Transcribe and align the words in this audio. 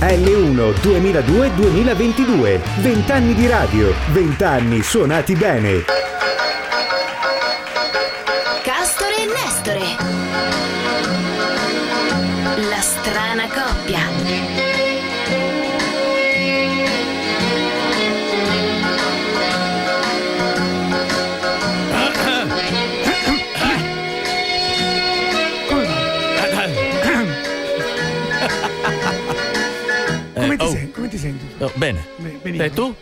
L1 0.00 0.74
2002-2022. 0.82 2.60
20 2.80 3.12
anni 3.12 3.34
di 3.34 3.46
radio, 3.46 3.94
20 4.12 4.44
anni 4.44 4.82
suonati 4.82 5.34
bene. 5.34 6.15
Oh, 31.58 31.70
bene. 31.74 32.06
Benissimo. 32.16 32.62
E 32.62 32.70
tu? 32.70 32.94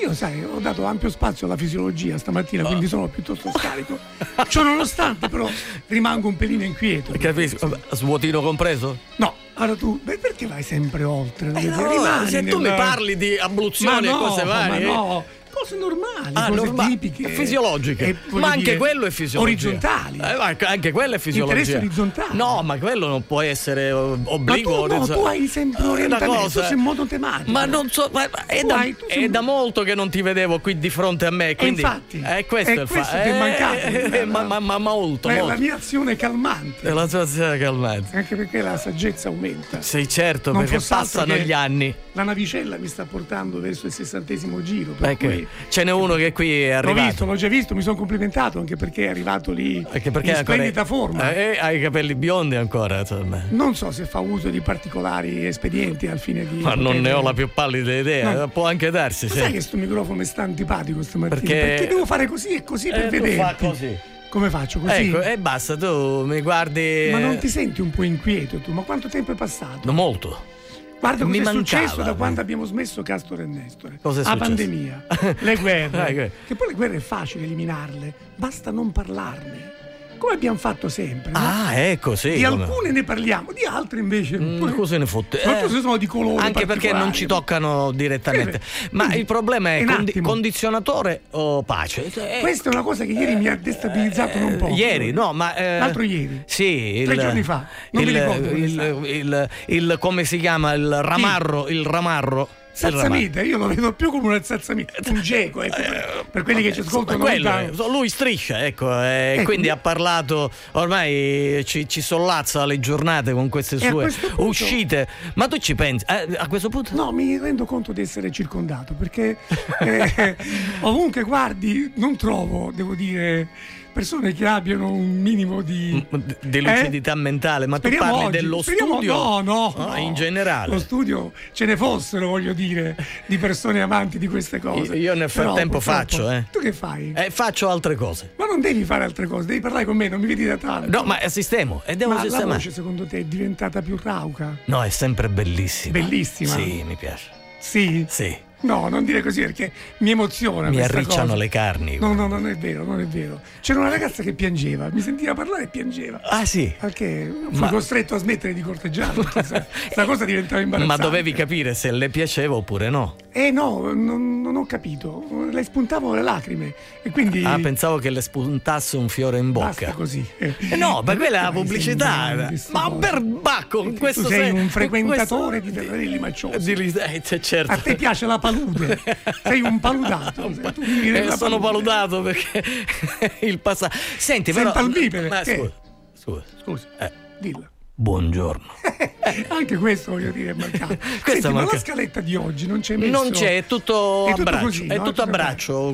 Io 0.00 0.14
sai, 0.14 0.44
ho 0.44 0.60
dato 0.60 0.84
ampio 0.84 1.10
spazio 1.10 1.46
alla 1.46 1.56
fisiologia 1.56 2.16
stamattina, 2.18 2.62
quindi 2.62 2.86
sono 2.86 3.08
piuttosto 3.08 3.50
scarico. 3.50 3.98
Ciò 4.46 4.62
nonostante, 4.62 5.28
però, 5.28 5.50
rimango 5.88 6.28
un 6.28 6.36
pelino 6.36 6.62
inquieto. 6.62 7.12
Capisco. 7.18 7.76
Svuotino 7.90 8.40
compreso? 8.40 8.96
No, 9.16 9.34
allora 9.54 9.76
tu, 9.76 10.00
beh, 10.00 10.18
perché 10.18 10.46
vai 10.46 10.62
sempre 10.62 11.02
oltre? 11.02 11.48
Eh 11.48 11.64
no, 11.64 12.24
se 12.28 12.44
tu 12.44 12.60
nel- 12.60 12.70
mi 12.70 12.76
parli 12.76 13.16
di 13.16 13.36
abluzioni 13.38 14.06
Ma 14.06 14.08
e 14.08 14.12
no, 14.12 14.18
cose 14.18 14.44
varie. 14.44 14.86
Ma 14.86 14.92
no, 14.92 15.24
cose 15.60 15.76
normali, 15.76 16.30
Ah, 16.34 16.48
cose 16.48 16.64
norma- 16.64 16.86
tipiche. 16.86 17.28
fisiologiche. 17.30 18.06
e, 18.06 18.16
ma 18.32 18.48
anche 18.48 18.62
dire, 18.62 18.76
quello 18.76 19.06
è 19.06 19.10
fisiologia. 19.10 19.68
Orizzontali. 19.68 20.18
Eh, 20.18 20.56
anche 20.66 20.92
quello 20.92 21.14
è 21.14 21.18
fisiologia. 21.18 21.58
Interesse 21.58 21.76
orizzontale. 21.78 22.34
No, 22.34 22.62
ma 22.62 22.78
quello 22.78 23.06
non 23.08 23.26
può 23.26 23.40
essere 23.40 23.88
eh, 23.88 23.92
Ma 23.92 24.18
obbligo. 24.26 24.86
tu, 24.86 24.94
no, 24.96 25.06
tu 25.06 25.20
hai 25.24 25.46
sempre 25.46 25.80
È 25.80 25.84
una 25.84 25.92
orientamento, 25.92 26.48
sei 26.62 26.72
in 26.72 26.78
modo 26.78 27.04
tematico. 27.06 27.50
Ma 27.50 27.64
non 27.64 27.88
so, 27.90 28.08
ma- 28.12 28.28
è, 28.46 28.62
da, 28.62 28.78
hai- 28.78 28.96
sei 29.08 29.22
è 29.22 29.24
un- 29.26 29.30
da 29.30 29.40
molto 29.40 29.82
che 29.82 29.94
non 29.94 30.10
ti 30.10 30.22
vedevo 30.22 30.58
qui 30.60 30.78
di 30.78 30.90
fronte 30.90 31.26
a 31.26 31.30
me. 31.30 31.54
Quindi, 31.56 31.80
infatti, 31.80 32.20
è 32.22 32.44
questo 32.46 32.70
è 32.70 32.82
il 32.82 32.88
questo 32.88 33.12
fatto. 33.16 33.22
che 33.22 33.34
è 33.34 33.38
mancato. 33.38 33.76
Eh, 34.18 34.24
ma, 34.24 34.42
ma, 34.42 34.58
ma 34.60 34.78
molto, 34.78 35.28
molto. 35.28 35.46
la 35.46 35.56
mia 35.56 35.74
azione 35.76 36.12
è 36.12 36.16
calmante, 36.16 36.88
È 36.88 36.92
la 36.92 37.04
situazione 37.04 37.58
calmante. 37.58 38.16
anche 38.16 38.36
perché 38.36 38.60
la 38.62 38.76
saggezza 38.76 39.28
aumenta. 39.28 39.80
Sì, 39.82 40.08
certo, 40.08 40.52
Non 40.52 40.64
perché 40.64 40.84
passano 40.86 41.34
gli 41.36 41.52
anni. 41.52 41.94
La 42.12 42.22
navicella 42.24 42.76
mi 42.78 42.88
sta 42.88 43.04
portando 43.04 43.60
verso 43.60 43.86
il 43.86 43.92
sessantesimo 43.92 44.62
giro. 44.62 44.92
Per 44.92 45.08
Ecco, 45.10 45.26
cui 45.26 45.46
ce 45.68 45.84
n'è 45.84 45.90
uno 45.92 46.14
che 46.14 46.32
qui 46.32 46.62
è 46.62 46.70
l'ho 46.72 46.76
arrivato. 46.78 47.06
visto, 47.06 47.24
l'ho 47.24 47.34
già 47.36 47.48
visto, 47.48 47.74
mi 47.74 47.82
sono 47.82 47.96
complimentato 47.96 48.58
anche 48.58 48.76
perché 48.76 49.06
è 49.06 49.08
arrivato 49.08 49.52
lì 49.52 49.84
Anche 49.90 50.10
perché 50.10 50.28
in 50.30 50.34
è 50.34 50.38
ancora- 50.38 50.56
splendida 50.56 50.84
forma. 50.84 51.32
Eh, 51.34 51.40
eh, 51.54 51.58
ha 51.58 51.70
i 51.72 51.80
capelli 51.80 52.14
biondi 52.14 52.56
ancora, 52.56 53.00
insomma. 53.00 53.42
Non 53.50 53.74
so 53.74 53.90
se 53.90 54.04
fa 54.04 54.20
uso 54.20 54.48
di 54.50 54.60
particolari 54.60 55.46
espedienti 55.46 56.06
al 56.06 56.18
fine 56.18 56.46
di. 56.46 56.60
Ma 56.60 56.74
non 56.74 57.00
ne 57.00 57.12
ho 57.12 57.22
la 57.22 57.32
più 57.32 57.48
pallida 57.52 57.92
idea, 57.94 58.32
No. 58.32 58.48
può 58.48 58.66
anche 58.66 58.90
darsi, 58.90 59.26
Ma 59.26 59.32
sì. 59.32 59.38
sai 59.38 59.52
che 59.52 59.60
sto 59.60 59.76
microfono 59.76 60.18
mi 60.18 60.24
sta 60.24 60.42
antipatico 60.42 61.02
stamattina? 61.02 61.40
Perché- 61.40 61.54
Perché, 61.60 61.86
devo 61.86 62.06
fare 62.06 62.26
così 62.26 62.48
e 62.54 62.64
così 62.64 62.88
per 62.90 62.98
Eh, 62.98 63.04
tu 63.04 63.10
vederti. 63.10 63.36
fa 63.36 63.54
così. 63.58 63.98
Come 64.28 64.50
faccio 64.50 64.78
così? 64.80 65.08
Ecco, 65.08 65.22
e 65.22 65.38
basta, 65.38 65.74
tu 65.76 66.24
mi 66.26 66.42
guardi. 66.42 67.08
Ma 67.10 67.18
non 67.18 67.38
ti 67.38 67.48
senti 67.48 67.80
un 67.80 67.88
po' 67.90 68.02
inquieto 68.02 68.58
tu? 68.58 68.72
Ma 68.72 68.82
quanto 68.82 69.08
tempo 69.08 69.32
è 69.32 69.34
passato? 69.34 69.80
no, 69.84 69.92
molto. 69.92 70.56
Guarda 71.00 71.24
mi 71.24 71.38
cosa 71.38 71.50
è 71.50 71.54
successo 71.54 72.02
da 72.02 72.14
quando 72.14 72.40
abbiamo 72.40 72.64
smesso 72.64 73.02
Castore 73.02 73.44
e 73.44 73.46
Nestore. 73.46 73.98
Cosa 74.02 74.20
è 74.20 74.24
La 74.24 74.36
pandemia, 74.36 75.06
le 75.38 75.56
guerre. 75.56 76.32
Che 76.46 76.54
poi 76.54 76.68
le 76.68 76.74
guerre 76.74 76.96
è 76.96 77.00
facile 77.00 77.44
eliminarle, 77.44 78.12
basta 78.36 78.70
non 78.70 78.90
parlarne. 78.92 79.77
Come 80.18 80.34
abbiamo 80.34 80.58
fatto 80.58 80.88
sempre. 80.88 81.30
no? 81.30 81.38
Ah, 81.38 81.74
ecco, 81.74 82.16
sì. 82.16 82.32
di 82.32 82.42
come- 82.42 82.64
alcune 82.64 82.90
ne 82.90 83.04
parliamo, 83.04 83.52
di 83.52 83.64
altre 83.64 84.00
invece. 84.00 84.38
Mm, 84.38 84.70
cosa 84.74 84.98
ne 84.98 85.06
fotte? 85.06 85.40
Eh, 85.40 85.68
sono 85.68 85.96
di 85.96 86.06
colore. 86.06 86.44
Anche 86.44 86.66
perché 86.66 86.92
non 86.92 87.12
ci 87.12 87.26
toccano 87.26 87.92
direttamente. 87.92 88.60
Sì, 88.62 88.88
Ma 88.92 89.04
quindi, 89.04 89.20
il 89.20 89.26
problema 89.26 89.76
è 89.76 89.80
un 89.80 89.86
condi- 89.86 90.20
condizionatore 90.20 91.20
o 91.30 91.62
pace? 91.62 92.04
Eh, 92.14 92.40
Questa 92.40 92.68
è 92.70 92.72
una 92.72 92.82
cosa 92.82 93.04
che 93.04 93.12
ieri 93.12 93.36
mi 93.36 93.48
ha 93.48 93.56
destabilizzato 93.56 94.38
non 94.38 94.56
poco. 94.56 94.74
Ieri, 94.74 95.12
no, 95.12 95.32
ma. 95.32 95.54
eh, 95.54 95.78
L'altro 95.78 96.02
ieri. 96.02 96.42
Sì, 96.46 97.02
Tre 97.04 97.14
il, 97.14 97.20
giorni 97.20 97.42
fa. 97.42 97.66
Non 97.92 98.02
mi 98.02 98.10
il, 98.10 98.16
ricordo 98.18 98.48
quando 98.48 99.04
è 99.04 99.08
il, 99.08 99.48
il, 99.66 99.96
come 99.98 100.24
si 100.24 100.38
chiama? 100.38 100.72
Il 100.74 101.00
ramarro. 101.02 101.68
Il 101.68 101.78
ramarro. 101.78 101.78
il 101.78 101.86
ramarro. 101.86 102.48
Salsamita, 102.78 103.42
io 103.42 103.58
lo 103.58 103.66
vedo 103.66 103.92
più 103.92 104.10
come 104.10 104.28
una 104.28 104.42
salsamita, 104.42 104.92
un 105.08 105.20
geco, 105.20 105.62
ecco, 105.62 105.74
per, 105.76 106.26
per 106.30 106.42
quelli 106.44 106.62
che 106.62 106.72
ci 106.72 106.80
ascoltano. 106.80 107.18
Quello 107.18 107.88
lui 107.88 108.08
striscia, 108.08 108.64
ecco, 108.64 108.88
eh, 109.02 109.34
Ecco, 109.38 109.44
quindi 109.44 109.68
ha 109.68 109.76
parlato, 109.76 110.50
ormai 110.72 111.64
ci, 111.64 111.88
ci 111.88 112.00
sollazza 112.00 112.64
le 112.66 112.78
giornate 112.78 113.32
con 113.32 113.48
queste 113.48 113.78
sue 113.78 113.90
punto- 113.90 114.42
uscite. 114.42 115.08
Ma 115.34 115.48
tu 115.48 115.56
ci 115.58 115.74
pensi? 115.74 116.04
eh, 116.08 116.36
a 116.36 116.46
questo 116.46 116.68
punto? 116.68 116.94
No, 116.94 117.10
mi 117.10 117.36
rendo 117.36 117.64
conto 117.64 117.92
di 117.92 118.00
essere 118.00 118.30
circondato 118.30 118.94
perché 118.94 119.38
eh, 119.80 120.36
ovunque 120.80 121.22
guardi 121.22 121.90
non 121.96 122.16
trovo, 122.16 122.70
devo 122.72 122.94
dire, 122.94 123.48
persone 123.98 124.32
che 124.32 124.46
abbiano 124.46 124.92
un 124.92 125.18
minimo 125.20 125.60
di... 125.60 126.06
Di 126.40 126.60
lucidità 126.60 127.16
mentale, 127.16 127.66
ma 127.66 127.80
tu 127.80 127.88
Eh? 127.88 127.90
Speriamo 127.90 128.12
parli 128.12 128.26
oggi, 128.28 128.36
dello 128.40 128.62
studio? 128.62 129.12
No, 129.14 129.40
no, 129.40 129.74
Ah, 129.76 129.86
no. 129.86 129.96
in 129.96 130.14
generale. 130.14 130.72
Lo 130.74 130.78
studio 130.78 131.32
ce 131.52 131.64
ne 131.64 131.76
fossero, 131.76 132.28
voglio 132.28 132.52
dire, 132.52 132.94
di 133.26 133.38
persone 133.38 133.82
amanti 133.82 134.18
di 134.20 134.28
queste 134.28 134.60
cose. 134.60 134.94
Io 134.96 135.14
nel 135.14 135.28
Però, 135.32 135.46
frattempo 135.48 135.78
purtroppo- 135.78 135.98
faccio, 135.98 136.30
eh. 136.30 136.44
Tu 136.52 136.60
che 136.60 136.72
fai? 136.72 137.12
Eh, 137.16 137.30
faccio 137.30 137.68
altre 137.68 137.96
cose. 137.96 138.34
Ma 138.36 138.46
non 138.46 138.60
devi 138.60 138.84
fare 138.84 139.02
altre 139.02 139.26
cose, 139.26 139.46
devi 139.48 139.58
parlare 139.60 139.84
con 139.84 139.96
me, 139.96 140.06
non 140.08 140.20
mi 140.20 140.26
vedi 140.28 140.44
da 140.44 140.56
tanto. 140.56 140.88
No, 140.96 141.02
ma 141.02 141.18
sistemo 141.26 141.82
e 141.84 141.96
devo 141.96 142.10
Ma 142.12 142.16
la 142.18 142.22
sistemare. 142.22 142.52
voce 142.54 142.70
secondo 142.70 143.04
te 143.04 143.18
è 143.18 143.24
diventata 143.24 143.82
più 143.82 143.98
rauca? 144.00 144.56
No, 144.66 144.80
è 144.84 144.90
sempre 144.90 145.28
bellissima. 145.28 145.98
Bellissima? 145.98 146.54
Sì, 146.54 146.84
mi 146.86 146.94
piace. 146.94 147.30
Sì? 147.58 148.06
Sì. 148.08 148.46
No, 148.60 148.88
non 148.88 149.04
dire 149.04 149.22
così 149.22 149.40
perché 149.42 149.70
mi 149.98 150.10
emoziona. 150.10 150.68
Mi 150.68 150.80
arricciano 150.82 151.22
cosa. 151.28 151.36
le 151.36 151.48
carni. 151.48 151.96
No, 151.98 152.12
no, 152.12 152.26
non 152.26 152.48
è 152.48 152.56
vero, 152.56 152.84
non 152.84 153.00
è 153.00 153.06
vero. 153.06 153.40
C'era 153.60 153.78
una 153.78 153.88
ragazza 153.88 154.22
che 154.22 154.32
piangeva, 154.32 154.88
mi 154.92 155.00
sentiva 155.00 155.32
parlare 155.34 155.64
e 155.64 155.66
piangeva. 155.68 156.20
Ah, 156.24 156.44
sì. 156.44 156.74
Perché 156.78 157.32
fui 157.50 157.58
Ma- 157.58 157.68
costretto 157.68 158.14
a 158.16 158.18
smettere 158.18 158.54
di 158.54 158.60
corteggiarla. 158.60 159.22
Questa 159.30 160.04
cosa 160.04 160.24
diventava 160.24 160.56
Ma 160.56 160.62
imbarazzante. 160.64 161.02
dovevi 161.02 161.32
capire 161.32 161.74
se 161.74 161.92
le 161.92 162.08
piaceva 162.08 162.54
oppure 162.56 162.90
no. 162.90 163.14
Eh 163.38 163.52
no, 163.52 163.92
non, 163.92 164.40
non 164.40 164.56
ho 164.56 164.66
capito. 164.66 165.24
Le 165.52 165.62
spuntavano 165.62 166.14
le 166.14 166.22
lacrime 166.22 166.74
e 167.02 167.10
quindi 167.10 167.44
Ah, 167.44 167.56
pensavo 167.60 167.98
che 167.98 168.10
le 168.10 168.20
spuntasse 168.20 168.96
un 168.96 169.08
fiore 169.08 169.38
in 169.38 169.52
basta 169.52 169.86
bocca. 169.86 169.96
così. 169.96 170.26
Eh, 170.38 170.54
Eh 170.70 170.74
no, 170.76 171.02
per 171.04 171.16
quella 171.18 171.38
è 171.38 171.42
la 171.42 171.52
pubblicità. 171.52 172.34
Ma 172.72 172.82
cose. 172.88 172.98
per 172.98 173.20
bacco, 173.20 173.82
con 173.84 173.92
Tu 173.94 173.98
questo 174.00 174.26
sei 174.26 174.40
sei- 174.40 174.50
un 174.50 174.68
frequentatore 174.68 175.60
questo- 175.60 175.80
di 175.80 175.86
terreni 175.86 176.18
macciosi. 176.18 176.74
Di- 176.74 176.92
eh, 176.98 177.40
certo. 177.40 177.70
A 177.72 177.76
te 177.78 177.94
piace 177.94 178.26
la 178.26 178.40
palude, 178.40 178.98
sei 179.44 179.60
un 179.60 179.78
paludato. 179.78 180.50
Tu 180.74 180.82
vivi 180.82 181.08
Eh, 181.08 181.12
nella 181.12 181.36
sono 181.36 181.60
paludato 181.60 182.20
perché 182.22 182.64
il 183.46 183.60
passato. 183.60 183.96
Senti, 184.16 184.52
Sei 184.52 184.64
però. 184.64 184.74
impalpibile, 184.80 185.28
Ma 185.28 185.40
che? 185.42 185.54
scusa, 185.56 185.72
scusa. 186.14 186.42
Scusa, 186.64 186.86
Eh, 186.98 187.12
dillo. 187.38 187.68
Buongiorno. 187.98 188.64
Anche 189.48 189.76
questo 189.76 190.12
voglio 190.12 190.30
dire 190.30 190.50
è 190.50 190.54
mancato. 190.54 190.96
Senti, 191.26 191.46
è 191.46 191.50
ma 191.50 191.64
la 191.64 191.78
scaletta 191.78 192.20
di 192.20 192.36
oggi 192.36 192.66
non 192.66 192.80
c'è 192.80 192.96
messo. 192.96 193.10
Non 193.10 193.30
c'è, 193.32 193.56
è 193.58 193.66
tutto 193.66 194.26
È 194.26 194.30
tutto 194.30 194.42
braccio. 194.44 194.64
così, 194.64 194.86
è 194.86 194.96
no? 194.96 195.02
Tutto 195.02 195.22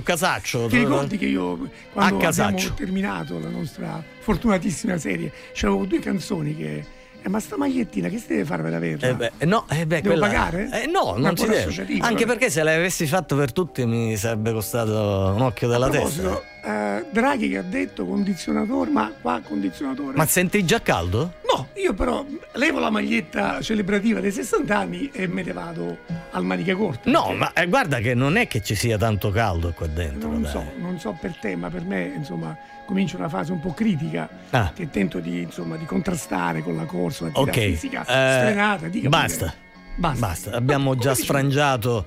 casaccio. 0.03 0.67
Ti 0.67 0.79
ricordi 0.79 1.17
che 1.17 1.27
io 1.27 1.71
quando 1.93 2.27
abbiamo 2.27 2.59
terminato 2.75 3.39
la 3.39 3.49
nostra 3.49 4.05
fortunatissima 4.19 4.99
serie 4.99 5.33
c'avevo 5.55 5.87
due 5.87 5.99
canzoni 5.99 6.55
che 6.55 6.85
eh, 7.25 7.29
ma 7.31 7.41
sta 7.41 7.57
magliettina 7.57 8.09
che 8.09 8.19
si 8.19 8.27
deve 8.29 8.45
fare 8.45 8.63
per 8.63 8.75
averla? 8.75 9.09
Eh 9.09 9.15
beh, 9.15 9.33
no, 9.47 9.65
eh 9.71 9.87
beh, 9.87 10.03
Devo 10.03 10.15
quella- 10.19 10.27
pagare? 10.27 10.83
Eh, 10.83 10.87
no, 10.87 11.15
non 11.17 11.37
si 11.37 11.47
deve. 11.47 11.99
Anche 12.01 12.23
eh. 12.25 12.27
perché 12.27 12.51
se 12.51 12.63
l'avessi 12.63 13.07
fatto 13.07 13.35
per 13.37 13.53
tutti 13.53 13.85
mi 13.87 14.17
sarebbe 14.17 14.53
costato 14.53 15.33
un 15.35 15.41
occhio 15.41 15.69
della 15.69 15.89
testa. 15.89 16.41
eh, 16.65 17.05
Draghi 17.11 17.49
che 17.49 17.59
ha 17.59 17.63
detto 17.63 18.05
condizionatore, 18.05 18.91
ma 18.91 19.11
qua 19.21 19.41
condizionatore. 19.43 20.17
Ma 20.17 20.27
senti 20.27 20.65
già 20.65 20.81
caldo? 20.83 21.35
No, 21.55 21.69
io 21.75 21.95
però 21.95 22.25
levo 22.53 22.79
la 22.81 22.91
maglietta 22.91 23.61
celebrativa 23.63 24.21
dei 24.21 24.33
60 24.33 24.77
anni 24.77 25.11
e 25.13 25.27
me 25.27 25.43
ne 25.43 25.53
vado 25.53 25.99
al 26.33 26.45
maniche 26.45 26.75
corte. 26.75 27.09
No, 27.11 27.33
ma 27.33 27.53
eh, 27.53 27.67
guarda 27.69 27.99
che 27.99 28.15
non 28.15 28.37
è 28.37 28.47
che 28.49 28.63
ci 28.63 28.75
sia 28.75 28.99
tanto 28.99 29.31
caldo 29.31 29.73
qua 29.75 29.87
dentro. 29.87 30.29
Non 30.31 30.43
dai. 30.43 30.51
so, 30.51 30.65
non 30.79 30.99
so 30.99 31.17
per 31.21 31.37
te, 31.41 31.55
ma 31.57 31.71
per 31.71 31.85
me, 31.85 32.13
insomma, 32.17 32.57
comincia 32.87 33.17
una 33.17 33.29
fase 33.29 33.53
un 33.53 33.61
po' 33.61 33.73
critica 33.73 34.29
Ah. 34.51 34.73
che 34.75 34.91
tento 34.91 35.19
di, 35.21 35.41
insomma, 35.43 35.77
di 35.77 35.85
contrastare 35.85 36.63
con 36.63 36.77
la 36.77 36.85
corsa, 36.85 37.25
l'attività 37.25 37.51
Ok, 37.61 37.65
fisica 37.67 38.01
eh, 38.03 38.05
sfrenata. 38.41 38.89
dica 38.89 39.09
basta. 39.09 39.55
Basta. 39.97 40.27
Basta, 40.27 40.51
abbiamo 40.53 40.91
Come 40.91 41.01
già 41.03 41.11
dici? 41.13 41.23
sfrangiato. 41.23 42.07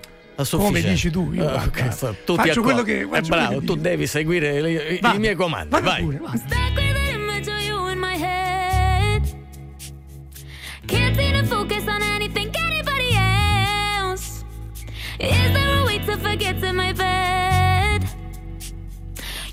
Come 0.52 0.82
dici 0.82 1.10
tu, 1.10 1.32
io 1.34 1.48
Eh, 1.48 1.52
guarda, 1.52 1.64
ok, 1.88 1.94
so- 1.94 2.16
tu 2.24 2.36
faccio 2.36 2.62
quello 2.62 2.84
che- 2.84 3.00
Eh, 3.00 3.08
faccio 3.10 3.30
bravo, 3.30 3.46
quello 3.46 3.60
che 3.62 3.66
tu 3.66 3.74
dico. 3.76 3.88
devi 3.88 4.06
seguire 4.08 4.62
le- 4.62 5.00
i, 5.02 5.18
miei 5.18 5.34
comandi. 5.36 5.70
vada 5.70 5.90
vai. 5.90 6.04
pure. 6.04 6.20
Can't 10.86 11.16
seem 11.18 11.34
to 11.34 11.46
focus 11.48 11.84
on 11.88 12.02
anything, 12.02 12.50
anybody 12.56 13.14
else. 13.16 14.44
Is 15.20 15.52
there 15.54 15.80
a 15.82 15.86
way 15.86 16.00
to 16.06 16.18
forget 16.18 16.64
in 16.64 16.76
my 16.76 16.94
bed? 16.94 17.37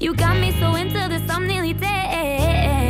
You 0.04 0.12
got 0.12 0.36
me 0.38 0.52
so 0.60 0.74
into 0.74 1.08
this, 1.08 1.22
I'm 1.30 1.46
nearly 1.46 1.72
dead. 1.72 2.83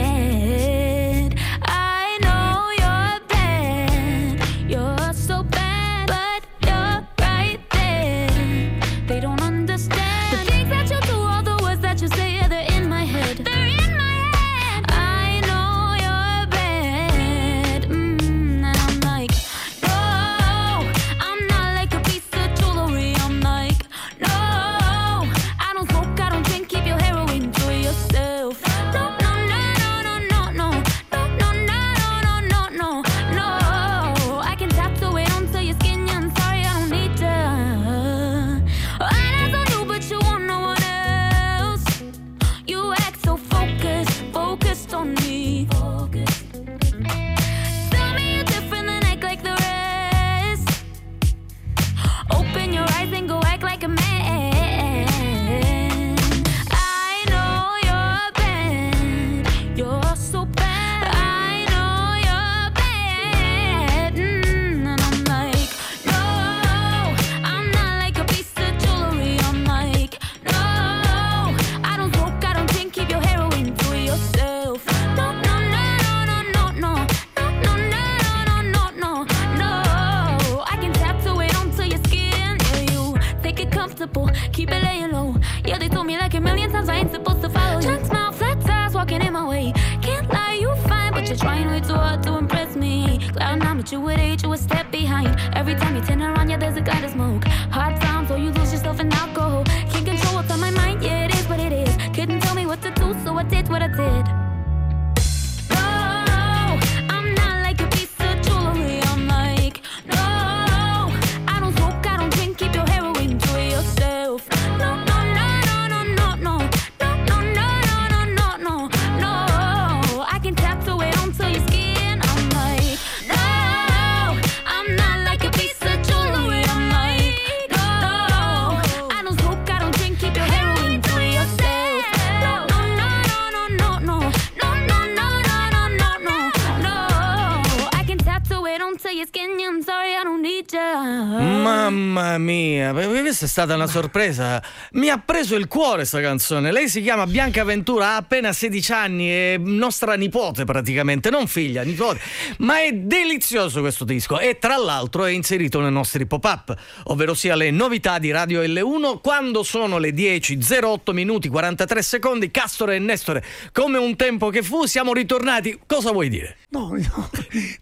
Questa 143.44 143.62
è 143.62 143.66
stata 143.66 143.74
una 143.74 143.86
sorpresa. 143.86 144.62
Mi 144.92 145.10
ha 145.10 145.18
preso 145.18 145.54
il 145.54 145.68
cuore 145.68 146.04
sta 146.04 146.20
canzone. 146.20 146.72
Lei 146.72 146.88
si 146.88 147.02
chiama 147.02 147.26
Bianca 147.26 147.62
Ventura, 147.64 148.10
ha 148.10 148.16
appena 148.16 148.52
16 148.52 148.92
anni, 148.92 149.28
è 149.28 149.56
nostra 149.58 150.14
nipote 150.14 150.64
praticamente, 150.64 151.30
non 151.30 151.46
figlia, 151.46 151.82
nipote. 151.82 152.20
Ma 152.58 152.80
è 152.80 152.92
delizioso 152.92 153.80
questo 153.80 154.04
disco 154.04 154.38
e 154.38 154.58
tra 154.58 154.76
l'altro 154.76 155.24
è 155.24 155.30
inserito 155.30 155.80
nei 155.80 155.92
nostri 155.92 156.26
pop-up, 156.26 156.74
ovvero 157.04 157.34
sia 157.34 157.54
le 157.54 157.70
novità 157.70 158.18
di 158.18 158.30
Radio 158.30 158.62
L1 158.62 159.20
quando 159.20 159.62
sono 159.62 159.98
le 159.98 160.10
10.08 160.10 161.12
minuti 161.12 161.48
43 161.48 162.02
secondi. 162.02 162.50
Castore 162.50 162.96
e 162.96 162.98
Nestore, 162.98 163.44
come 163.72 163.98
un 163.98 164.16
tempo 164.16 164.48
che 164.48 164.62
fu, 164.62 164.86
siamo 164.86 165.12
ritornati. 165.12 165.80
Cosa 165.86 166.12
vuoi 166.12 166.28
dire? 166.28 166.56
No, 166.74 166.88
no, 166.90 167.30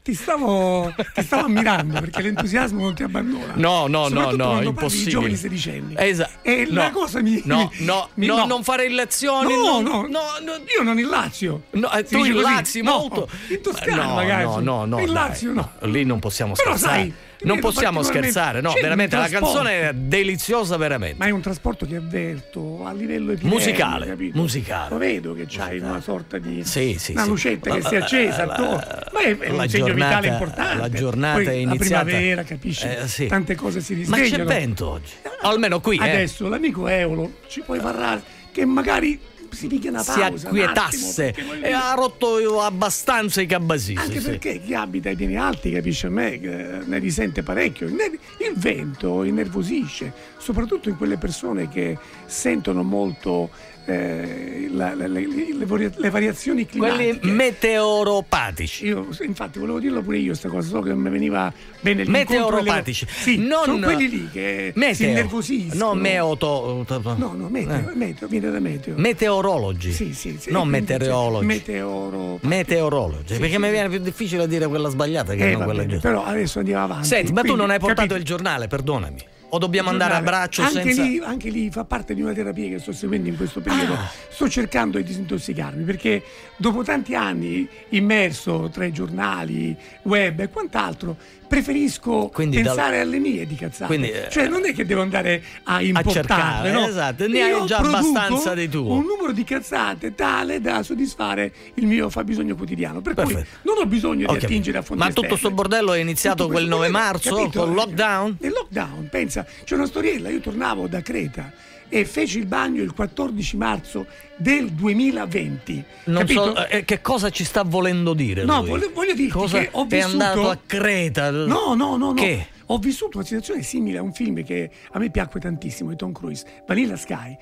ti 0.02 0.12
stavo, 0.14 0.92
ti 1.14 1.22
stavo 1.22 1.46
ammirando 1.46 1.98
perché 1.98 2.20
l'entusiasmo 2.20 2.82
non 2.82 2.94
ti 2.94 3.02
abbandona. 3.02 3.54
No, 3.56 3.86
no, 3.86 4.08
no, 4.08 4.32
no, 4.32 4.60
impossibile. 4.60 5.10
giovani 5.10 5.36
sedicenni. 5.36 5.94
Esatto. 5.96 6.30
E 6.42 6.66
la 6.70 6.88
No. 6.88 6.90
cosa 6.98 7.20
mi. 7.22 7.40
No, 7.46 7.70
no, 7.78 8.08
mi- 8.16 8.26
no, 8.26 8.44
non 8.44 8.62
fare 8.62 8.84
illazioni. 8.86 9.54
No, 9.54 9.80
no, 9.80 10.02
no, 10.02 10.06
no. 10.42 10.52
Io 10.76 10.82
non 10.82 10.98
in 10.98 11.08
Lazio. 11.08 11.62
No, 11.70 11.90
eh, 11.90 12.04
tu 12.04 12.16
dice 12.18 12.32
così? 12.32 12.44
illazzi 12.44 12.82
No, 12.82 12.98
molto. 12.98 13.28
In 13.48 13.62
Toscana, 13.62 14.04
no, 14.04 14.14
magari. 14.14 14.44
No, 14.44 14.58
no, 14.60 14.84
no. 14.84 14.98
In 14.98 15.06
dai. 15.06 15.14
Lazio, 15.14 15.52
no. 15.52 15.70
Lì 15.82 16.04
non 16.04 16.18
possiamo 16.18 16.52
Però 16.52 16.76
scherzare. 16.76 17.00
sai, 17.00 17.14
non 17.44 17.58
possiamo 17.60 18.02
scherzare, 18.02 18.60
no, 18.60 18.72
veramente 18.80 19.16
la 19.16 19.28
canzone 19.28 19.88
è 19.88 19.92
deliziosa 19.94 20.76
veramente. 20.76 21.16
Ma 21.18 21.26
è 21.26 21.30
un 21.30 21.40
trasporto 21.40 21.86
che 21.86 21.96
avverto 21.96 22.84
a 22.86 22.92
livello 22.92 23.32
epidemico, 23.32 23.56
Musicale, 23.58 24.06
capito? 24.06 24.38
musicale. 24.38 24.88
Lo 24.90 24.98
vedo 24.98 25.34
che 25.34 25.46
c'hai 25.48 25.78
una 25.78 26.00
sorta 26.00 26.38
di 26.38 26.62
Sì, 26.64 26.96
sì, 26.98 27.12
una 27.12 27.22
sì. 27.24 27.28
lucetta 27.28 27.70
che 27.70 27.80
La- 27.82 27.88
si 27.88 27.94
è 27.94 27.98
accesa 27.98 28.44
la-. 28.44 29.08
Ma 29.12 29.20
è, 29.20 29.36
è 29.38 29.50
un 29.50 29.68
segno 29.68 29.86
giornata- 29.86 30.20
vitale 30.20 30.26
importante. 30.28 30.76
la 30.76 30.88
giornata 30.90 31.34
Poi 31.38 31.46
è 31.46 31.52
iniziata- 31.52 31.94
La 31.96 32.04
primavera, 32.04 32.42
capisci? 32.44 32.86
Eh, 32.86 33.08
sì. 33.08 33.26
Tante 33.26 33.54
cose 33.54 33.80
si 33.80 33.92
Ma 33.94 34.16
risvegliano. 34.16 34.44
c'è 34.44 34.58
vento 34.58 34.88
oggi. 34.88 35.12
Almeno 35.42 35.80
qui, 35.80 35.96
eh. 35.98 36.08
Adesso 36.08 36.48
l'amico 36.48 36.86
Eolo 36.88 37.38
ci 37.48 37.60
puoi 37.62 37.80
parlare 37.80 38.22
che 38.52 38.64
magari 38.64 39.18
si 39.52 39.66
picchia 39.66 39.90
una 39.90 40.02
Si 40.02 40.06
pausa. 40.10 40.25
attimo, 40.25 40.49
acquietasse 40.49 41.34
voglio 41.46 41.66
e 41.66 41.72
ha 41.72 41.94
rotto 41.94 42.60
abbastanza 42.60 43.40
i 43.40 43.46
cabasisi. 43.46 43.99
Anche 43.99 44.20
sì. 44.20 44.26
perché 44.26 44.60
chi 44.60 44.75
abita 44.75 45.08
ai 45.08 45.16
piani 45.16 45.37
alti, 45.37 45.70
capisce 45.70 46.06
a 46.06 46.10
me, 46.10 46.40
che 46.40 46.78
ne 46.84 46.99
risente 46.99 47.43
parecchio. 47.43 47.87
Il 47.87 48.54
vento 48.54 49.22
innervosisce, 49.22 50.12
soprattutto 50.38 50.88
in 50.88 50.97
quelle 50.97 51.16
persone 51.16 51.68
che 51.68 51.97
sentono 52.26 52.82
molto 52.82 53.50
eh, 53.84 54.68
la- 54.70 54.94
la- 54.94 55.06
le, 55.06 55.26
le 55.26 55.64
varia- 55.66 55.90
le 55.96 56.10
variazioni 56.10 56.66
Quelli 56.68 57.18
climatiche. 57.18 57.26
meteoropatici. 57.30 58.86
Io, 58.86 59.06
infatti, 59.22 59.58
volevo 59.58 59.78
dirlo 59.80 60.02
pure 60.02 60.18
io, 60.18 60.34
sta 60.34 60.48
cosa, 60.48 60.68
so 60.68 60.80
che 60.80 60.94
mi 60.94 61.10
veniva 61.10 61.52
bene 61.80 62.04
l'incontro 62.04 62.34
Meteoropatici. 62.60 63.04
delle- 63.04 63.16
Sì, 63.18 63.36
Non- 63.38 63.64
sono 63.64 63.78
quelli 63.80 64.08
lì 64.08 64.28
che 64.32 64.72
si 64.74 64.78
Meteo. 64.78 65.08
innervosiscono. 65.08 65.84
No, 65.84 65.94
meoto. 65.94 66.84
No, 66.88 67.32
no, 67.36 67.48
meteo, 67.48 67.90
meteo, 67.94 68.28
viene 68.28 68.50
da 68.50 68.60
meteo. 68.60 68.94
Meteorologi. 68.96 69.92
Sì, 69.92 70.14
sì, 70.14 70.36
sì. 70.38 70.50
Non 70.50 70.68
meteorologi. 70.68 71.46
Meteoro. 71.46 72.38
Meteorologi. 72.42 73.34
Sì, 73.34 73.38
perché 73.40 73.54
sì. 73.54 73.60
mi 73.60 73.70
viene 73.70 73.88
più 73.88 73.98
difficile 73.98 74.46
dire 74.48 74.66
quella 74.68 74.88
sbagliata 74.88 75.34
che 75.34 75.50
Eh, 75.50 75.52
non 75.52 75.64
quella 75.64 75.86
giusta. 75.86 76.08
però 76.08 76.24
adesso 76.24 76.58
andiamo 76.60 76.84
avanti. 76.84 77.06
Senti, 77.08 77.32
ma 77.32 77.40
tu 77.40 77.46
Quindi, 77.48 77.60
non 77.62 77.70
hai 77.70 77.78
portato 77.78 78.00
capito? 78.00 78.16
il 78.18 78.24
giornale, 78.24 78.68
perdonami. 78.68 79.24
O 79.54 79.59
dobbiamo 79.59 79.90
andare 79.90 80.14
a 80.14 80.23
braccio 80.23 80.62
anche 80.62 80.82
senza. 80.82 81.02
Lì, 81.02 81.18
anche 81.18 81.50
lì 81.50 81.71
fa 81.71 81.85
parte 81.85 82.14
di 82.14 82.23
una 82.23 82.32
terapia 82.32 82.71
che 82.71 82.78
sto 82.78 82.92
seguendo 82.92 83.28
in 83.28 83.37
questo 83.37 83.61
periodo. 83.61 83.92
Ah. 83.92 84.11
Sto 84.30 84.49
cercando 84.49 84.97
di 84.97 85.04
disintossicarmi 85.04 85.85
perché 85.85 86.23
dopo 86.56 86.82
tanti 86.82 87.14
anni 87.14 87.68
immerso 87.90 88.71
tra 88.73 88.87
i 88.87 88.92
giornali, 88.92 89.76
web 90.04 90.40
e 90.40 90.49
quant'altro, 90.49 91.16
preferisco 91.52 92.30
Quindi 92.32 92.62
dal- 92.62 92.75
pensare 92.75 93.00
alle 93.00 93.18
mie 93.18 93.47
di 93.47 93.54
cazzate. 93.54 93.85
Quindi, 93.85 94.11
eh, 94.11 94.28
cioè, 94.30 94.49
non 94.49 94.64
è 94.64 94.73
che 94.73 94.87
devo 94.87 95.02
andare 95.02 95.42
a 95.64 95.82
importarle, 95.82 96.12
cercare, 96.12 96.71
no? 96.73 96.87
esatto, 96.87 97.28
ne 97.28 97.42
hai 97.42 97.66
già 97.66 97.76
abbastanza 97.78 98.54
di 98.54 98.68
tuo. 98.71 98.94
Un 98.94 99.04
numero 99.04 99.32
di 99.32 99.44
cazzate 99.44 100.14
tale 100.14 100.61
da 100.62 100.82
soddisfare 100.82 101.52
il 101.75 101.87
mio 101.87 102.09
fabbisogno 102.09 102.56
quotidiano. 102.56 103.02
Per 103.02 103.12
cui 103.14 103.35
Perfetto. 103.35 103.59
non 103.62 103.76
ho 103.78 103.87
bisogno 103.87 104.28
Ho 104.28 104.37
di 104.37 104.44
attingere 104.44 104.78
a 104.78 104.82
fonti 104.82 105.02
Ma 105.02 105.09
tutto 105.09 105.21
esterne. 105.21 105.38
sto 105.38 105.50
bordello 105.50 105.92
è 105.92 105.99
iniziato 105.99 106.44
Tutto 106.44 106.49
quel 106.54 106.68
questo 106.68 106.76
9 106.76 106.88
problema, 106.88 107.12
marzo 107.12 107.35
capito? 107.37 107.61
col 107.64 107.75
lockdown? 107.75 108.37
Nel 108.40 108.52
lockdown, 108.52 109.09
pensa, 109.11 109.47
c'è 109.64 109.75
una 109.75 109.87
storiella, 109.87 110.30
io 110.30 110.40
tornavo 110.40 110.87
da 110.87 111.02
Creta 111.02 111.52
e 111.94 112.06
feci 112.06 112.38
il 112.38 112.46
bagno 112.46 112.82
il 112.82 112.94
14 112.94 113.56
marzo 113.58 114.06
del 114.37 114.70
2020. 114.70 115.84
Non 116.04 116.20
capito? 116.20 116.54
so 116.54 116.66
eh, 116.66 116.84
che 116.87 117.02
cosa 117.02 117.28
ci 117.28 117.44
sta 117.44 117.64
volendo 117.64 118.14
dire. 118.14 118.44
No, 118.44 118.64
voglio, 118.64 118.90
voglio 118.94 119.12
dirti 119.12 119.30
Cosa 119.30 119.58
che 119.58 119.68
ho 119.72 119.82
è 119.82 119.87
vissuto... 119.87 120.12
andato 120.12 120.49
a 120.49 120.58
Creta? 120.64 121.30
No, 121.30 121.75
no, 121.75 121.75
no, 121.75 121.96
no. 121.96 122.14
Che? 122.14 122.46
Ho 122.66 122.78
vissuto 122.78 123.18
una 123.18 123.26
situazione 123.26 123.62
simile 123.62 123.99
a 123.99 124.02
un 124.02 124.14
film 124.14 124.42
che 124.42 124.70
a 124.90 124.99
me 124.99 125.11
piacque 125.11 125.38
tantissimo 125.38 125.90
di 125.90 125.96
Tom 125.96 126.12
Cruise, 126.12 126.46
Vanilla 126.66 126.96
Sky. 126.96 127.37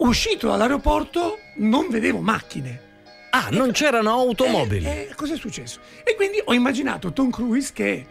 Uscito 0.00 0.48
dall'aeroporto 0.48 1.38
non 1.56 1.88
vedevo 1.88 2.20
macchine. 2.20 2.82
Ah, 3.30 3.48
non 3.50 3.72
c'erano 3.72 4.10
automobili. 4.10 4.84
Eh, 4.84 5.08
eh, 5.10 5.14
cosa 5.14 5.32
è 5.32 5.38
successo? 5.38 5.80
E 6.04 6.14
quindi 6.16 6.38
ho 6.44 6.52
immaginato 6.52 7.14
Tom 7.14 7.30
Cruise 7.30 7.72
che 7.72 8.06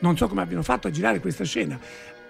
non 0.00 0.18
so 0.18 0.28
come 0.28 0.42
abbiano 0.42 0.62
fatto 0.62 0.86
a 0.86 0.90
girare 0.90 1.18
questa 1.18 1.44
scena. 1.44 1.80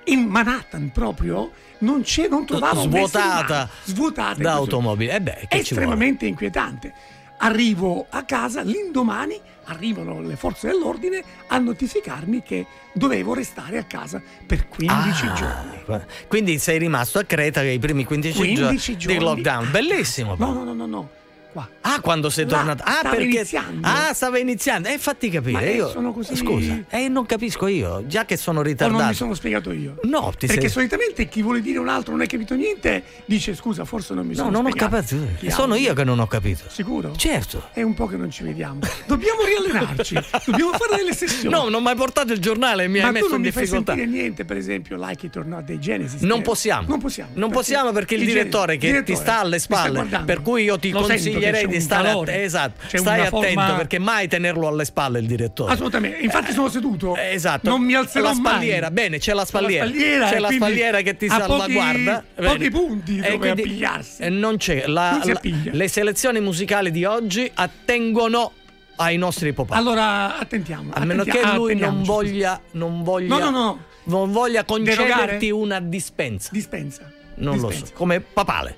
In 0.04 0.24
Manhattan 0.26 0.90
proprio 0.92 1.50
non, 1.78 2.02
c'è, 2.02 2.28
non 2.28 2.44
trovavo 2.46 2.82
Svuotata 2.82 3.68
svuotata 3.84 4.42
da 4.42 4.52
automobili. 4.52 5.10
Eh 5.10 5.20
beh, 5.20 5.46
estremamente 5.48 6.26
inquietante. 6.26 6.92
Arrivo 7.38 8.06
a 8.10 8.24
casa, 8.24 8.60
l'indomani 8.62 9.38
arrivano 9.64 10.20
le 10.20 10.36
forze 10.36 10.66
dell'ordine 10.68 11.22
a 11.46 11.58
notificarmi 11.58 12.42
che 12.42 12.66
dovevo 12.92 13.34
restare 13.34 13.78
a 13.78 13.84
casa 13.84 14.20
per 14.46 14.68
15 14.68 15.26
Ah, 15.26 15.32
giorni. 15.32 16.04
Quindi 16.28 16.58
sei 16.58 16.78
rimasto 16.78 17.18
a 17.18 17.24
Creta 17.24 17.62
i 17.62 17.78
primi 17.78 18.04
15, 18.04 18.36
15 18.36 18.96
giorni 18.96 18.96
giorni. 18.98 19.18
di 19.18 19.24
lockdown. 19.24 19.70
Bellissimo. 19.70 20.34
No, 20.36 20.52
no, 20.52 20.64
no, 20.64 20.74
no, 20.74 20.86
no. 20.86 21.10
Qua. 21.52 21.68
Ah, 21.80 22.00
quando 22.00 22.30
sei 22.30 22.44
Là, 22.48 22.50
tornato. 22.56 22.82
Ah, 22.86 22.90
stava 22.98 23.10
perché. 23.16 23.24
iniziando. 23.24 23.86
Ah, 23.88 24.12
stava 24.14 24.38
iniziando. 24.38 24.88
Eh, 24.88 24.98
fatti 24.98 25.28
capire. 25.30 25.52
Ma, 25.52 25.60
eh, 25.62 25.74
io... 25.74 25.88
sono 25.90 26.12
così- 26.12 26.36
Scusa, 26.36 26.78
eh, 26.88 27.08
non 27.08 27.26
capisco 27.26 27.66
io, 27.66 28.06
già 28.06 28.24
che 28.24 28.36
sono 28.36 28.62
ritardato. 28.62 29.00
non 29.00 29.08
mi 29.08 29.14
sono 29.14 29.34
spiegato 29.34 29.72
io? 29.72 29.96
No, 30.04 30.32
ti 30.38 30.46
Perché 30.46 30.62
sei. 30.62 30.70
solitamente 30.70 31.28
chi 31.28 31.42
vuole 31.42 31.60
dire 31.60 31.78
un 31.78 31.88
altro 31.88 32.12
non 32.12 32.20
hai 32.20 32.28
capito 32.28 32.54
niente 32.54 33.02
dice 33.24 33.54
scusa, 33.56 33.84
forse 33.84 34.14
non 34.14 34.24
mi 34.26 34.34
No, 34.34 34.44
sono 34.44 34.50
non 34.50 34.66
ho 34.66 34.68
spiegato. 34.70 34.94
capito. 34.96 35.16
Chi 35.38 35.50
Sono 35.50 35.72
altro? 35.74 35.88
io 35.88 35.94
che 35.94 36.04
non 36.04 36.18
ho 36.20 36.26
capito. 36.28 36.62
Sicuro? 36.68 37.16
Certo. 37.16 37.68
È 37.72 37.82
un 37.82 37.94
po' 37.94 38.06
che 38.06 38.16
non 38.16 38.30
ci 38.30 38.44
vediamo. 38.44 38.78
Dobbiamo 39.06 39.42
riallenarci. 39.44 40.14
Dobbiamo 40.46 40.70
fare 40.72 40.96
delle 40.96 41.14
sessioni. 41.14 41.52
No, 41.54 41.68
non 41.68 41.82
mi 41.82 41.88
hai 41.88 41.96
portato 41.96 42.32
il 42.32 42.38
giornale 42.38 42.84
e 42.84 42.88
mi 42.88 43.00
Ma 43.00 43.06
hai 43.06 43.12
tu 43.12 43.14
messo 43.18 43.28
non 43.28 43.36
in 43.38 43.42
mi 43.46 43.50
fai 43.50 43.62
difficoltà. 43.62 43.94
sentire 43.94 44.16
niente, 44.20 44.44
per 44.44 44.56
esempio, 44.56 44.96
Like 44.96 45.26
It 45.26 45.36
or 45.36 45.46
Not 45.46 45.64
dei 45.64 45.80
Genesis. 45.80 46.20
Non 46.22 46.42
possiamo. 46.42 46.86
Non 46.88 47.00
possiamo. 47.00 47.30
Non 47.34 47.50
possiamo 47.50 47.90
perché 47.90 48.14
il 48.14 48.24
direttore 48.24 48.76
che 48.76 48.86
direttore 48.86 49.04
ti 49.16 49.20
sta 49.20 49.40
alle 49.40 49.56
mi 49.56 49.60
spalle, 49.60 50.22
per 50.24 50.42
cui 50.42 50.62
io 50.64 50.78
ti 50.78 50.90
Lo 50.90 51.00
che 51.39 51.39
consiglierei 51.40 51.66
di 51.66 51.80
stare 51.80 52.08
calore, 52.08 52.32
att- 52.34 52.38
esatto. 52.40 52.86
Stai 52.98 53.20
attento 53.20 53.40
forma- 53.40 53.74
perché 53.76 53.98
mai 53.98 54.28
tenerlo 54.28 54.66
alle 54.68 54.84
spalle 54.84 55.18
il 55.18 55.26
direttore. 55.26 55.72
Assolutamente. 55.72 56.18
Infatti 56.18 56.52
sono 56.52 56.68
seduto. 56.68 57.16
Eh, 57.16 57.32
Esatto. 57.32 57.68
Non 57.68 57.82
mi 57.82 57.94
alzerò 57.94 58.26
la 58.28 58.34
mai. 58.34 58.52
spalliera, 58.52 58.90
bene, 58.90 59.18
c'è 59.18 59.32
la 59.32 59.44
spalliera. 59.44 59.86
spalliera, 59.86 60.28
c'è 60.28 60.38
la 60.38 60.50
spalliera 60.50 61.00
che 61.00 61.16
ti 61.16 61.26
pochi- 61.26 61.40
salvaguarda. 61.40 62.24
pochi 62.34 62.48
Vedi? 62.58 62.70
punti 62.70 63.18
E 63.18 63.20
dove 63.22 63.38
quindi- 63.38 63.62
appigliarsi. 63.62 64.22
eh, 64.22 64.28
non 64.28 64.56
c'è. 64.56 64.86
La- 64.86 65.10
Non 65.22 65.32
la- 65.32 65.40
le 65.72 65.88
selezioni 65.88 66.40
musicali 66.40 66.90
di 66.90 67.04
oggi 67.04 67.50
attengono 67.54 68.52
ai 68.96 69.16
nostri 69.16 69.52
pop 69.52 69.70
Allora, 69.70 70.38
attentiamo. 70.38 70.90
A 70.92 71.04
meno 71.04 71.24
che 71.24 71.40
lui 71.54 71.74
non 71.74 72.02
voglia, 72.02 72.60
non 72.72 73.02
voglia, 73.02 73.38
No, 73.38 73.44
no, 73.44 73.50
no. 73.50 73.84
non 74.04 74.30
voglia 74.32 74.64
concederti 74.64 75.06
Derogare? 75.14 75.50
una 75.50 75.80
dispensa. 75.80 76.50
Dispensa. 76.52 77.10
non 77.36 77.56
lo 77.56 77.68
Dispensa. 77.68 77.86
so. 77.86 77.92
Come 77.96 78.20
papale. 78.20 78.76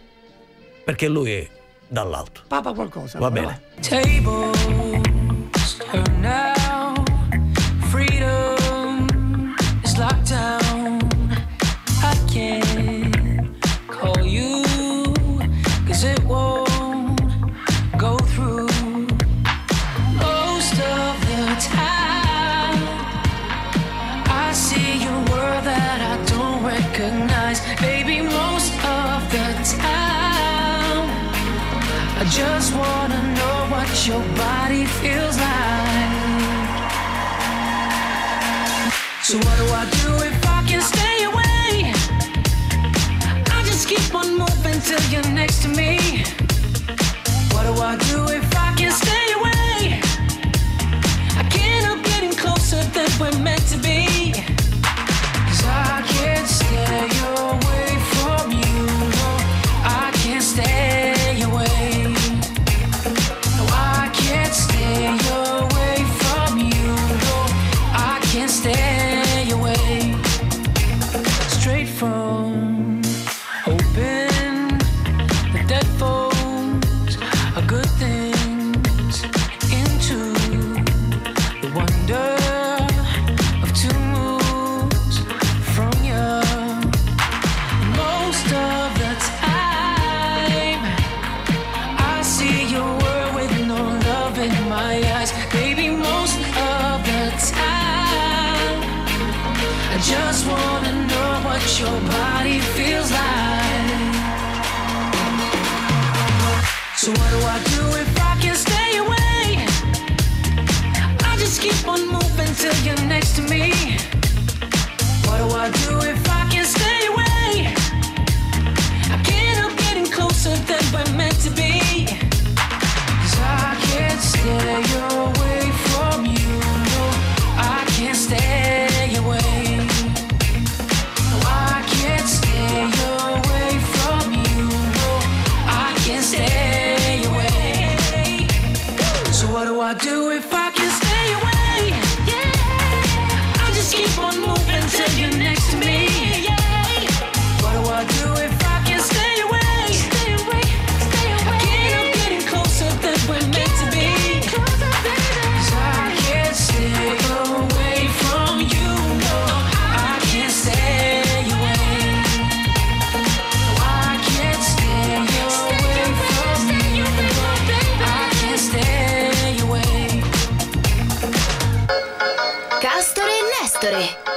Perché 0.84 1.08
lui 1.08 1.32
è 1.32 1.48
dall'alto. 1.92 2.40
Papa 2.48 2.72
qualcosa. 2.72 3.18
Va 3.18 3.26
allora, 3.26 3.42
bene. 3.42 3.60
Tables 3.80 5.02
your 34.06 34.20
body 34.34 34.84
feels 34.84 35.36
like. 35.38 36.12
So 39.22 39.38
what 39.38 39.56
do 39.58 39.66
I 39.80 39.84
do 40.02 40.08
if 40.26 40.46
I 40.46 40.64
can 40.66 40.80
stay 40.80 41.22
away? 41.30 41.92
I 43.56 43.62
just 43.64 43.88
keep 43.88 44.12
on 44.12 44.38
moving 44.38 44.80
till 44.80 45.02
you're 45.12 45.32
next 45.32 45.62
to 45.62 45.68
me. 45.68 46.24
What 47.52 47.62
do 47.62 47.80
I 47.80 47.96
do 48.10 48.26
if 48.32 48.41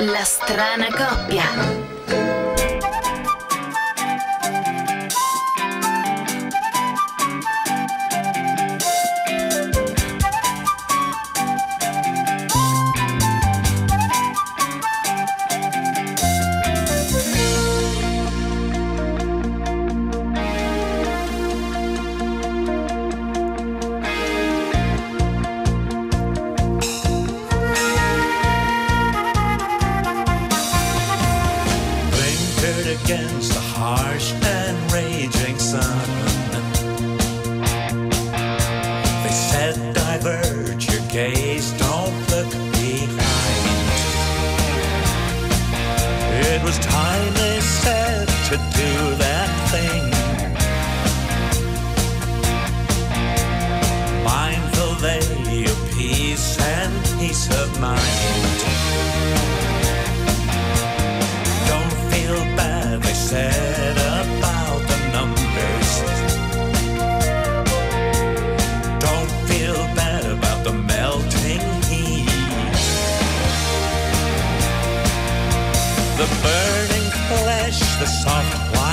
La 0.06 0.24
strana 0.24 0.88
coppia. 0.92 1.95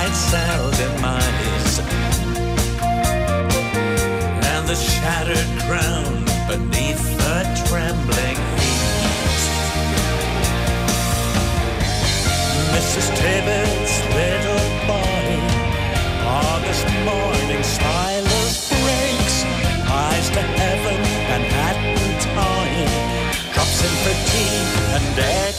lights 0.02 0.34
out 0.34 0.80
in 0.80 1.00
my 1.00 1.22
eyes 1.22 1.78
and 4.52 4.62
the 4.66 4.74
shattered 4.74 5.50
ground 5.68 6.26
beneath 6.50 7.04
the 7.22 7.38
trembling 7.66 8.38
heels. 8.58 9.42
Mrs. 12.74 13.06
Tibbetts' 13.20 13.98
little 14.18 14.66
body, 14.90 15.40
August 16.42 16.86
morning 17.10 17.62
silence 17.62 18.56
breaks, 18.70 19.36
eyes 19.86 20.28
to 20.30 20.42
heaven 20.60 21.00
and 21.34 21.42
hat 21.54 21.78
and 22.02 22.14
tie, 22.34 23.52
drops 23.54 23.78
in 23.86 23.94
fatigue 24.04 24.72
and 24.96 25.18
air. 25.18 25.51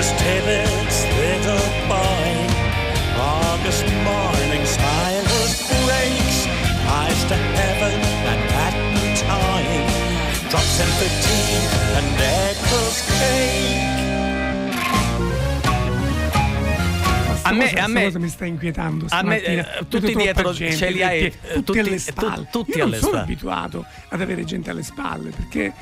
Just 0.00 0.16
tables 0.16 0.96
that 1.12 1.44
are. 1.44 2.00
August 3.20 3.84
mornings, 4.00 4.70
silence 4.80 5.60
breaks. 5.68 6.38
Eyes 6.88 7.20
to 7.28 7.36
heaven 7.36 8.00
and 8.32 8.42
at 8.64 8.76
the 8.96 9.06
time. 9.20 9.84
Drops 10.48 10.80
in 10.80 10.90
fatigue 10.96 11.68
and 11.98 12.08
Eccles 12.16 12.98
cake. 13.20 13.90
A 17.44 17.52
me, 17.52 17.70
a 17.72 17.88
me, 17.88 18.04
cosa 18.04 18.18
mi 18.20 18.28
sta 18.28 18.44
inquietando 18.46 19.06
a 19.08 19.22
me, 19.22 19.42
eh, 19.42 19.66
tutti 19.88 20.14
dietro 20.14 20.54
ce 20.54 20.90
li 20.90 21.02
hai 21.02 21.24
eh, 21.24 21.30
tutti, 21.30 21.62
tutti 21.62 21.78
alle 21.80 21.94
eh, 21.94 21.98
spalle 21.98 22.48
tutti 22.50 22.78
io 22.78 22.84
non 22.84 22.94
sono 22.94 23.08
spalle. 23.08 23.22
abituato 23.22 23.84
ad 24.08 24.20
avere 24.20 24.44
gente 24.44 24.70
alle 24.70 24.84
spalle 24.84 25.30
perché 25.30 25.72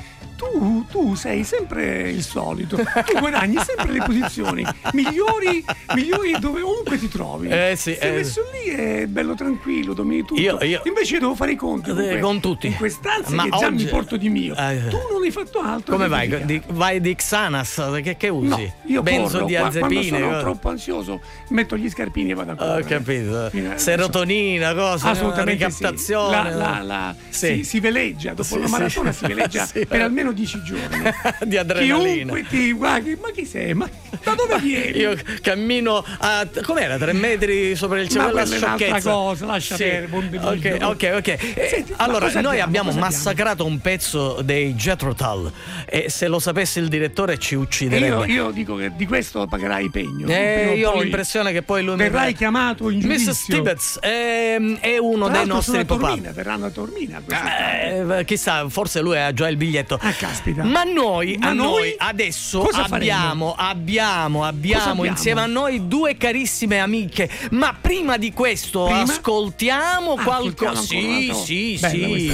tu, 0.59 0.85
tu 0.89 1.15
sei 1.15 1.43
sempre 1.43 2.09
il 2.09 2.21
solito. 2.23 2.75
Tu 2.75 3.17
guadagni 3.19 3.57
sempre 3.65 3.91
le 3.91 4.03
posizioni 4.05 4.65
migliori, 4.93 5.63
migliori 5.95 6.35
dove 6.39 6.61
ovunque 6.61 6.97
ti 6.99 7.07
trovi. 7.07 7.47
Eh 7.47 7.75
sì, 7.77 7.95
Sei 7.99 8.09
eh. 8.09 8.15
messo 8.15 8.41
lì 8.51 8.69
è 8.71 9.05
bello 9.07 9.35
tranquillo, 9.35 9.93
domini 9.93 10.23
tutto. 10.25 10.39
Io- 10.41 10.61
io- 10.63 10.81
Invece 10.85 11.19
devo 11.19 11.35
fare 11.35 11.53
i 11.53 11.55
conti 11.55 11.91
con, 11.91 11.99
Eh, 12.01 12.19
con 12.19 12.39
tutti. 12.41 12.67
con 12.67 12.77
quest'ansia 12.77 13.35
Ma 13.35 13.43
che 13.43 13.49
già 13.49 13.67
oggi- 13.67 13.83
mi 13.85 13.89
porto 13.89 14.17
di 14.17 14.29
mio. 14.29 14.55
Eh. 14.55 14.87
Tu 14.89 14.97
non 15.11 15.23
hai 15.23 15.31
fatto 15.31 15.59
altro. 15.59 15.93
Come 15.93 16.07
vai? 16.07 16.45
Di- 16.45 16.61
vai 16.69 16.99
di 16.99 17.15
Xanax? 17.15 18.01
Che, 18.01 18.17
che 18.17 18.27
usi? 18.29 18.47
No, 18.49 18.57
io 18.57 18.69
corro, 18.69 18.83
qua- 18.83 19.01
quando 19.01 19.01
Benzodiazepine? 19.01 20.19
sono 20.19 20.39
troppo 20.39 20.69
ansioso 20.69 21.21
metto 21.49 21.77
gli 21.77 21.89
scarpini 21.89 22.31
e 22.31 22.33
vado 22.33 22.51
a 22.51 22.55
correre. 22.55 22.81
Ho 22.81 22.85
capito. 22.85 23.49
Fino 23.49 23.77
Serotonina, 23.77 24.73
cosa? 24.73 25.09
Assolutamente 25.11 25.65
Ricaptazione. 25.65 26.51
sì. 26.51 26.57
La, 26.57 26.69
la- 26.77 26.81
la- 26.81 27.15
Sì. 27.29 27.47
si, 27.57 27.63
si 27.63 27.79
veleggia, 27.79 28.31
dopo 28.31 28.43
Sì, 28.43 28.59
la 28.59 28.67
maratona 28.67 29.11
si 29.11 29.25
veleggia 29.25 29.67
per 29.87 30.01
almeno 30.01 30.31
10 30.31 30.48
giorni. 30.63 31.11
di 31.45 31.57
adrenalina. 31.57 32.33
Chiunque 32.33 32.43
ti 32.47 32.71
guardi, 32.73 33.17
ma 33.21 33.31
chi 33.31 33.45
sei? 33.45 33.73
Ma 33.73 33.89
da 34.23 34.33
dove 34.35 34.59
vieni? 34.59 34.97
Io 34.97 35.15
cammino 35.41 36.03
a 36.19 36.47
com'era? 36.63 36.97
Tre 36.97 37.13
metri 37.13 37.75
sopra 37.75 37.99
il 37.99 38.05
Ma 38.05 38.09
cielo 38.09 38.31
la 38.31 38.43
quella 38.45 38.75
è 38.75 39.01
cosa, 39.01 39.45
lascia 39.45 39.75
perdere, 39.75 40.07
buon 40.07 40.29
Ok, 40.41 40.77
ok, 40.81 41.11
ok. 41.17 41.27
Eh, 41.27 41.67
Senti, 41.69 41.91
ma 41.91 42.03
allora, 42.03 42.27
noi 42.41 42.59
abbiamo? 42.59 42.79
abbiamo 42.79 42.91
massacrato 42.99 43.65
un 43.65 43.79
pezzo 43.79 44.41
dei 44.41 44.73
Jethro 44.73 45.13
Tull 45.13 45.51
e 45.85 46.09
se 46.09 46.27
lo 46.27 46.39
sapesse 46.39 46.79
il 46.79 46.87
direttore 46.87 47.37
ci 47.37 47.55
ucciderebbe. 47.55 48.25
io, 48.27 48.45
io 48.45 48.51
dico 48.51 48.75
che 48.75 48.91
di 48.95 49.05
questo 49.05 49.45
pagherai 49.47 49.89
pegno. 49.89 50.27
Eh, 50.27 50.75
io 50.75 50.91
ho 50.91 51.01
l'impressione 51.01 51.51
che 51.51 51.61
poi 51.61 51.83
lui 51.83 51.95
mi 51.95 52.03
Verrai 52.03 52.33
chiamato 52.33 52.89
in 52.89 52.99
giudizio. 52.99 53.31
Mrs. 53.31 53.41
Stibetz 53.41 53.99
ehm, 54.01 54.77
è 54.79 54.97
uno 54.97 55.27
Tra 55.27 55.37
dei 55.37 55.47
nostri 55.47 55.85
pop-up. 55.85 56.07
Tormina, 56.07 56.31
verranno 56.31 56.65
a 56.65 56.69
Tormina. 56.69 57.21
quest'estate. 57.23 58.19
Eh, 58.19 58.25
chissà, 58.25 58.67
forse 58.69 59.01
lui 59.01 59.17
ha 59.17 59.33
già 59.33 59.47
il 59.47 59.57
biglietto. 59.57 59.99
Ah, 60.01 60.11
caspita. 60.13 60.63
Ma 60.63 60.83
noi, 60.83 61.37
Ma 61.39 61.49
a 61.49 61.53
noi, 61.53 61.93
adesso 61.97 62.59
cosa 62.61 62.83
abbiamo, 62.83 63.53
abbiamo, 63.99 64.43
abbiamo, 64.45 64.83
abbiamo? 64.83 65.05
insieme 65.05 65.41
a 65.41 65.45
noi 65.45 65.87
due 65.87 66.15
carissime 66.17 66.79
amiche. 66.79 67.29
Ma 67.51 67.75
prima 67.79 68.17
di 68.17 68.31
questo, 68.31 68.85
Prima? 68.85 69.01
ascoltiamo 69.01 70.13
Ah, 70.13 70.23
qualcosa. 70.23 70.81
Sì, 70.81 71.31
sì, 71.33 71.77
sì. 71.77 72.31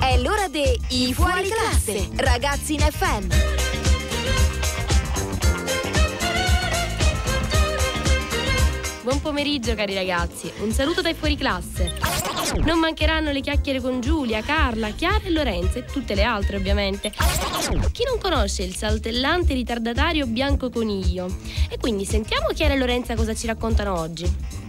È 0.00 0.18
l'ora 0.18 0.48
dei 0.48 0.78
I 0.88 1.14
Fuori 1.14 1.48
Classe, 1.48 2.08
ragazzi 2.16 2.74
in 2.74 2.80
FM. 2.80 3.26
Buon 9.04 9.20
pomeriggio 9.20 9.74
cari 9.74 9.92
ragazzi, 9.92 10.50
un 10.60 10.72
saluto 10.72 11.02
dai 11.02 11.12
fuori 11.12 11.36
classe. 11.36 11.92
Non 12.64 12.78
mancheranno 12.78 13.32
le 13.32 13.42
chiacchiere 13.42 13.78
con 13.78 14.00
Giulia, 14.00 14.40
Carla, 14.40 14.92
Chiara 14.92 15.24
e 15.24 15.30
Lorenzo 15.30 15.76
e 15.76 15.84
tutte 15.84 16.14
le 16.14 16.22
altre 16.22 16.56
ovviamente. 16.56 17.12
Chi 17.92 18.04
non 18.04 18.18
conosce 18.18 18.62
il 18.62 18.74
saltellante 18.74 19.52
ritardatario 19.52 20.24
bianco 20.24 20.70
coniglio? 20.70 21.26
E 21.68 21.76
quindi 21.76 22.06
sentiamo 22.06 22.48
Chiara 22.54 22.72
e 22.72 22.78
Lorenza 22.78 23.14
cosa 23.14 23.34
ci 23.34 23.46
raccontano 23.46 23.92
oggi. 23.92 24.63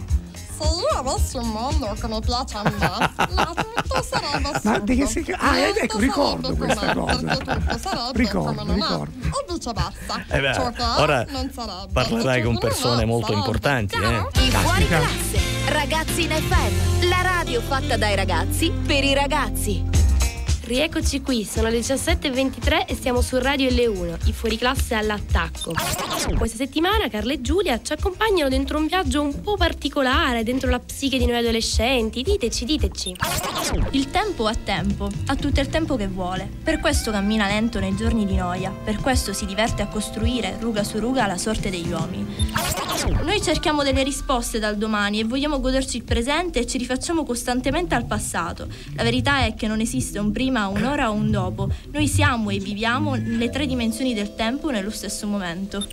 Se 0.58 0.64
io 0.64 0.98
avessi 0.98 1.36
un 1.36 1.48
mondo 1.50 1.94
come 2.00 2.20
piace 2.20 2.56
a 2.56 2.62
me, 2.62 2.78
la 3.34 3.52
tutto 3.54 4.02
sarebbe 4.02 4.40
Ma 4.40 4.50
assurdo. 4.50 4.78
di 4.80 4.96
che 4.96 5.06
si- 5.06 5.34
ah, 5.36 5.56
eh, 5.58 5.74
ecco, 5.82 5.98
ricordo 5.98 6.54
questa 6.56 6.92
cosa. 6.94 7.16
Perché 7.36 7.54
tutto 7.54 7.78
sarebbe 7.78 8.18
Ricordo, 8.18 8.54
come 8.54 8.64
non 8.64 8.70
è. 8.70 8.74
ricordo. 8.88 9.28
O 9.30 9.52
viceversa. 9.52 10.24
Eh 10.28 10.40
beh, 10.40 10.54
Ciò 10.54 10.70
che 10.70 10.82
ora 10.82 11.24
non 11.28 11.50
sarebbe. 11.52 11.92
parlerai 11.92 12.42
con 12.42 12.58
persone 12.58 13.04
molto 13.04 13.26
sarebbe. 13.26 13.44
importanti, 13.44 13.94
eh. 13.96 14.40
I 14.44 14.50
Fuori. 14.50 14.86
Classe, 14.86 15.40
ragazzi 15.68 16.22
in 16.22 16.30
FM. 16.30 17.08
La 17.08 17.20
radio 17.22 17.60
fatta 17.60 17.96
dai 17.96 18.14
ragazzi 18.14 18.70
per 18.70 19.04
i 19.04 19.12
ragazzi. 19.14 19.84
Rieccoci 20.66 21.20
qui, 21.20 21.44
sono 21.44 21.68
le 21.68 21.78
17.23 21.78 22.86
e 22.88 22.96
siamo 23.00 23.20
su 23.20 23.38
Radio 23.38 23.70
L1, 23.70 24.26
i 24.26 24.32
fuori 24.32 24.58
classe 24.58 24.96
all'attacco. 24.96 25.72
Questa 26.36 26.56
settimana 26.56 27.08
Carla 27.08 27.34
e 27.34 27.40
Giulia 27.40 27.80
ci 27.80 27.92
accompagnano 27.92 28.48
dentro 28.48 28.76
un 28.76 28.88
viaggio 28.88 29.22
un 29.22 29.42
po' 29.42 29.56
particolare, 29.56 30.42
dentro 30.42 30.68
la 30.68 30.80
psiche 30.80 31.18
di 31.18 31.26
noi 31.26 31.36
adolescenti. 31.36 32.22
Diteci, 32.22 32.64
diteci. 32.64 33.14
Il 33.92 34.10
tempo 34.10 34.48
ha 34.48 34.54
tempo, 34.56 35.08
ha 35.26 35.36
tutto 35.36 35.60
il 35.60 35.68
tempo 35.68 35.94
che 35.94 36.08
vuole. 36.08 36.50
Per 36.64 36.80
questo 36.80 37.12
cammina 37.12 37.46
lento 37.46 37.78
nei 37.78 37.94
giorni 37.94 38.26
di 38.26 38.34
noia, 38.34 38.72
per 38.72 38.96
questo 38.96 39.32
si 39.32 39.46
diverte 39.46 39.82
a 39.82 39.86
costruire 39.86 40.56
ruga 40.58 40.82
su 40.82 40.98
ruga 40.98 41.28
la 41.28 41.38
sorte 41.38 41.70
degli 41.70 41.92
uomini. 41.92 42.26
Noi 43.22 43.40
cerchiamo 43.40 43.84
delle 43.84 44.02
risposte 44.02 44.58
dal 44.58 44.76
domani 44.76 45.20
e 45.20 45.24
vogliamo 45.24 45.60
goderci 45.60 45.98
il 45.98 46.04
presente 46.04 46.60
e 46.60 46.66
ci 46.66 46.78
rifacciamo 46.78 47.24
costantemente 47.24 47.94
al 47.94 48.06
passato. 48.06 48.66
La 48.94 49.04
verità 49.04 49.44
è 49.44 49.54
che 49.54 49.68
non 49.68 49.80
esiste 49.80 50.18
un 50.18 50.32
prima, 50.32 50.55
un'ora 50.64 51.10
o 51.10 51.12
un 51.12 51.30
dopo. 51.30 51.68
Noi 51.92 52.08
siamo 52.08 52.48
e 52.50 52.58
viviamo 52.58 53.14
nelle 53.14 53.50
tre 53.50 53.66
dimensioni 53.66 54.14
del 54.14 54.34
tempo 54.34 54.70
nello 54.70 54.90
stesso 54.90 55.26
momento. 55.26 55.84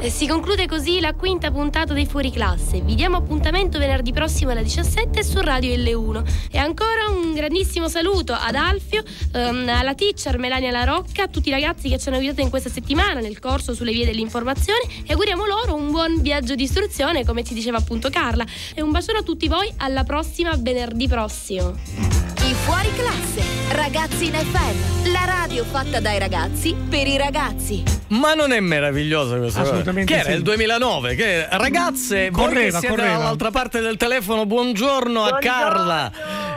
E 0.00 0.08
si 0.08 0.26
conclude 0.26 0.66
così 0.66 1.00
la 1.00 1.12
quinta 1.12 1.50
puntata 1.50 1.92
dei 1.92 2.06
Fuori 2.06 2.30
Classe. 2.30 2.80
Vi 2.80 2.94
diamo 2.94 3.18
appuntamento 3.18 3.78
venerdì 3.78 4.12
prossimo 4.12 4.50
alle 4.52 4.62
17 4.62 5.22
su 5.22 5.40
Radio 5.40 5.74
L1. 5.74 6.48
E 6.50 6.58
ancora 6.58 7.08
un 7.10 7.34
grandissimo 7.34 7.88
saluto 7.88 8.32
ad 8.32 8.54
Alfio, 8.54 9.02
ehm, 9.32 9.68
alla 9.68 9.94
teacher 9.94 10.38
Melania 10.38 10.70
La 10.70 10.84
Rocca, 10.84 11.24
a 11.24 11.28
tutti 11.28 11.48
i 11.48 11.52
ragazzi 11.52 11.88
che 11.88 11.98
ci 11.98 12.08
hanno 12.08 12.16
aiutato 12.16 12.40
in 12.40 12.50
questa 12.50 12.70
settimana 12.70 13.20
nel 13.20 13.38
corso 13.38 13.74
sulle 13.74 13.92
vie 13.92 14.06
dell'informazione 14.06 14.80
e 15.06 15.12
auguriamo 15.12 15.44
loro 15.46 15.74
un 15.74 15.90
buon 15.90 16.22
viaggio 16.22 16.54
di 16.54 16.62
istruzione, 16.62 17.24
come 17.24 17.44
ci 17.44 17.52
diceva 17.52 17.78
appunto 17.78 18.08
Carla. 18.08 18.46
E 18.74 18.80
un 18.80 18.90
bacione 18.90 19.18
a 19.18 19.22
tutti 19.22 19.48
voi, 19.48 19.70
alla 19.76 20.04
prossima 20.04 20.54
venerdì 20.56 21.08
prossimo. 21.08 22.31
I 22.44 22.54
Fuori 22.54 22.88
Classe, 22.94 23.42
ragazzi 23.74 24.26
in 24.26 24.32
FM. 24.34 25.10
La 25.12 25.24
radio 25.24 25.64
fatta 25.64 26.00
dai 26.00 26.18
ragazzi 26.18 26.74
per 26.88 27.06
i 27.06 27.16
ragazzi. 27.16 27.82
Ma 28.08 28.34
non 28.34 28.52
è 28.52 28.60
meraviglioso 28.60 29.38
questo? 29.38 29.60
Assolutamente 29.60 30.12
Che 30.12 30.20
era 30.20 30.30
sì. 30.30 30.36
il 30.36 30.42
2009, 30.42 31.14
che 31.14 31.46
ragazze, 31.50 32.30
voi 32.30 32.48
che 32.48 32.54
Correva, 32.54 32.78
siete 32.78 32.94
correva. 32.94 33.16
dall'altra 33.16 33.50
parte 33.50 33.80
del 33.80 33.96
telefono, 33.96 34.46
buongiorno, 34.46 35.24
a 35.24 35.38
Carla. 35.38 36.12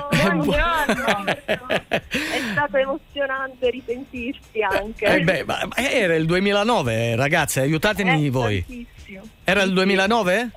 Buongiorno. 0.10 1.24
È 1.46 2.02
stato 2.52 2.78
emozionante 2.78 3.70
risentirsi 3.70 4.62
anche. 4.70 5.06
Eh 5.06 5.22
beh, 5.22 5.44
ma 5.46 5.60
ma 5.68 5.76
era 5.78 6.16
il 6.16 6.26
2009, 6.26 7.16
ragazze, 7.16 7.62
aiutatemi 7.62 8.26
Eh, 8.26 8.30
voi. 8.30 8.64
tantissimo. 8.66 9.22
Era 9.44 9.62
il 9.62 9.74
2009? 9.74 10.52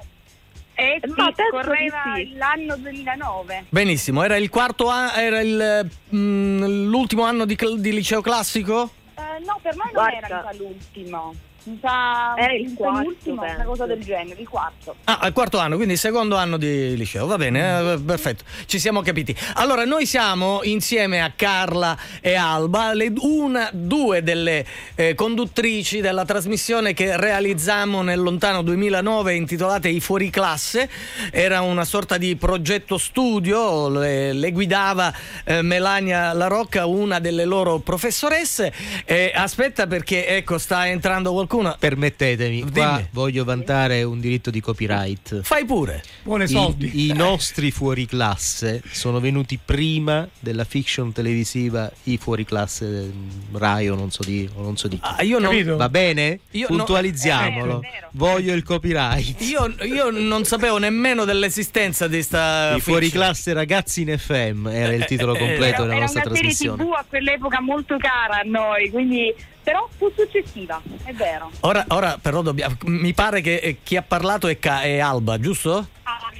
Eh 0.80 1.00
sì, 1.02 1.12
Ma 1.16 1.32
correva 1.50 2.02
sì. 2.14 2.34
l'anno 2.36 2.76
2009. 2.76 3.64
Benissimo, 3.68 4.22
era 4.22 4.36
il 4.36 4.48
quarto 4.48 4.86
anno, 4.88 5.10
era 5.14 5.40
il, 5.40 5.90
mm, 6.14 6.86
l'ultimo 6.88 7.24
anno 7.24 7.44
di, 7.46 7.56
cl- 7.56 7.80
di 7.80 7.92
liceo 7.92 8.20
classico? 8.20 8.88
Eh, 9.16 9.44
no, 9.44 9.58
per 9.60 9.74
me 9.74 9.82
non 9.86 9.92
Guarda. 9.92 10.26
era 10.26 10.50
l'ultimo. 10.56 11.34
Mi 11.68 11.78
sa 11.82 12.34
Era 12.34 12.54
il 12.54 12.72
quarto, 12.72 13.02
l'ultimo, 13.02 13.42
una 13.42 13.64
cosa 13.64 13.84
del 13.84 14.02
genere, 14.02 14.40
il 14.40 14.48
quarto. 14.48 14.96
Ah, 15.04 15.18
al 15.20 15.34
quarto 15.34 15.58
anno, 15.58 15.76
quindi 15.76 15.98
secondo 15.98 16.36
anno 16.36 16.56
di 16.56 16.96
liceo, 16.96 17.26
va 17.26 17.36
bene, 17.36 17.92
eh, 17.92 17.98
perfetto, 17.98 18.44
ci 18.64 18.78
siamo 18.78 19.02
capiti. 19.02 19.36
Allora, 19.54 19.84
noi 19.84 20.06
siamo 20.06 20.60
insieme 20.62 21.20
a 21.22 21.30
Carla 21.36 21.94
e 22.22 22.36
Alba, 22.36 22.94
le, 22.94 23.12
una, 23.20 23.68
due 23.70 24.22
delle 24.22 24.64
eh, 24.94 25.14
conduttrici 25.14 26.00
della 26.00 26.24
trasmissione 26.24 26.94
che 26.94 27.18
realizzammo 27.18 28.00
nel 28.00 28.20
lontano 28.20 28.62
2009 28.62 29.34
intitolate 29.34 29.90
I 29.90 30.00
Fuori 30.00 30.30
Classe. 30.30 30.88
Era 31.30 31.60
una 31.60 31.84
sorta 31.84 32.16
di 32.16 32.34
progetto 32.36 32.96
studio, 32.96 33.90
le, 33.90 34.32
le 34.32 34.52
guidava 34.52 35.12
eh, 35.44 35.60
Melania 35.60 36.32
La 36.32 36.46
Rocca, 36.46 36.86
una 36.86 37.18
delle 37.18 37.44
loro 37.44 37.78
professoresse. 37.78 38.72
Eh, 39.04 39.32
aspetta 39.34 39.86
perché, 39.86 40.26
ecco, 40.26 40.56
sta 40.56 40.88
entrando 40.88 41.32
qualcuno. 41.32 41.56
Permettetemi, 41.78 42.70
qua 42.70 43.02
voglio 43.12 43.44
vantare 43.44 44.02
un 44.02 44.20
diritto 44.20 44.50
di 44.50 44.60
copyright. 44.60 45.40
Fai 45.42 45.64
pure. 45.64 46.02
Vuole 46.22 46.44
I, 46.44 46.48
soldi. 46.48 47.06
I 47.08 47.12
nostri 47.12 47.70
fuoriclasse 47.70 48.82
sono 48.90 49.20
venuti 49.20 49.58
prima 49.62 50.28
della 50.38 50.64
fiction 50.64 51.12
televisiva 51.12 51.90
I 52.04 52.16
fuoriclasse 52.18 52.86
mm, 52.86 53.56
Rai 53.56 53.88
o 53.88 53.94
non 53.94 54.10
so 54.10 54.22
di, 54.22 54.48
o 54.54 54.62
non 54.62 54.76
so 54.76 54.88
di 54.88 54.96
chi. 55.00 55.08
Ah, 55.16 55.22
io 55.22 55.38
non, 55.38 55.50
Capito? 55.50 55.76
Va 55.76 55.88
bene? 55.88 56.40
Io 56.52 56.66
no- 56.70 56.76
Puntualizziamolo. 56.76 57.78
è 57.78 57.80
vero, 57.80 57.80
è 57.80 57.90
vero. 57.92 58.08
Voglio 58.12 58.54
il 58.54 58.62
copyright. 58.62 59.40
Io, 59.42 59.74
io 59.84 60.10
non 60.10 60.44
sapevo 60.44 60.78
nemmeno 60.78 61.24
dell'esistenza 61.24 62.06
di 62.08 62.22
sta 62.22 62.74
I 62.76 62.80
fuoriclasse 62.80 63.52
ragazzi 63.52 64.02
in 64.02 64.16
FM 64.18 64.68
era 64.68 64.92
il 64.92 65.04
titolo 65.04 65.34
Eh, 65.34 65.36
eh, 65.36 65.38
completo 65.40 65.64
Era, 65.64 65.82
della 65.82 65.92
era 65.94 66.00
nostra 66.02 66.22
una 66.24 66.34
serie 66.34 66.50
trasmissione. 66.50 66.84
tv 66.84 66.92
a 66.92 67.04
quell'epoca 67.08 67.60
molto 67.60 67.96
cara 67.98 68.36
a 68.40 68.42
noi, 68.44 68.90
quindi 68.90 69.34
però 69.62 69.88
fu 69.96 70.10
successiva, 70.16 70.80
è 71.04 71.12
vero. 71.12 71.50
Ora, 71.60 71.84
ora 71.88 72.18
però 72.20 72.42
dobbiamo. 72.42 72.76
Mi 72.84 73.12
pare 73.12 73.40
che 73.40 73.56
eh, 73.56 73.78
chi 73.82 73.96
ha 73.96 74.02
parlato 74.02 74.46
è, 74.48 74.58
Ca- 74.58 74.82
è 74.82 74.98
Alba, 74.98 75.38
giusto? 75.38 75.88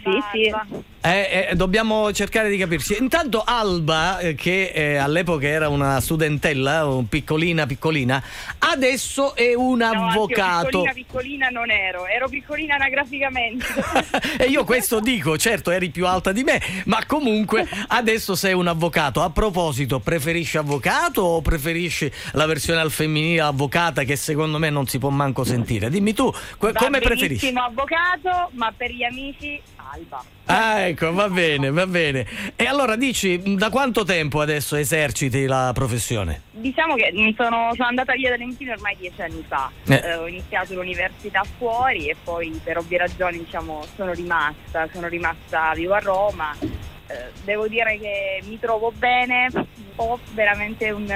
Sì, 0.02 0.22
sì. 0.32 0.86
Eh, 1.00 1.48
eh, 1.50 1.54
dobbiamo 1.54 2.12
cercare 2.12 2.50
di 2.50 2.58
capirci. 2.58 2.96
Intanto 2.98 3.42
Alba, 3.44 4.18
eh, 4.18 4.34
che 4.34 4.72
eh, 4.74 4.96
all'epoca 4.96 5.46
era 5.46 5.68
una 5.68 6.00
studentella, 6.00 6.86
un 6.86 7.08
piccolina 7.08 7.66
piccolina, 7.66 8.22
adesso 8.58 9.34
è 9.34 9.54
un 9.54 9.78
No, 9.78 9.84
anzi, 9.84 9.96
io 9.96 10.04
avvocato. 10.06 10.66
piccolina 10.66 10.92
piccolina 10.92 11.48
non 11.48 11.70
ero, 11.70 12.06
ero 12.06 12.28
piccolina 12.28 12.74
anagraficamente. 12.74 13.66
E 14.38 14.44
io 14.44 14.64
questo 14.64 15.00
dico, 15.00 15.36
certo 15.36 15.70
eri 15.70 15.90
più 15.90 16.06
alta 16.06 16.32
di 16.32 16.42
me, 16.44 16.60
ma 16.84 17.04
comunque 17.06 17.66
adesso 17.88 18.34
sei 18.34 18.52
un 18.52 18.66
avvocato. 18.66 19.22
A 19.22 19.30
proposito, 19.30 20.00
preferisci 20.00 20.58
avvocato 20.58 21.22
o 21.22 21.40
preferisci 21.40 22.10
la 22.32 22.46
versione 22.46 22.80
al 22.80 22.90
femminile 22.90 23.40
avvocata 23.40 24.04
che 24.04 24.16
secondo 24.16 24.58
me 24.58 24.70
non 24.70 24.86
si 24.86 24.98
può 24.98 25.10
manco 25.10 25.44
sentire? 25.44 25.90
Dimmi 25.90 26.12
tu, 26.12 26.32
come 26.58 26.72
preferisci? 27.00 27.26
benissimo 27.26 27.62
avvocato, 27.62 28.50
ma 28.52 28.72
per 28.76 28.90
gli 28.90 29.02
amici 29.02 29.60
Alba. 29.92 30.24
Ah, 30.46 30.86
ecco, 30.86 31.12
va 31.12 31.28
bene, 31.28 31.70
va 31.70 31.86
bene. 31.86 32.26
E 32.56 32.64
allora 32.64 32.96
dici, 32.96 33.56
da 33.56 33.70
quanto 33.70 34.04
tempo 34.04 34.40
adesso 34.40 34.76
eserciti 34.76 35.46
la 35.46 35.70
professione? 35.74 36.42
Diciamo 36.52 36.94
che 36.94 37.12
sono, 37.36 37.70
sono 37.74 37.88
andata 37.88 38.14
via 38.14 38.30
dall'Entino 38.30 38.72
ormai 38.72 38.96
dieci 38.96 39.20
anni 39.20 39.44
fa. 39.46 39.70
Eh. 39.86 39.94
Eh, 39.94 40.14
ho 40.14 40.26
iniziato 40.26 40.74
l'università 40.74 41.44
fuori 41.56 42.08
e 42.08 42.16
poi 42.22 42.58
per 42.62 42.78
ovvie 42.78 42.98
ragioni 42.98 43.38
diciamo, 43.38 43.84
sono 43.94 44.12
rimasta, 44.12 44.88
sono 44.92 45.08
rimasta 45.08 45.72
vivo 45.74 45.94
a 45.94 46.00
Roma. 46.00 46.54
Eh, 46.60 47.30
devo 47.44 47.68
dire 47.68 47.98
che 47.98 48.42
mi 48.46 48.58
trovo 48.58 48.92
bene, 48.94 49.48
ho 49.96 50.18
veramente 50.32 50.90
un 50.90 51.06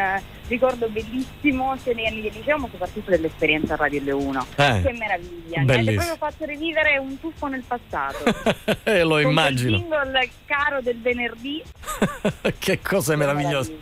ricordo 0.52 0.86
bellissimo 0.88 1.74
sia 1.82 1.94
degli 1.94 2.04
anni 2.04 2.20
del 2.20 2.32
liceo 2.34 2.58
ma 2.58 2.68
soprattutto 2.70 3.10
dell'esperienza 3.10 3.72
a 3.72 3.76
Radio 3.76 4.00
L1. 4.02 4.44
Eh, 4.56 4.82
che 4.82 4.92
meraviglia, 4.92 5.62
mi 5.62 5.72
avete 5.72 5.94
proprio 5.94 6.16
fatto 6.16 6.44
rivivere 6.44 6.98
un 6.98 7.18
tuffo 7.18 7.46
nel 7.46 7.64
passato. 7.66 8.70
Eh, 8.84 9.02
lo 9.02 9.20
Con 9.20 9.30
immagino. 9.30 9.80
quel 9.82 10.00
jingle 10.00 10.30
caro 10.46 10.80
del 10.82 11.00
venerdì 11.00 11.62
che 12.58 12.80
cose 12.80 13.16
meravigliose. 13.16 13.78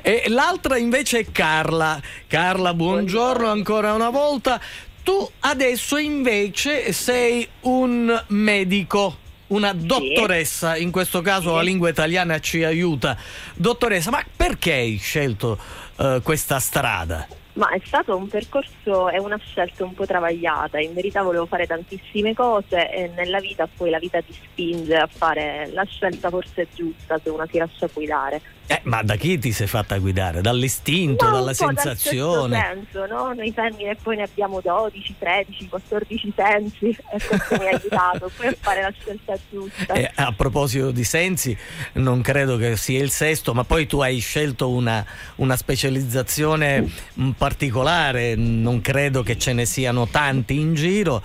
E 0.00 0.24
l'altra 0.28 0.76
invece 0.78 1.20
è 1.20 1.26
Carla. 1.32 2.00
Carla, 2.26 2.72
buongiorno 2.72 3.48
ancora 3.48 3.92
una 3.92 4.10
volta. 4.10 4.60
Tu 5.02 5.30
adesso 5.40 5.96
invece 5.96 6.92
sei 6.92 7.46
un 7.60 8.24
medico. 8.28 9.18
Una 9.46 9.72
dottoressa, 9.74 10.76
in 10.76 10.90
questo 10.90 11.20
caso 11.20 11.54
la 11.54 11.62
lingua 11.62 11.90
italiana 11.90 12.40
ci 12.40 12.64
aiuta. 12.64 13.16
Dottoressa, 13.54 14.10
ma 14.10 14.24
perché 14.34 14.72
hai 14.72 14.96
scelto 14.96 15.58
eh, 15.98 16.20
questa 16.22 16.58
strada? 16.58 17.26
Ma 17.54 17.68
è 17.70 17.80
stato 17.84 18.16
un 18.16 18.26
percorso 18.26 19.08
e 19.08 19.20
una 19.20 19.36
scelta 19.36 19.84
un 19.84 19.94
po' 19.94 20.04
travagliata, 20.04 20.80
in 20.80 20.92
verità 20.92 21.22
volevo 21.22 21.46
fare 21.46 21.66
tantissime 21.66 22.34
cose 22.34 22.90
e 22.90 23.12
nella 23.14 23.38
vita 23.38 23.68
poi 23.72 23.90
la 23.90 24.00
vita 24.00 24.20
ti 24.20 24.32
spinge 24.32 24.96
a 24.96 25.06
fare 25.06 25.70
la 25.72 25.84
scelta 25.84 26.30
forse 26.30 26.66
giusta 26.74 27.20
se 27.22 27.30
una 27.30 27.46
si 27.46 27.58
lascia 27.58 27.88
guidare. 27.92 28.42
Eh, 28.66 28.80
ma 28.84 29.02
da 29.02 29.16
chi 29.16 29.38
ti 29.38 29.52
sei 29.52 29.66
fatta 29.66 29.98
guidare? 29.98 30.40
Dall'istinto, 30.40 31.26
No, 31.26 31.32
dalla 31.32 31.44
dal 31.46 31.54
sensazione? 31.54 32.56
stesso 32.56 32.84
senso, 33.02 33.06
no? 33.14 33.32
Noi 33.34 33.52
femmine 33.52 33.94
poi 34.02 34.16
ne 34.16 34.22
abbiamo 34.22 34.60
12, 34.62 35.14
13, 35.18 35.68
14 35.68 36.32
sensi 36.34 36.86
e 36.86 37.26
questo 37.26 37.56
mi 37.60 37.66
ha 37.66 37.76
aiutato 37.76 38.30
poi 38.34 38.46
a 38.46 38.56
fare 38.58 38.80
la 38.82 38.92
scelta 38.98 39.36
giusta. 39.50 39.92
Eh, 39.92 40.10
a 40.14 40.32
proposito 40.32 40.90
di 40.92 41.04
sensi, 41.04 41.56
non 41.94 42.22
credo 42.22 42.56
che 42.56 42.76
sia 42.76 43.02
il 43.02 43.10
sesto, 43.10 43.52
ma 43.52 43.64
poi 43.64 43.86
tu 43.86 44.00
hai 44.00 44.18
scelto 44.18 44.70
una, 44.70 45.04
una 45.36 45.56
specializzazione 45.56 46.90
particolare, 47.36 48.34
non 48.34 48.80
credo 48.80 49.22
che 49.22 49.36
ce 49.38 49.52
ne 49.52 49.66
siano 49.66 50.06
tanti 50.08 50.58
in 50.58 50.74
giro. 50.74 51.22